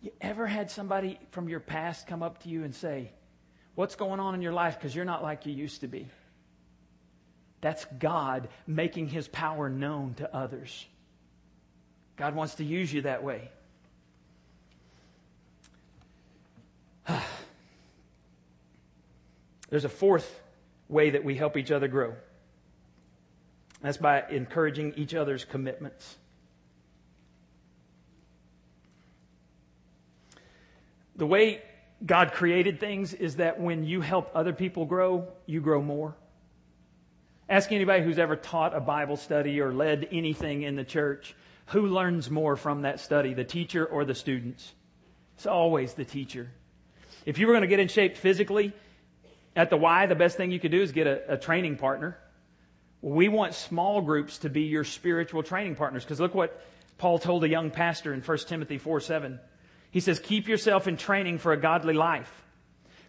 You 0.00 0.12
ever 0.20 0.46
had 0.46 0.70
somebody 0.70 1.18
from 1.30 1.48
your 1.48 1.60
past 1.60 2.06
come 2.06 2.22
up 2.22 2.42
to 2.42 2.48
you 2.48 2.64
and 2.64 2.74
say, 2.74 3.12
What's 3.74 3.94
going 3.94 4.20
on 4.20 4.34
in 4.34 4.42
your 4.42 4.52
life? 4.52 4.78
Because 4.78 4.94
you're 4.94 5.04
not 5.04 5.22
like 5.22 5.46
you 5.46 5.52
used 5.54 5.80
to 5.82 5.88
be. 5.88 6.08
That's 7.60 7.84
God 7.98 8.48
making 8.66 9.08
his 9.08 9.28
power 9.28 9.68
known 9.68 10.14
to 10.14 10.34
others. 10.34 10.86
God 12.16 12.34
wants 12.34 12.56
to 12.56 12.64
use 12.64 12.92
you 12.92 13.02
that 13.02 13.22
way. 13.22 13.50
There's 19.70 19.84
a 19.84 19.88
fourth 19.88 20.40
way 20.88 21.10
that 21.10 21.24
we 21.24 21.36
help 21.36 21.56
each 21.56 21.70
other 21.70 21.88
grow. 21.88 22.14
That's 23.80 23.98
by 23.98 24.24
encouraging 24.28 24.94
each 24.96 25.14
other's 25.14 25.44
commitments. 25.44 26.16
The 31.20 31.26
way 31.26 31.60
God 32.06 32.32
created 32.32 32.80
things 32.80 33.12
is 33.12 33.36
that 33.36 33.60
when 33.60 33.84
you 33.84 34.00
help 34.00 34.30
other 34.34 34.54
people 34.54 34.86
grow, 34.86 35.28
you 35.44 35.60
grow 35.60 35.82
more. 35.82 36.16
Ask 37.46 37.72
anybody 37.72 38.02
who's 38.02 38.18
ever 38.18 38.36
taught 38.36 38.74
a 38.74 38.80
Bible 38.80 39.18
study 39.18 39.60
or 39.60 39.70
led 39.70 40.08
anything 40.10 40.62
in 40.62 40.76
the 40.76 40.84
church 40.84 41.36
who 41.66 41.88
learns 41.88 42.30
more 42.30 42.56
from 42.56 42.82
that 42.82 43.00
study, 43.00 43.34
the 43.34 43.44
teacher 43.44 43.84
or 43.84 44.06
the 44.06 44.14
students? 44.14 44.72
It's 45.34 45.44
always 45.44 45.92
the 45.92 46.06
teacher. 46.06 46.50
If 47.26 47.36
you 47.36 47.46
were 47.46 47.52
going 47.52 47.64
to 47.64 47.68
get 47.68 47.80
in 47.80 47.88
shape 47.88 48.16
physically 48.16 48.72
at 49.54 49.68
the 49.68 49.76
Y, 49.76 50.06
the 50.06 50.14
best 50.14 50.38
thing 50.38 50.50
you 50.50 50.58
could 50.58 50.72
do 50.72 50.80
is 50.80 50.90
get 50.90 51.06
a, 51.06 51.34
a 51.34 51.36
training 51.36 51.76
partner. 51.76 52.16
We 53.02 53.28
want 53.28 53.52
small 53.52 54.00
groups 54.00 54.38
to 54.38 54.48
be 54.48 54.62
your 54.62 54.84
spiritual 54.84 55.42
training 55.42 55.74
partners 55.74 56.02
because 56.02 56.18
look 56.18 56.34
what 56.34 56.58
Paul 56.96 57.18
told 57.18 57.44
a 57.44 57.48
young 57.50 57.70
pastor 57.70 58.14
in 58.14 58.22
1 58.22 58.38
Timothy 58.38 58.78
4 58.78 59.00
7. 59.00 59.38
He 59.90 60.00
says, 60.00 60.18
Keep 60.18 60.48
yourself 60.48 60.86
in 60.86 60.96
training 60.96 61.38
for 61.38 61.52
a 61.52 61.56
godly 61.56 61.94
life. 61.94 62.32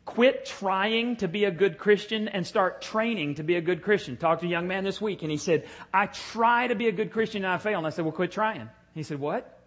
Quit 0.03 0.45
trying 0.45 1.17
to 1.17 1.27
be 1.27 1.45
a 1.45 1.51
good 1.51 1.77
Christian 1.77 2.27
and 2.27 2.45
start 2.45 2.81
training 2.81 3.35
to 3.35 3.43
be 3.43 3.55
a 3.55 3.61
good 3.61 3.83
Christian. 3.83 4.17
Talked 4.17 4.41
to 4.41 4.47
a 4.47 4.49
young 4.49 4.67
man 4.67 4.83
this 4.83 4.99
week 4.99 5.21
and 5.21 5.29
he 5.29 5.37
said, 5.37 5.67
I 5.93 6.07
try 6.07 6.67
to 6.67 6.75
be 6.75 6.87
a 6.87 6.91
good 6.91 7.11
Christian 7.11 7.45
and 7.45 7.53
I 7.53 7.57
fail. 7.57 7.77
And 7.77 7.87
I 7.87 7.91
said, 7.91 8.03
Well, 8.03 8.11
quit 8.11 8.31
trying. 8.31 8.69
He 8.95 9.03
said, 9.03 9.19
What? 9.19 9.59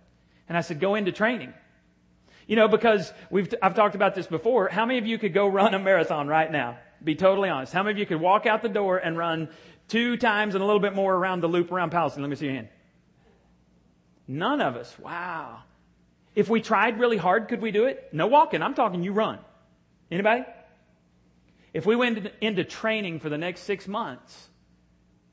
And 0.49 0.59
I 0.59 0.61
said, 0.61 0.81
Go 0.81 0.97
into 0.97 1.13
training. 1.13 1.55
You 2.47 2.57
know, 2.57 2.69
because 2.69 3.11
we've, 3.31 3.55
I've 3.63 3.75
talked 3.75 3.95
about 3.95 4.15
this 4.15 4.27
before. 4.27 4.69
How 4.69 4.85
many 4.85 4.99
of 4.99 5.07
you 5.07 5.19
could 5.19 5.33
go 5.33 5.47
run 5.47 5.73
a 5.73 5.79
marathon 5.79 6.29
right 6.29 6.51
now? 6.51 6.79
Be 7.03 7.15
totally 7.15 7.49
honest. 7.49 7.73
How 7.73 7.83
many 7.83 7.93
of 7.93 7.99
you 7.99 8.07
could 8.07 8.21
walk 8.21 8.45
out 8.45 8.61
the 8.61 8.69
door 8.69 8.99
and 8.99 9.17
run 9.17 9.49
two 9.89 10.17
times 10.17 10.55
and 10.55 10.63
a 10.63 10.67
little 10.67 10.81
bit 10.81 10.95
more 10.95 11.15
around 11.15 11.41
the 11.41 11.49
loop 11.49 11.73
around 11.73 11.91
Palestine? 11.91 12.23
Let 12.23 12.31
me 12.31 12.37
see 12.37 12.47
your 12.47 12.55
hand. 12.55 12.69
None 14.27 14.61
of 14.61 14.77
us. 14.77 14.95
Wow. 14.99 15.63
If 16.35 16.49
we 16.49 16.61
tried 16.61 16.99
really 16.99 17.17
hard, 17.17 17.49
could 17.49 17.63
we 17.63 17.71
do 17.71 17.85
it? 17.85 18.09
No 18.13 18.27
walking. 18.27 18.63
I'm 18.63 18.75
talking 18.75 19.03
you 19.03 19.13
run. 19.13 19.39
Anybody? 20.11 20.45
If 21.73 21.87
we 21.87 21.97
went 21.97 22.31
into 22.41 22.65
training 22.65 23.21
for 23.21 23.29
the 23.29 23.39
next 23.39 23.63
six 23.63 23.89
months, 23.89 24.49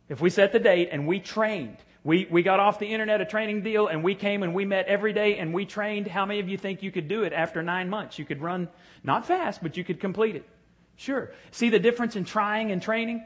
if 0.09 0.21
we 0.21 0.29
set 0.29 0.51
the 0.51 0.59
date 0.59 0.89
and 0.91 1.07
we 1.07 1.19
trained, 1.19 1.77
we, 2.03 2.27
we 2.29 2.41
got 2.41 2.59
off 2.59 2.79
the 2.79 2.87
internet 2.87 3.21
a 3.21 3.25
training 3.25 3.61
deal 3.61 3.87
and 3.87 4.03
we 4.03 4.15
came 4.15 4.41
and 4.41 4.55
we 4.55 4.65
met 4.65 4.87
every 4.87 5.13
day 5.13 5.37
and 5.37 5.53
we 5.53 5.65
trained, 5.65 6.07
how 6.07 6.25
many 6.25 6.39
of 6.39 6.49
you 6.49 6.57
think 6.57 6.81
you 6.81 6.91
could 6.91 7.07
do 7.07 7.23
it 7.23 7.33
after 7.33 7.61
nine 7.61 7.89
months? 7.89 8.17
You 8.17 8.25
could 8.25 8.41
run, 8.41 8.69
not 9.03 9.25
fast, 9.27 9.61
but 9.61 9.77
you 9.77 9.83
could 9.83 9.99
complete 9.99 10.35
it. 10.35 10.47
Sure. 10.95 11.31
See 11.51 11.69
the 11.69 11.79
difference 11.79 12.15
in 12.15 12.25
trying 12.25 12.71
and 12.71 12.81
training? 12.81 13.23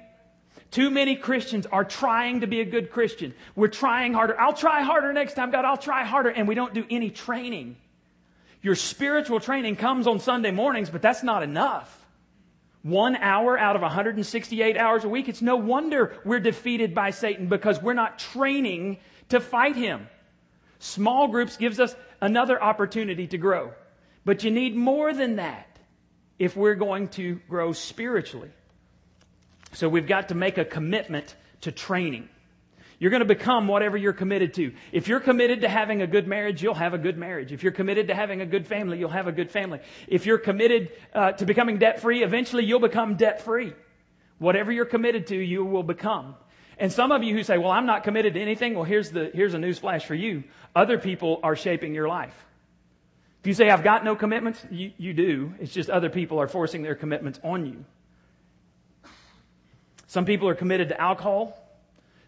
Too 0.71 0.89
many 0.89 1.15
Christians 1.15 1.65
are 1.65 1.85
trying 1.85 2.41
to 2.41 2.47
be 2.47 2.59
a 2.61 2.65
good 2.65 2.91
Christian. 2.91 3.33
We're 3.55 3.67
trying 3.67 4.13
harder. 4.13 4.39
I'll 4.39 4.53
try 4.53 4.81
harder 4.81 5.13
next 5.13 5.33
time, 5.35 5.51
God. 5.51 5.65
I'll 5.65 5.77
try 5.77 6.03
harder. 6.03 6.29
And 6.29 6.47
we 6.47 6.55
don't 6.55 6.73
do 6.73 6.85
any 6.89 7.09
training. 7.11 7.77
Your 8.61 8.75
spiritual 8.75 9.39
training 9.39 9.75
comes 9.75 10.07
on 10.07 10.19
Sunday 10.19 10.51
mornings, 10.51 10.89
but 10.89 11.01
that's 11.01 11.23
not 11.23 11.43
enough. 11.43 12.05
One 12.81 13.15
hour 13.15 13.57
out 13.57 13.75
of 13.75 13.81
168 13.81 14.77
hours 14.77 15.03
a 15.03 15.09
week, 15.09 15.29
it's 15.29 15.41
no 15.41 15.55
wonder 15.55 16.15
we're 16.25 16.39
defeated 16.39 16.93
by 16.93 17.11
Satan 17.11 17.47
because 17.47 17.81
we're 17.81 17.93
not 17.93 18.19
training 18.19 18.97
to 19.29 19.39
fight 19.39 19.75
him. 19.75 20.07
Small 20.79 21.27
groups 21.27 21.57
gives 21.57 21.79
us 21.79 21.95
another 22.21 22.61
opportunity 22.61 23.27
to 23.27 23.37
grow. 23.37 23.71
But 24.23 24.43
you 24.43 24.51
need 24.51 24.75
more 24.75 25.13
than 25.13 25.37
that 25.37 25.79
if 26.37 26.55
we're 26.55 26.75
going 26.75 27.09
to 27.09 27.35
grow 27.47 27.71
spiritually. 27.71 28.51
So 29.75 29.89
we've 29.89 30.07
got 30.07 30.29
to 30.29 30.35
make 30.35 30.57
a 30.57 30.65
commitment 30.65 31.35
to 31.61 31.71
training. 31.71 32.29
You're 32.97 33.11
going 33.11 33.21
to 33.21 33.25
become 33.27 33.67
whatever 33.67 33.97
you're 33.97 34.13
committed 34.13 34.53
to. 34.53 34.73
If 34.93 35.09
you're 35.09 35.19
committed 35.19 35.61
to 35.61 35.69
having 35.69 36.01
a 36.01 36.07
good 36.07 36.27
marriage, 36.27 36.63
you'll 36.63 36.75
have 36.75 36.93
a 36.93 36.97
good 36.97 37.17
marriage. 37.17 37.51
If 37.51 37.61
you're 37.61 37.73
committed 37.73 38.07
to 38.07 38.15
having 38.15 38.39
a 38.39 38.45
good 38.45 38.67
family, 38.67 38.97
you'll 38.97 39.09
have 39.09 39.27
a 39.27 39.33
good 39.33 39.51
family. 39.51 39.79
If 40.07 40.25
you're 40.25 40.37
committed 40.37 40.91
uh, 41.13 41.33
to 41.33 41.45
becoming 41.45 41.77
debt 41.77 41.99
free, 41.99 42.23
eventually 42.23 42.63
you'll 42.63 42.79
become 42.79 43.15
debt 43.15 43.41
free. 43.41 43.73
Whatever 44.37 44.71
you're 44.71 44.85
committed 44.85 45.27
to, 45.27 45.35
you 45.35 45.65
will 45.65 45.83
become. 45.83 46.35
And 46.77 46.91
some 46.91 47.11
of 47.11 47.23
you 47.23 47.33
who 47.33 47.43
say, 47.43 47.57
well, 47.57 47.71
I'm 47.71 47.85
not 47.85 48.03
committed 48.03 48.33
to 48.35 48.41
anything, 48.41 48.75
well, 48.75 48.83
here's 48.83 49.11
the, 49.11 49.29
here's 49.33 49.53
a 49.53 49.59
news 49.59 49.79
flash 49.79 50.05
for 50.05 50.15
you. 50.15 50.45
Other 50.73 50.97
people 50.97 51.39
are 51.43 51.55
shaping 51.55 51.93
your 51.93 52.07
life. 52.07 52.35
If 53.41 53.47
you 53.47 53.53
say, 53.53 53.69
I've 53.69 53.83
got 53.83 54.03
no 54.03 54.15
commitments, 54.15 54.65
you, 54.71 54.91
you 54.97 55.13
do. 55.13 55.53
It's 55.59 55.73
just 55.73 55.89
other 55.89 56.09
people 56.09 56.39
are 56.39 56.47
forcing 56.47 56.81
their 56.81 56.95
commitments 56.95 57.39
on 57.43 57.65
you. 57.65 57.85
Some 60.15 60.23
people 60.23 60.47
are 60.47 60.55
committed 60.55 60.87
to 60.87 61.01
alcohol. 61.01 61.61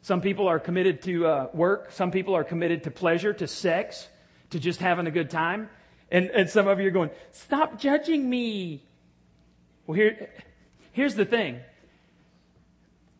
Some 0.02 0.19
people 0.19 0.45
are 0.50 0.60
committed 0.60 1.04
to 1.04 1.26
uh, 1.26 1.47
work. 1.54 1.93
Some 1.93 2.12
people 2.12 2.36
are 2.36 2.43
committed 2.43 2.84
to 2.84 2.91
pleasure, 2.91 3.32
to 3.32 3.47
sex, 3.47 4.10
to 4.50 4.60
just 4.60 4.82
having 4.82 5.08
a 5.08 5.10
good 5.10 5.30
time. 5.30 5.69
And, 6.12 6.30
and 6.32 6.50
some 6.50 6.67
of 6.67 6.82
you 6.82 6.88
are 6.89 6.91
going, 6.91 7.12
stop 7.32 7.80
judging 7.80 8.30
me. 8.30 8.84
Well, 9.86 9.95
here, 9.95 10.30
here's 10.91 11.15
the 11.15 11.23
thing. 11.23 11.62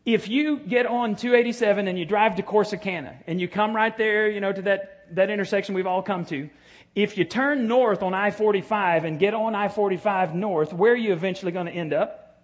If 0.04 0.28
you 0.28 0.58
get 0.58 0.84
on 0.84 1.16
287 1.16 1.88
and 1.88 1.98
you 1.98 2.04
drive 2.04 2.36
to 2.36 2.42
Corsicana 2.42 3.14
and 3.26 3.40
you 3.40 3.48
come 3.48 3.74
right 3.74 3.96
there, 3.96 4.28
you 4.28 4.40
know, 4.40 4.52
to 4.52 4.60
that, 4.60 5.14
that 5.14 5.30
intersection 5.30 5.76
we've 5.76 5.86
all 5.86 6.02
come 6.02 6.26
to, 6.26 6.50
if 6.94 7.16
you 7.16 7.24
turn 7.24 7.68
north 7.68 8.02
on 8.02 8.12
I-45 8.12 9.04
and 9.04 9.18
get 9.18 9.32
on 9.32 9.54
I-45 9.54 10.34
north, 10.34 10.74
where 10.74 10.92
are 10.92 10.94
you 10.94 11.14
eventually 11.14 11.52
going 11.52 11.68
to 11.68 11.72
end 11.72 11.94
up? 11.94 12.42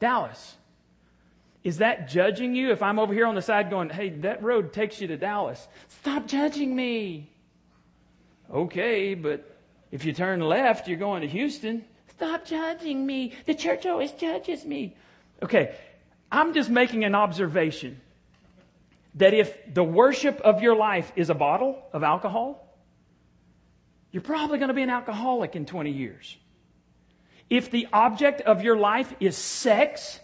Dallas. 0.00 0.56
Is 1.62 1.78
that 1.78 2.08
judging 2.08 2.54
you 2.54 2.72
if 2.72 2.82
I'm 2.82 2.98
over 2.98 3.12
here 3.12 3.26
on 3.26 3.34
the 3.34 3.42
side 3.42 3.68
going, 3.68 3.90
hey, 3.90 4.08
that 4.20 4.42
road 4.42 4.72
takes 4.72 5.00
you 5.00 5.08
to 5.08 5.16
Dallas? 5.16 5.68
Stop 5.88 6.26
judging 6.26 6.74
me. 6.74 7.30
Okay, 8.50 9.14
but 9.14 9.58
if 9.90 10.04
you 10.04 10.12
turn 10.12 10.40
left, 10.40 10.88
you're 10.88 10.98
going 10.98 11.22
to 11.22 11.28
Houston. 11.28 11.84
Stop 12.08 12.46
judging 12.46 13.04
me. 13.04 13.34
The 13.46 13.54
church 13.54 13.86
always 13.86 14.12
judges 14.12 14.64
me. 14.64 14.96
Okay, 15.42 15.74
I'm 16.32 16.54
just 16.54 16.70
making 16.70 17.04
an 17.04 17.14
observation 17.14 18.00
that 19.14 19.34
if 19.34 19.74
the 19.74 19.84
worship 19.84 20.40
of 20.40 20.62
your 20.62 20.76
life 20.76 21.12
is 21.16 21.30
a 21.30 21.34
bottle 21.34 21.82
of 21.92 22.02
alcohol, 22.02 22.66
you're 24.12 24.22
probably 24.22 24.58
going 24.58 24.68
to 24.68 24.74
be 24.74 24.82
an 24.82 24.90
alcoholic 24.90 25.56
in 25.56 25.66
20 25.66 25.90
years. 25.90 26.36
If 27.48 27.70
the 27.70 27.88
object 27.92 28.42
of 28.42 28.62
your 28.62 28.76
life 28.76 29.12
is 29.20 29.36
sex, 29.36 30.20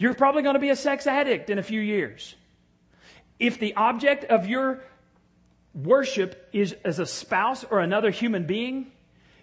you're 0.00 0.14
probably 0.14 0.40
going 0.40 0.54
to 0.54 0.60
be 0.60 0.70
a 0.70 0.76
sex 0.76 1.06
addict 1.06 1.50
in 1.50 1.58
a 1.58 1.62
few 1.62 1.78
years. 1.80 2.34
If 3.38 3.60
the 3.60 3.74
object 3.74 4.24
of 4.24 4.46
your 4.46 4.82
worship 5.74 6.48
is 6.54 6.74
as 6.86 6.98
a 6.98 7.04
spouse 7.04 7.64
or 7.64 7.80
another 7.80 8.10
human 8.10 8.46
being, 8.46 8.92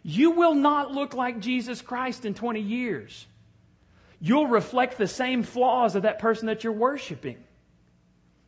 you 0.02 0.32
will 0.32 0.56
not 0.56 0.92
look 0.92 1.14
like 1.14 1.42
Jesus 1.42 1.84
Christ 1.84 2.26
in 2.26 2.34
20 2.34 2.60
years. 2.60 3.28
You'll 4.20 4.48
reflect 4.48 4.98
the 4.98 5.08
same 5.08 5.44
flaws 5.44 5.96
of 5.96 6.02
that 6.02 6.18
person 6.18 6.48
that 6.48 6.64
you're 6.64 6.74
worshiping. 6.74 7.38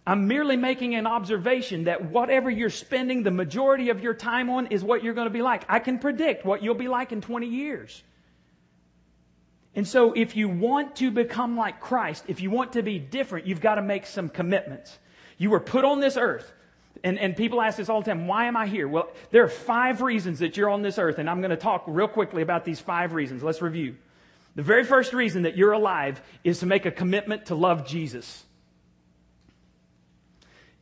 I'm 0.07 0.27
merely 0.27 0.57
making 0.57 0.95
an 0.95 1.05
observation 1.05 1.83
that 1.83 2.05
whatever 2.05 2.49
you're 2.49 2.71
spending 2.71 3.21
the 3.21 3.29
majority 3.29 3.91
of 3.91 4.01
your 4.01 4.15
time 4.15 4.49
on 4.49 4.65
is 4.67 4.83
what 4.83 5.03
you're 5.03 5.13
going 5.13 5.27
to 5.27 5.33
be 5.33 5.43
like. 5.43 5.63
I 5.69 5.77
can 5.77 5.99
predict 5.99 6.43
what 6.43 6.63
you'll 6.63 6.73
be 6.73 6.87
like 6.87 7.11
in 7.11 7.21
20 7.21 7.45
years. 7.45 8.01
And 9.79 9.87
so, 9.87 10.11
if 10.11 10.35
you 10.35 10.49
want 10.49 10.97
to 10.97 11.09
become 11.09 11.55
like 11.55 11.79
Christ, 11.79 12.25
if 12.27 12.41
you 12.41 12.49
want 12.49 12.73
to 12.73 12.83
be 12.83 12.99
different, 12.99 13.47
you've 13.47 13.61
got 13.61 13.75
to 13.75 13.81
make 13.81 14.05
some 14.07 14.27
commitments. 14.27 14.99
You 15.37 15.51
were 15.51 15.61
put 15.61 15.85
on 15.85 16.01
this 16.01 16.17
earth. 16.17 16.51
And, 17.01 17.17
and 17.17 17.33
people 17.33 17.61
ask 17.61 17.77
this 17.77 17.87
all 17.87 18.01
the 18.01 18.11
time, 18.11 18.27
why 18.27 18.47
am 18.47 18.57
I 18.57 18.67
here? 18.67 18.89
Well, 18.89 19.07
there 19.31 19.41
are 19.41 19.47
five 19.47 20.01
reasons 20.01 20.39
that 20.39 20.57
you're 20.57 20.69
on 20.69 20.81
this 20.81 20.97
earth, 20.97 21.17
and 21.17 21.29
I'm 21.29 21.39
going 21.39 21.51
to 21.51 21.55
talk 21.55 21.85
real 21.87 22.09
quickly 22.09 22.41
about 22.41 22.65
these 22.65 22.81
five 22.81 23.13
reasons. 23.13 23.41
Let's 23.41 23.61
review. 23.61 23.95
The 24.57 24.63
very 24.63 24.83
first 24.83 25.13
reason 25.13 25.43
that 25.43 25.55
you're 25.55 25.71
alive 25.71 26.21
is 26.43 26.59
to 26.59 26.65
make 26.65 26.85
a 26.85 26.91
commitment 26.91 27.45
to 27.45 27.55
love 27.55 27.87
Jesus. 27.87 28.43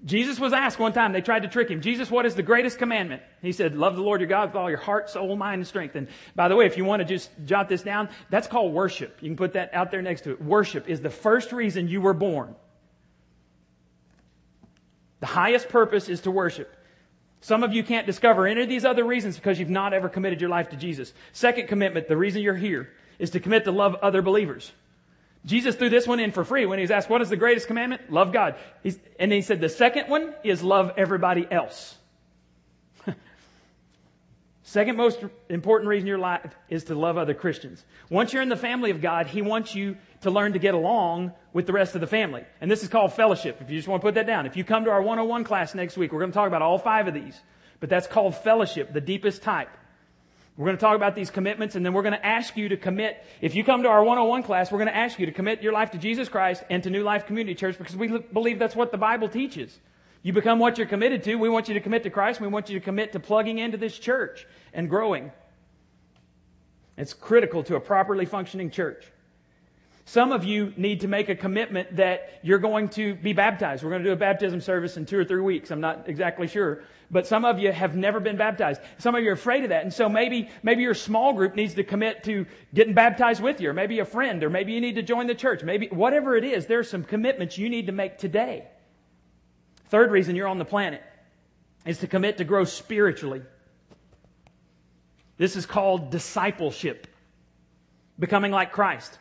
Jesus 0.05 0.39
was 0.39 0.53
asked 0.53 0.77
one 0.77 0.93
time, 0.93 1.11
they 1.11 1.21
tried 1.21 1.41
to 1.41 1.47
trick 1.47 1.69
him, 1.69 1.81
Jesus, 1.81 2.11
what 2.11 2.25
is 2.25 2.35
the 2.35 2.43
greatest 2.43 2.77
commandment? 2.77 3.23
He 3.41 3.51
said, 3.51 3.75
love 3.75 3.95
the 3.95 4.03
Lord 4.03 4.21
your 4.21 4.29
God 4.29 4.49
with 4.49 4.55
all 4.55 4.69
your 4.69 4.79
heart, 4.79 5.09
soul, 5.09 5.35
mind, 5.35 5.59
and 5.59 5.67
strength. 5.67 5.95
And 5.95 6.07
by 6.35 6.47
the 6.47 6.55
way, 6.55 6.67
if 6.67 6.77
you 6.77 6.85
want 6.85 7.01
to 7.01 7.05
just 7.05 7.31
jot 7.45 7.67
this 7.67 7.81
down, 7.81 8.09
that's 8.29 8.47
called 8.47 8.73
worship. 8.73 9.17
You 9.21 9.29
can 9.29 9.37
put 9.37 9.53
that 9.53 9.73
out 9.73 9.89
there 9.89 10.03
next 10.03 10.21
to 10.21 10.31
it. 10.31 10.41
Worship 10.41 10.87
is 10.87 11.01
the 11.01 11.09
first 11.09 11.51
reason 11.51 11.87
you 11.87 11.99
were 11.99 12.13
born. 12.13 12.55
The 15.19 15.25
highest 15.25 15.69
purpose 15.69 16.09
is 16.09 16.21
to 16.21 16.31
worship. 16.31 16.71
Some 17.41 17.63
of 17.63 17.73
you 17.73 17.83
can't 17.83 18.05
discover 18.05 18.45
any 18.45 18.61
of 18.61 18.69
these 18.69 18.85
other 18.85 19.03
reasons 19.03 19.35
because 19.35 19.59
you've 19.59 19.69
not 19.69 19.93
ever 19.93 20.09
committed 20.09 20.41
your 20.41 20.49
life 20.49 20.69
to 20.69 20.75
Jesus. 20.75 21.11
Second 21.33 21.67
commitment, 21.67 22.07
the 22.07 22.17
reason 22.17 22.43
you're 22.43 22.55
here, 22.55 22.89
is 23.17 23.31
to 23.31 23.39
commit 23.39 23.63
to 23.65 23.71
love 23.71 23.95
other 23.95 24.21
believers. 24.21 24.71
Jesus 25.45 25.75
threw 25.75 25.89
this 25.89 26.07
one 26.07 26.19
in 26.19 26.31
for 26.31 26.43
free 26.43 26.65
when 26.65 26.79
he 26.79 26.83
was 26.83 26.91
asked, 26.91 27.09
what 27.09 27.21
is 27.21 27.29
the 27.29 27.37
greatest 27.37 27.67
commandment? 27.67 28.11
Love 28.11 28.33
God. 28.33 28.55
He's, 28.83 28.99
and 29.19 29.31
he 29.31 29.41
said, 29.41 29.61
the 29.61 29.69
second 29.69 30.09
one 30.09 30.33
is 30.43 30.61
love 30.61 30.91
everybody 30.97 31.47
else. 31.49 31.95
Second 34.63 34.97
most 34.97 35.23
important 35.47 35.87
reason 35.87 36.07
you're 36.07 36.17
alive 36.17 36.53
is 36.67 36.83
to 36.85 36.95
love 36.95 37.17
other 37.17 37.33
Christians. 37.33 37.85
Once 38.09 38.33
you're 38.33 38.41
in 38.41 38.49
the 38.49 38.57
family 38.57 38.91
of 38.91 39.01
God, 39.01 39.27
He 39.27 39.41
wants 39.41 39.73
you 39.73 39.95
to 40.21 40.29
learn 40.29 40.51
to 40.53 40.59
get 40.59 40.73
along 40.73 41.31
with 41.53 41.65
the 41.65 41.71
rest 41.71 41.95
of 41.95 42.01
the 42.01 42.07
family. 42.07 42.43
And 42.59 42.69
this 42.69 42.83
is 42.83 42.89
called 42.89 43.13
fellowship. 43.13 43.61
If 43.61 43.69
you 43.69 43.77
just 43.77 43.87
want 43.87 44.01
to 44.01 44.05
put 44.05 44.15
that 44.15 44.27
down. 44.27 44.45
If 44.45 44.57
you 44.57 44.65
come 44.65 44.83
to 44.83 44.91
our 44.91 45.01
101 45.01 45.45
class 45.45 45.73
next 45.73 45.95
week, 45.95 46.11
we're 46.11 46.19
going 46.19 46.31
to 46.31 46.35
talk 46.35 46.47
about 46.47 46.61
all 46.61 46.77
five 46.77 47.07
of 47.07 47.13
these. 47.13 47.39
But 47.79 47.89
that's 47.89 48.07
called 48.07 48.35
fellowship, 48.35 48.91
the 48.91 48.99
deepest 48.99 49.41
type. 49.41 49.69
We're 50.57 50.65
going 50.65 50.77
to 50.77 50.81
talk 50.81 50.95
about 50.95 51.13
these 51.13 51.29
commitments 51.29 51.75
and 51.75 51.85
then 51.85 51.93
we're 51.93 52.01
going 52.01 52.15
to 52.15 52.25
ask 52.25 52.57
you 52.57 52.69
to 52.69 52.77
commit. 52.77 53.23
If 53.41 53.53
you 53.53 53.63
come 53.63 53.83
to 53.83 53.89
our 53.89 54.03
101 54.03 54.41
class, 54.41 54.71
we're 54.71 54.79
going 54.79 54.89
to 54.89 54.95
ask 54.95 55.19
you 55.19 55.27
to 55.27 55.31
commit 55.31 55.61
your 55.61 55.71
life 55.71 55.91
to 55.91 55.99
Jesus 55.99 56.29
Christ 56.29 56.63
and 56.71 56.81
to 56.81 56.89
New 56.89 57.03
Life 57.03 57.27
Community 57.27 57.53
Church 57.53 57.77
because 57.77 57.95
we 57.95 58.07
believe 58.07 58.57
that's 58.57 58.75
what 58.75 58.91
the 58.91 58.97
Bible 58.97 59.29
teaches. 59.29 59.79
You 60.23 60.33
become 60.33 60.57
what 60.57 60.79
you're 60.79 60.87
committed 60.87 61.23
to. 61.23 61.35
We 61.35 61.47
want 61.47 61.67
you 61.67 61.75
to 61.75 61.79
commit 61.79 62.03
to 62.03 62.09
Christ. 62.09 62.41
We 62.41 62.47
want 62.47 62.69
you 62.69 62.79
to 62.79 62.83
commit 62.83 63.13
to 63.13 63.19
plugging 63.19 63.59
into 63.59 63.77
this 63.77 63.97
church 63.99 64.47
and 64.73 64.89
growing. 64.89 65.31
It's 66.97 67.13
critical 67.13 67.61
to 67.63 67.75
a 67.75 67.79
properly 67.79 68.25
functioning 68.25 68.71
church. 68.71 69.05
Some 70.05 70.31
of 70.31 70.43
you 70.43 70.73
need 70.75 71.01
to 71.01 71.07
make 71.07 71.29
a 71.29 71.35
commitment 71.35 71.97
that 71.97 72.39
you're 72.41 72.59
going 72.59 72.89
to 72.89 73.13
be 73.13 73.33
baptized. 73.33 73.83
We're 73.83 73.91
going 73.91 74.03
to 74.03 74.09
do 74.09 74.13
a 74.13 74.15
baptism 74.15 74.61
service 74.61 74.97
in 74.97 75.05
two 75.05 75.19
or 75.19 75.25
three 75.25 75.41
weeks. 75.41 75.69
I'm 75.69 75.81
not 75.81 76.07
exactly 76.07 76.47
sure. 76.47 76.81
But 77.09 77.25
some 77.25 77.45
of 77.45 77.57
you 77.59 77.71
have 77.71 77.95
never 77.95 78.19
been 78.19 78.35
baptized. 78.35 78.81
Some 78.97 79.15
of 79.15 79.23
you 79.23 79.29
are 79.29 79.33
afraid 79.33 79.63
of 79.63 79.69
that. 79.69 79.83
And 79.83 79.93
so 79.93 80.09
maybe, 80.09 80.49
maybe 80.61 80.83
your 80.83 80.93
small 80.93 81.33
group 81.33 81.55
needs 81.55 81.75
to 81.75 81.83
commit 81.83 82.23
to 82.25 82.45
getting 82.73 82.93
baptized 82.93 83.41
with 83.41 83.61
you, 83.61 83.69
or 83.69 83.73
maybe 83.73 83.99
a 83.99 84.05
friend, 84.05 84.43
or 84.43 84.49
maybe 84.49 84.73
you 84.73 84.81
need 84.81 84.95
to 84.95 85.03
join 85.03 85.27
the 85.27 85.35
church. 85.35 85.63
Maybe, 85.63 85.87
whatever 85.87 86.35
it 86.35 86.43
is, 86.43 86.65
there 86.65 86.79
are 86.79 86.83
some 86.83 87.03
commitments 87.03 87.57
you 87.57 87.69
need 87.69 87.85
to 87.85 87.93
make 87.93 88.17
today. 88.17 88.67
Third 89.89 90.11
reason 90.11 90.35
you're 90.35 90.47
on 90.47 90.57
the 90.57 90.65
planet 90.65 91.01
is 91.85 91.99
to 91.99 92.07
commit 92.07 92.39
to 92.39 92.43
grow 92.43 92.65
spiritually. 92.65 93.41
This 95.37 95.55
is 95.55 95.65
called 95.65 96.11
discipleship, 96.11 97.07
becoming 98.19 98.51
like 98.51 98.73
Christ. 98.73 99.17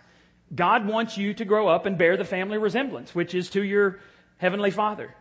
God 0.52 0.86
wants 0.86 1.16
you 1.16 1.34
to 1.34 1.44
grow 1.44 1.68
up 1.68 1.86
and 1.86 1.96
bear 1.96 2.16
the 2.16 2.24
family 2.24 2.58
resemblance, 2.58 3.14
which 3.14 3.34
is 3.34 3.50
to 3.50 3.62
your 3.62 4.00
heavenly 4.38 4.70
Father. 4.70 5.14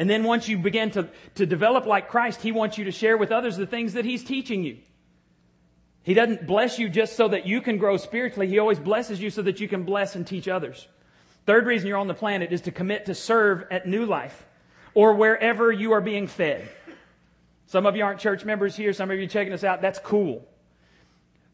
And 0.00 0.08
then 0.08 0.24
once 0.24 0.48
you 0.48 0.56
begin 0.56 0.90
to, 0.92 1.10
to 1.34 1.44
develop 1.44 1.84
like 1.84 2.08
Christ, 2.08 2.40
He 2.40 2.52
wants 2.52 2.78
you 2.78 2.86
to 2.86 2.90
share 2.90 3.18
with 3.18 3.30
others 3.30 3.58
the 3.58 3.66
things 3.66 3.92
that 3.92 4.06
He's 4.06 4.24
teaching 4.24 4.64
you. 4.64 4.78
He 6.04 6.14
doesn't 6.14 6.46
bless 6.46 6.78
you 6.78 6.88
just 6.88 7.16
so 7.16 7.28
that 7.28 7.46
you 7.46 7.60
can 7.60 7.76
grow 7.76 7.98
spiritually. 7.98 8.48
He 8.48 8.58
always 8.58 8.78
blesses 8.78 9.20
you 9.20 9.28
so 9.28 9.42
that 9.42 9.60
you 9.60 9.68
can 9.68 9.82
bless 9.82 10.16
and 10.16 10.26
teach 10.26 10.48
others. 10.48 10.88
Third 11.44 11.66
reason 11.66 11.86
you're 11.86 11.98
on 11.98 12.08
the 12.08 12.14
planet 12.14 12.50
is 12.50 12.62
to 12.62 12.70
commit 12.70 13.04
to 13.06 13.14
serve 13.14 13.66
at 13.70 13.86
New 13.86 14.06
Life 14.06 14.46
or 14.94 15.12
wherever 15.16 15.70
you 15.70 15.92
are 15.92 16.00
being 16.00 16.28
fed. 16.28 16.66
Some 17.66 17.84
of 17.84 17.94
you 17.94 18.02
aren't 18.02 18.20
church 18.20 18.42
members 18.42 18.74
here. 18.74 18.94
Some 18.94 19.10
of 19.10 19.18
you 19.18 19.26
checking 19.26 19.52
us 19.52 19.64
out. 19.64 19.82
That's 19.82 19.98
cool. 19.98 20.48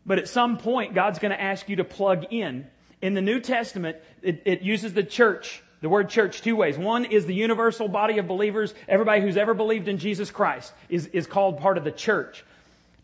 But 0.07 0.21
at 0.21 0.29
some 0.29 0.57
point, 0.57 0.95
God's 0.95 1.19
going 1.19 1.33
to 1.33 1.43
ask 1.43 1.69
you 1.69 1.75
to 1.77 1.85
plug 1.85 2.27
in. 2.31 2.69
In 3.03 3.15
the 3.15 3.23
New 3.23 3.41
Testament, 3.41 3.97
it, 4.23 4.43
it 4.45 4.63
uses 4.63 4.95
the 4.95 5.03
church, 5.03 5.65
the 5.87 5.91
word 5.91 6.11
church, 6.11 6.43
two 6.43 6.57
ways. 6.57 6.77
One 6.77 7.05
is 7.05 7.27
the 7.27 7.35
universal 7.35 7.87
body 7.87 8.19
of 8.19 8.27
believers. 8.27 8.75
Everybody 8.89 9.21
who's 9.21 9.37
ever 9.37 9.55
believed 9.55 9.87
in 9.87 9.99
Jesus 9.99 10.33
Christ 10.33 10.73
is, 10.89 11.07
is 11.13 11.29
called 11.29 11.61
part 11.61 11.79
of 11.79 11.85
the 11.85 11.93
church. 11.93 12.45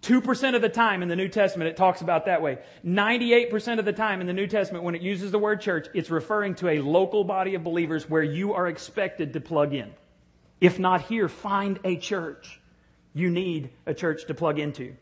2% 0.02 0.56
of 0.56 0.62
the 0.62 0.68
time 0.68 1.00
in 1.00 1.08
the 1.08 1.14
New 1.14 1.28
Testament, 1.28 1.70
it 1.70 1.76
talks 1.76 2.00
about 2.00 2.24
that 2.24 2.42
way. 2.42 2.58
98% 2.84 3.78
of 3.78 3.84
the 3.84 3.92
time 3.92 4.20
in 4.20 4.26
the 4.26 4.32
New 4.32 4.48
Testament, 4.48 4.82
when 4.82 4.96
it 4.96 5.00
uses 5.00 5.30
the 5.30 5.38
word 5.38 5.60
church, 5.60 5.86
it's 5.94 6.10
referring 6.10 6.56
to 6.56 6.70
a 6.70 6.80
local 6.80 7.22
body 7.22 7.54
of 7.54 7.62
believers 7.62 8.10
where 8.10 8.24
you 8.24 8.54
are 8.54 8.66
expected 8.66 9.34
to 9.34 9.40
plug 9.40 9.74
in. 9.74 9.92
If 10.60 10.80
not 10.80 11.02
here, 11.02 11.28
find 11.28 11.78
a 11.84 11.96
church. 11.96 12.60
You 13.14 13.30
need 13.30 13.70
a 13.86 13.94
church 13.94 14.26
to 14.26 14.34
plug 14.34 14.58
into. 14.58 14.96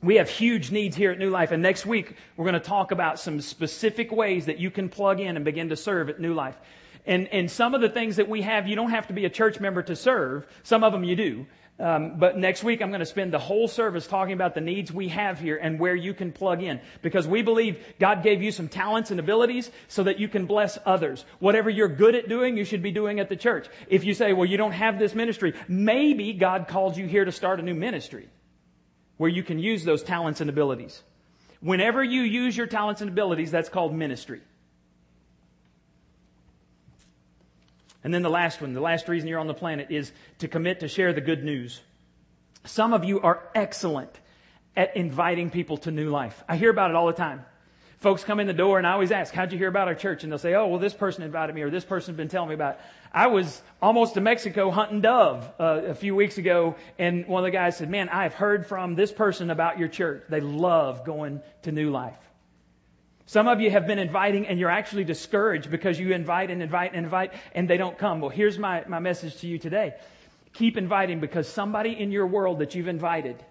We 0.00 0.16
have 0.16 0.30
huge 0.30 0.70
needs 0.70 0.94
here 0.94 1.10
at 1.10 1.18
New 1.18 1.30
Life, 1.30 1.50
and 1.50 1.60
next 1.60 1.84
week 1.84 2.14
we're 2.36 2.44
going 2.44 2.54
to 2.54 2.60
talk 2.60 2.92
about 2.92 3.18
some 3.18 3.40
specific 3.40 4.12
ways 4.12 4.46
that 4.46 4.58
you 4.58 4.70
can 4.70 4.88
plug 4.88 5.18
in 5.18 5.34
and 5.34 5.44
begin 5.44 5.70
to 5.70 5.76
serve 5.76 6.08
at 6.08 6.20
New 6.20 6.34
Life. 6.34 6.56
And, 7.04 7.26
and 7.28 7.50
some 7.50 7.74
of 7.74 7.80
the 7.80 7.88
things 7.88 8.16
that 8.16 8.28
we 8.28 8.42
have, 8.42 8.68
you 8.68 8.76
don't 8.76 8.90
have 8.90 9.08
to 9.08 9.12
be 9.12 9.24
a 9.24 9.30
church 9.30 9.58
member 9.58 9.82
to 9.82 9.96
serve. 9.96 10.46
Some 10.62 10.84
of 10.84 10.92
them 10.92 11.02
you 11.02 11.16
do. 11.16 11.46
Um, 11.80 12.16
but 12.16 12.38
next 12.38 12.62
week, 12.62 12.80
I'm 12.80 12.90
going 12.90 13.00
to 13.00 13.06
spend 13.06 13.32
the 13.32 13.40
whole 13.40 13.66
service 13.66 14.06
talking 14.06 14.34
about 14.34 14.54
the 14.54 14.60
needs 14.60 14.92
we 14.92 15.08
have 15.08 15.40
here 15.40 15.56
and 15.56 15.80
where 15.80 15.96
you 15.96 16.14
can 16.14 16.30
plug 16.30 16.62
in. 16.62 16.80
Because 17.02 17.26
we 17.26 17.42
believe 17.42 17.82
God 17.98 18.22
gave 18.22 18.40
you 18.40 18.52
some 18.52 18.68
talents 18.68 19.10
and 19.10 19.18
abilities 19.18 19.68
so 19.88 20.04
that 20.04 20.20
you 20.20 20.28
can 20.28 20.46
bless 20.46 20.78
others. 20.86 21.24
Whatever 21.40 21.70
you're 21.70 21.88
good 21.88 22.14
at 22.14 22.28
doing, 22.28 22.56
you 22.56 22.64
should 22.64 22.82
be 22.82 22.92
doing 22.92 23.18
at 23.18 23.28
the 23.28 23.36
church. 23.36 23.66
If 23.88 24.04
you 24.04 24.14
say, 24.14 24.32
well, 24.32 24.46
you 24.46 24.58
don't 24.58 24.72
have 24.72 24.98
this 25.00 25.14
ministry, 25.14 25.54
maybe 25.66 26.34
God 26.34 26.68
called 26.68 26.96
you 26.96 27.06
here 27.06 27.24
to 27.24 27.32
start 27.32 27.58
a 27.58 27.62
new 27.64 27.74
ministry 27.74 28.28
where 29.18 29.30
you 29.30 29.42
can 29.42 29.58
use 29.58 29.84
those 29.84 30.02
talents 30.02 30.40
and 30.40 30.48
abilities. 30.48 31.02
Whenever 31.60 32.02
you 32.02 32.22
use 32.22 32.56
your 32.56 32.66
talents 32.66 33.00
and 33.00 33.10
abilities, 33.10 33.50
that's 33.50 33.68
called 33.68 33.94
ministry. 33.94 34.40
And 38.04 38.14
then 38.14 38.22
the 38.22 38.30
last 38.30 38.60
one, 38.60 38.72
the 38.72 38.80
last 38.80 39.08
reason 39.08 39.28
you're 39.28 39.40
on 39.40 39.48
the 39.48 39.54
planet 39.54 39.88
is 39.90 40.12
to 40.38 40.48
commit 40.48 40.80
to 40.80 40.88
share 40.88 41.12
the 41.12 41.20
good 41.20 41.44
news. 41.44 41.80
Some 42.64 42.92
of 42.92 43.04
you 43.04 43.20
are 43.20 43.42
excellent 43.54 44.10
at 44.76 44.96
inviting 44.96 45.50
people 45.50 45.78
to 45.78 45.90
new 45.90 46.08
life. 46.08 46.42
I 46.48 46.56
hear 46.56 46.70
about 46.70 46.90
it 46.90 46.96
all 46.96 47.08
the 47.08 47.12
time. 47.12 47.44
Folks 47.98 48.22
come 48.22 48.38
in 48.38 48.46
the 48.46 48.52
door 48.52 48.78
and 48.78 48.86
I 48.86 48.92
always 48.92 49.10
ask, 49.10 49.34
how'd 49.34 49.50
you 49.50 49.58
hear 49.58 49.68
about 49.68 49.88
our 49.88 49.94
church? 49.94 50.22
And 50.22 50.30
they'll 50.30 50.38
say, 50.38 50.54
oh, 50.54 50.68
well, 50.68 50.78
this 50.78 50.94
person 50.94 51.24
invited 51.24 51.54
me 51.54 51.62
or 51.62 51.70
this 51.70 51.84
person's 51.84 52.16
been 52.16 52.28
telling 52.28 52.48
me 52.48 52.54
about 52.54 52.74
it. 52.74 52.80
I 53.12 53.26
was 53.26 53.60
almost 53.82 54.14
to 54.14 54.20
Mexico 54.20 54.70
hunting 54.70 55.00
dove 55.00 55.50
uh, 55.58 55.80
a 55.86 55.94
few 55.94 56.14
weeks 56.14 56.38
ago 56.38 56.76
and 56.98 57.26
one 57.26 57.42
of 57.42 57.44
the 57.44 57.50
guys 57.50 57.76
said, 57.76 57.90
man, 57.90 58.08
I've 58.08 58.34
heard 58.34 58.66
from 58.66 58.94
this 58.94 59.10
person 59.10 59.50
about 59.50 59.80
your 59.80 59.88
church. 59.88 60.22
They 60.28 60.40
love 60.40 61.04
going 61.04 61.42
to 61.62 61.72
new 61.72 61.90
life. 61.90 62.18
Some 63.26 63.48
of 63.48 63.60
you 63.60 63.68
have 63.72 63.88
been 63.88 63.98
inviting 63.98 64.46
and 64.46 64.60
you're 64.60 64.70
actually 64.70 65.04
discouraged 65.04 65.68
because 65.68 65.98
you 65.98 66.12
invite 66.12 66.52
and 66.52 66.62
invite 66.62 66.94
and 66.94 67.04
invite 67.04 67.32
and 67.52 67.68
they 67.68 67.78
don't 67.78 67.98
come. 67.98 68.20
Well, 68.20 68.30
here's 68.30 68.60
my, 68.60 68.84
my 68.86 69.00
message 69.00 69.38
to 69.38 69.48
you 69.48 69.58
today. 69.58 69.94
Keep 70.52 70.76
inviting 70.76 71.18
because 71.18 71.48
somebody 71.48 71.98
in 71.98 72.12
your 72.12 72.28
world 72.28 72.60
that 72.60 72.76
you've 72.76 72.86
invited, 72.86 73.44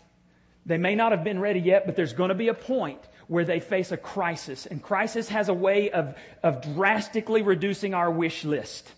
they 0.66 0.78
may 0.78 0.96
not 0.96 1.12
have 1.12 1.26
been 1.26 1.40
ready 1.40 1.60
yet, 1.60 1.86
but 1.86 1.98
there's 1.98 2.14
going 2.14 2.30
to 2.30 2.36
be 2.36 2.48
a 2.48 2.54
point 2.54 3.02
where 3.28 3.46
they 3.46 3.60
face 3.60 3.92
a 3.92 3.98
crisis. 3.98 4.66
And 4.66 4.82
crisis 4.82 5.30
has 5.30 5.50
a 5.50 5.54
way 5.54 5.92
of, 5.92 6.16
of 6.44 6.62
drastically 6.76 7.42
reducing 7.42 7.94
our 7.94 8.10
wish 8.10 8.44
list. 8.44 8.92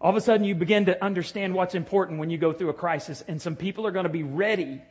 All 0.00 0.10
of 0.10 0.16
a 0.16 0.20
sudden, 0.20 0.44
you 0.44 0.54
begin 0.54 0.86
to 0.86 1.02
understand 1.02 1.54
what's 1.54 1.74
important 1.74 2.18
when 2.18 2.30
you 2.30 2.38
go 2.38 2.52
through 2.52 2.68
a 2.68 2.74
crisis, 2.74 3.24
and 3.26 3.40
some 3.40 3.56
people 3.56 3.86
are 3.86 3.90
going 3.90 4.04
to 4.04 4.10
be 4.10 4.22
ready 4.22 4.82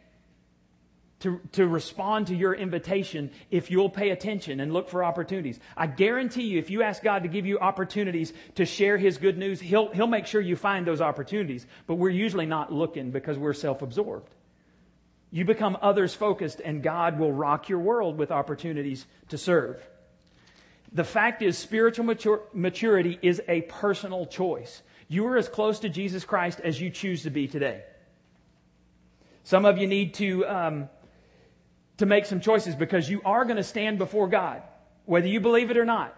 to, 1.20 1.40
to 1.54 1.68
respond 1.68 2.28
to 2.28 2.36
your 2.36 2.54
invitation 2.54 3.32
if 3.50 3.72
you'll 3.72 3.90
pay 3.90 4.10
attention 4.10 4.60
and 4.60 4.74
look 4.74 4.90
for 4.90 5.04
opportunities. 5.04 5.60
I 5.78 5.88
guarantee 5.88 6.44
you, 6.44 6.60
if 6.60 6.70
you 6.70 6.84
ask 6.84 7.02
God 7.02 7.24
to 7.24 7.30
give 7.30 7.46
you 7.46 7.60
opportunities 7.60 8.34
to 8.56 8.66
share 8.66 8.98
His 8.98 9.18
good 9.18 9.38
news, 9.38 9.62
He'll, 9.62 9.90
He'll 9.94 10.08
make 10.08 10.26
sure 10.26 10.42
you 10.42 10.58
find 10.58 10.86
those 10.86 11.00
opportunities. 11.00 11.66
But 11.88 11.96
we're 11.96 12.10
usually 12.10 12.46
not 12.46 12.74
looking 12.74 13.12
because 13.12 13.38
we're 13.38 13.54
self 13.54 13.82
absorbed. 13.82 14.34
You 15.34 15.46
become 15.46 15.80
others 15.82 16.14
focused, 16.14 16.62
and 16.64 16.84
God 16.84 17.18
will 17.18 17.32
rock 17.32 17.68
your 17.68 17.80
world 17.80 18.20
with 18.20 18.30
opportunities 18.30 19.08
to 19.30 19.38
serve. 19.40 19.84
The 20.92 21.04
fact 21.04 21.42
is, 21.42 21.58
spiritual 21.58 22.06
maturity 22.54 23.18
is 23.20 23.42
a 23.48 23.64
personal 23.64 24.28
choice. 24.28 24.84
You 25.08 25.26
are 25.26 25.36
as 25.36 25.50
close 25.50 25.80
to 25.80 25.90
Jesus 25.90 26.24
Christ 26.24 26.60
as 26.64 26.80
you 26.80 26.92
choose 26.92 27.24
to 27.24 27.32
be 27.32 27.48
today. 27.48 27.82
Some 29.42 29.66
of 29.66 29.80
you 29.80 29.88
need 29.88 30.14
to 30.16 30.46
um, 30.46 30.90
to 31.98 32.06
make 32.06 32.28
some 32.28 32.40
choices 32.40 32.76
because 32.76 33.10
you 33.10 33.20
are 33.26 33.44
going 33.44 33.58
to 33.58 33.64
stand 33.64 33.98
before 33.98 34.28
God, 34.28 34.62
whether 35.06 35.28
you 35.28 35.40
believe 35.40 35.72
it 35.72 35.78
or 35.78 35.86
not. 35.86 36.16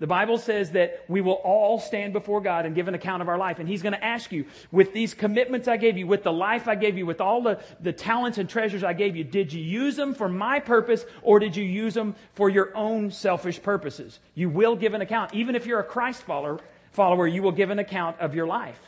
The 0.00 0.06
Bible 0.06 0.38
says 0.38 0.70
that 0.70 1.04
we 1.08 1.20
will 1.20 1.34
all 1.34 1.78
stand 1.78 2.14
before 2.14 2.40
God 2.40 2.64
and 2.64 2.74
give 2.74 2.88
an 2.88 2.94
account 2.94 3.20
of 3.20 3.28
our 3.28 3.36
life. 3.36 3.58
And 3.58 3.68
He's 3.68 3.82
going 3.82 3.92
to 3.92 4.02
ask 4.02 4.32
you, 4.32 4.46
with 4.72 4.94
these 4.94 5.12
commitments 5.12 5.68
I 5.68 5.76
gave 5.76 5.98
you, 5.98 6.06
with 6.06 6.22
the 6.22 6.32
life 6.32 6.66
I 6.68 6.74
gave 6.74 6.96
you, 6.96 7.04
with 7.04 7.20
all 7.20 7.42
the, 7.42 7.60
the 7.80 7.92
talents 7.92 8.38
and 8.38 8.48
treasures 8.48 8.82
I 8.82 8.94
gave 8.94 9.14
you, 9.14 9.24
did 9.24 9.52
you 9.52 9.62
use 9.62 9.96
them 9.96 10.14
for 10.14 10.28
my 10.28 10.58
purpose 10.58 11.04
or 11.22 11.38
did 11.38 11.54
you 11.54 11.64
use 11.64 11.92
them 11.92 12.16
for 12.32 12.48
your 12.48 12.74
own 12.74 13.10
selfish 13.10 13.62
purposes? 13.62 14.18
You 14.34 14.48
will 14.48 14.74
give 14.74 14.94
an 14.94 15.02
account. 15.02 15.34
Even 15.34 15.54
if 15.54 15.66
you're 15.66 15.80
a 15.80 15.84
Christ 15.84 16.22
follower, 16.22 16.60
follower, 16.92 17.28
you 17.28 17.42
will 17.42 17.52
give 17.52 17.68
an 17.68 17.78
account 17.78 18.18
of 18.20 18.34
your 18.34 18.46
life. 18.46 18.80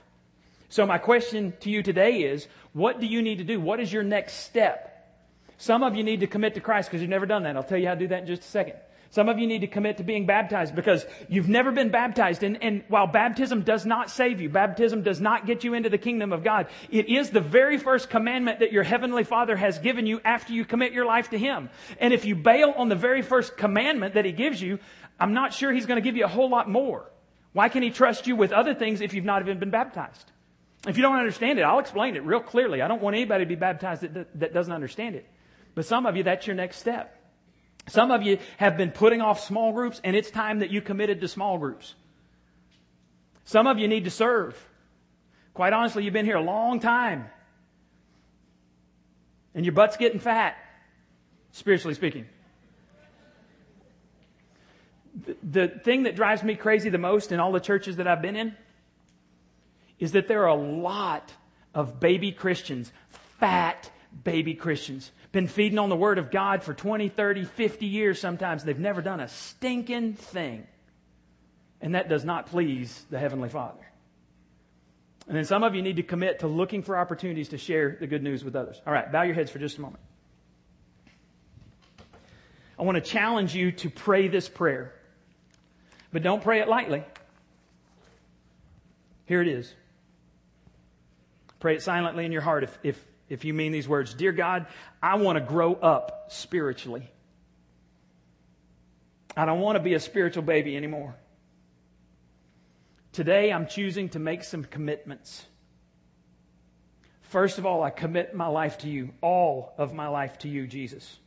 So 0.70 0.87
my 0.87 0.97
question 0.97 1.53
to 1.61 1.68
you 1.68 1.82
today 1.82 2.22
is, 2.22 2.49
what 2.72 3.01
do 3.01 3.07
you 3.07 3.20
need 3.20 3.37
to 3.39 3.45
do? 3.45 3.61
What 3.61 3.80
is 3.80 3.93
your 3.93 4.03
next 4.03 4.37
step? 4.47 4.89
Some 5.59 5.82
of 5.82 5.95
you 5.95 6.05
need 6.05 6.20
to 6.20 6.26
commit 6.26 6.55
to 6.55 6.61
Christ 6.61 6.89
because 6.89 7.03
you've 7.03 7.11
never 7.11 7.26
done 7.26 7.43
that. 7.43 7.55
I'll 7.55 7.62
tell 7.62 7.76
you 7.76 7.87
how 7.87 7.95
to 7.95 8.01
do 8.01 8.09
that 8.09 8.22
in 8.22 8.26
just 8.26 8.43
a 8.43 8.47
second. 8.47 8.76
Some 9.13 9.29
of 9.29 9.39
you 9.39 9.47
need 9.47 9.61
to 9.61 9.67
commit 9.67 9.99
to 9.99 10.05
being 10.05 10.25
baptized 10.25 10.75
because 10.75 11.05
you've 11.29 11.49
never 11.49 11.71
been 11.71 11.91
baptized. 11.91 12.43
And, 12.43 12.63
and, 12.63 12.83
while 12.89 13.07
baptism 13.07 13.61
does 13.61 13.85
not 13.85 14.11
save 14.11 14.41
you, 14.41 14.49
baptism 14.49 15.03
does 15.03 15.21
not 15.21 15.45
get 15.47 15.65
you 15.65 15.75
into 15.75 15.91
the 15.91 15.99
kingdom 15.99 16.33
of 16.33 16.43
God, 16.43 16.69
it 16.91 17.11
is 17.11 17.29
the 17.29 17.43
very 17.43 17.77
first 17.77 18.09
commandment 18.09 18.61
that 18.61 18.73
your 18.73 18.83
heavenly 18.83 19.23
Father 19.25 19.55
has 19.55 19.79
given 19.79 20.07
you 20.07 20.23
after 20.25 20.55
you 20.55 20.65
commit 20.65 20.95
your 20.95 21.05
life 21.05 21.29
to 21.29 21.39
Him. 21.39 21.69
And 22.01 22.15
if 22.15 22.25
you 22.25 22.35
bail 22.35 22.73
on 22.75 22.89
the 22.89 22.97
very 22.97 23.21
first 23.21 23.59
commandment 23.59 24.15
that 24.15 24.25
He 24.25 24.33
gives 24.33 24.63
you, 24.63 24.79
I'm 25.21 25.35
not 25.35 25.53
sure 25.53 25.71
He's 25.71 25.85
going 25.85 26.03
to 26.03 26.03
give 26.03 26.17
you 26.17 26.25
a 26.25 26.29
whole 26.29 26.49
lot 26.49 26.71
more. 26.71 27.05
Why 27.53 27.69
can 27.69 27.83
He 27.83 27.91
trust 27.91 28.27
you 28.27 28.35
with 28.35 28.51
other 28.51 28.73
things 28.73 29.03
if 29.03 29.13
you've 29.13 29.27
not 29.27 29.43
even 29.43 29.59
been 29.59 29.71
baptized? 29.71 30.33
If 30.89 30.97
you 30.97 31.03
don't 31.03 31.19
understand 31.19 31.59
it, 31.59 31.63
I'll 31.63 31.81
explain 31.81 32.17
it 32.17 32.25
real 32.25 32.41
clearly. 32.41 32.81
I 32.81 32.89
don't 32.89 33.03
want 33.03 33.15
anybody 33.15 33.45
to 33.45 33.49
be 33.49 33.57
baptized 33.57 34.03
that, 34.15 34.41
that 34.41 34.55
doesn't 34.55 34.73
understand 34.73 35.17
it. 35.17 35.29
But 35.75 35.85
some 35.85 36.07
of 36.07 36.17
you, 36.17 36.23
that's 36.23 36.47
your 36.47 36.57
next 36.57 36.79
step. 36.79 37.22
Some 37.89 38.11
of 38.11 38.22
you 38.22 38.39
have 38.59 38.76
been 38.76 38.91
putting 38.91 39.20
off 39.20 39.41
small 39.41 39.72
groups, 39.72 40.01
and 40.05 40.14
it's 40.14 40.30
time 40.30 40.61
that 40.61 40.70
you 40.70 40.80
committed 40.80 41.20
to 41.20 41.28
small 41.28 41.59
groups. 41.59 41.95
Some 43.45 43.66
of 43.66 43.78
you 43.78 43.89
need 43.89 44.05
to 44.05 44.11
serve. 44.11 44.57
Quite 45.55 45.72
honestly, 45.72 46.05
you've 46.05 46.12
been 46.12 46.24
here 46.24 46.37
a 46.37 46.43
long 46.43 46.80
time, 46.80 47.26
and 49.55 49.64
your 49.64 49.72
butt's 49.72 49.97
getting 49.97 50.20
fat, 50.20 50.57
spiritually 51.51 51.95
speaking. 51.95 52.26
The 55.43 55.68
thing 55.68 56.05
that 56.05 56.16
drives 56.16 56.43
me 56.43 56.55
crazy 56.55 56.89
the 56.89 56.99
most 56.99 57.33
in 57.33 57.41
all 57.41 57.53
the 57.53 57.61
churches 57.61 57.97
that 57.97 58.07
I've 58.07 58.22
been 58.22 58.37
in 58.37 58.57
is 59.99 60.12
that 60.12 60.26
there 60.26 60.45
are 60.45 60.49
a 60.49 60.55
lot 60.55 61.33
of 61.74 62.01
baby 62.01 62.33
Christians, 62.33 62.91
fat 63.39 63.91
baby 64.24 64.55
Christians, 64.55 65.12
been 65.33 65.49
feeding 65.49 65.78
on 65.78 65.89
the 65.89 65.97
Word 65.97 66.18
of 66.18 66.30
God 66.30 66.62
for 66.62 66.74
20, 66.74 67.09
30, 67.09 67.45
50 67.45 67.87
years 67.87 68.20
sometimes. 68.20 68.64
They've 68.64 68.78
never 68.78 69.01
done 69.01 69.20
a 69.20 69.28
stinking 69.28 70.14
thing. 70.14 70.66
And 71.80 71.95
that 71.95 72.09
does 72.09 72.24
not 72.24 72.47
please 72.47 73.05
the 73.11 73.18
Heavenly 73.18 73.49
Father. 73.49 73.80
And 75.26 75.37
then 75.37 75.45
some 75.45 75.62
of 75.62 75.74
you 75.74 75.83
need 75.83 75.97
to 75.97 76.03
commit 76.03 76.41
to 76.41 76.47
looking 76.47 76.83
for 76.83 76.97
opportunities 76.97 77.51
to 77.51 77.59
share 77.59 77.97
the 77.99 78.07
good 78.07 78.22
news 78.22 78.45
with 78.45 78.55
others. 78.55 78.80
All 78.87 78.93
right, 78.93 79.11
bow 79.11 79.22
your 79.22 79.35
heads 79.35 79.51
for 79.51 79.59
just 79.59 79.78
a 79.78 79.80
moment. 79.80 80.03
I 82.78 82.83
want 82.83 82.97
to 82.97 83.01
challenge 83.01 83.55
you 83.55 83.72
to 83.72 83.91
pray 83.91 84.28
this 84.28 84.49
prayer. 84.49 84.93
But 86.12 86.22
don't 86.22 86.43
pray 86.43 86.61
it 86.61 86.68
lightly. 86.68 87.05
Here 89.26 89.41
it 89.41 89.49
is. 89.49 89.72
Pray 91.61 91.76
it 91.76 91.83
silently 91.83 92.26
in 92.26 92.33
your 92.33 92.43
heart 92.43 92.64
if, 92.64 92.78
if, 92.83 93.05
if 93.29 93.45
you 93.45 93.55
mean 93.55 93.73
these 93.73 93.89
words. 93.89 94.14
Dear 94.14 94.33
God, 94.33 94.66
I 95.03 95.16
want 95.16 95.37
to 95.37 95.45
grow 95.45 95.75
up 95.75 96.27
spiritually. 96.29 97.11
I 99.37 99.45
don't 99.45 99.61
want 99.61 99.77
to 99.77 99.83
be 99.83 99.95
a 99.95 100.01
spiritual 100.01 100.43
baby 100.43 100.77
anymore. 100.77 101.16
Today, 103.12 103.53
I'm 103.53 103.66
choosing 103.66 104.09
to 104.11 104.18
make 104.18 104.45
some 104.45 104.64
commitments. 104.64 105.45
First 107.23 107.59
of 107.59 107.66
all, 107.66 107.83
I 107.83 107.91
commit 107.91 108.35
my 108.35 108.47
life 108.47 108.79
to 108.79 108.89
you, 108.89 109.11
all 109.20 109.75
of 109.79 109.95
my 109.95 110.09
life 110.09 110.39
to 110.41 110.49
you, 110.49 110.66
Jesus. 110.66 111.18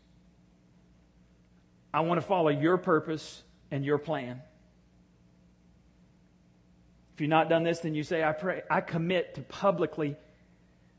I 1.94 2.02
want 2.02 2.20
to 2.20 2.28
follow 2.28 2.50
your 2.50 2.78
purpose 2.78 3.42
and 3.72 3.86
your 3.86 3.98
plan. 3.98 4.42
If 7.16 7.22
you've 7.22 7.30
not 7.30 7.50
done 7.50 7.64
this, 7.64 7.80
then 7.80 7.96
you 7.96 8.04
say, 8.04 8.24
I 8.24 8.34
pray, 8.34 8.62
I 8.70 8.82
commit 8.82 9.36
to 9.36 9.42
publicly 9.42 10.18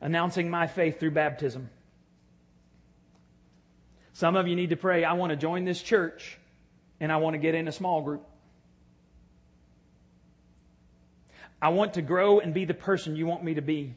announcing 0.00 0.50
my 0.50 0.66
faith 0.66 1.00
through 1.00 1.12
baptism. 1.12 1.70
Some 4.12 4.36
of 4.36 4.48
you 4.48 4.56
need 4.56 4.70
to 4.70 4.76
pray, 4.76 5.04
I 5.04 5.12
want 5.12 5.30
to 5.30 5.36
join 5.36 5.64
this 5.64 5.80
church 5.80 6.38
and 7.00 7.12
I 7.12 7.18
want 7.18 7.34
to 7.34 7.38
get 7.38 7.54
in 7.54 7.68
a 7.68 7.72
small 7.72 8.00
group. 8.00 8.26
I 11.60 11.70
want 11.70 11.94
to 11.94 12.02
grow 12.02 12.40
and 12.40 12.54
be 12.54 12.64
the 12.64 12.74
person 12.74 13.16
you 13.16 13.26
want 13.26 13.42
me 13.42 13.54
to 13.54 13.62
be. 13.62 13.94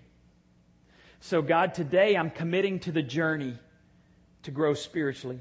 So, 1.22 1.42
God, 1.42 1.74
today 1.74 2.16
I'm 2.16 2.30
committing 2.30 2.80
to 2.82 2.92
the 2.92 3.02
journey 3.02 3.58
to 4.44 4.52
grow 4.52 4.74
spiritually. 4.74 5.40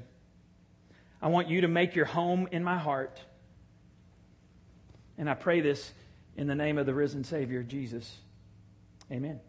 I 1.21 1.27
want 1.27 1.49
you 1.49 1.61
to 1.61 1.67
make 1.67 1.95
your 1.95 2.05
home 2.05 2.47
in 2.51 2.63
my 2.63 2.77
heart. 2.77 3.19
And 5.17 5.29
I 5.29 5.33
pray 5.33 5.61
this 5.61 5.91
in 6.37 6.47
the 6.47 6.55
name 6.55 6.77
of 6.77 6.85
the 6.85 6.93
risen 6.93 7.23
Savior, 7.23 7.63
Jesus. 7.63 8.17
Amen. 9.11 9.39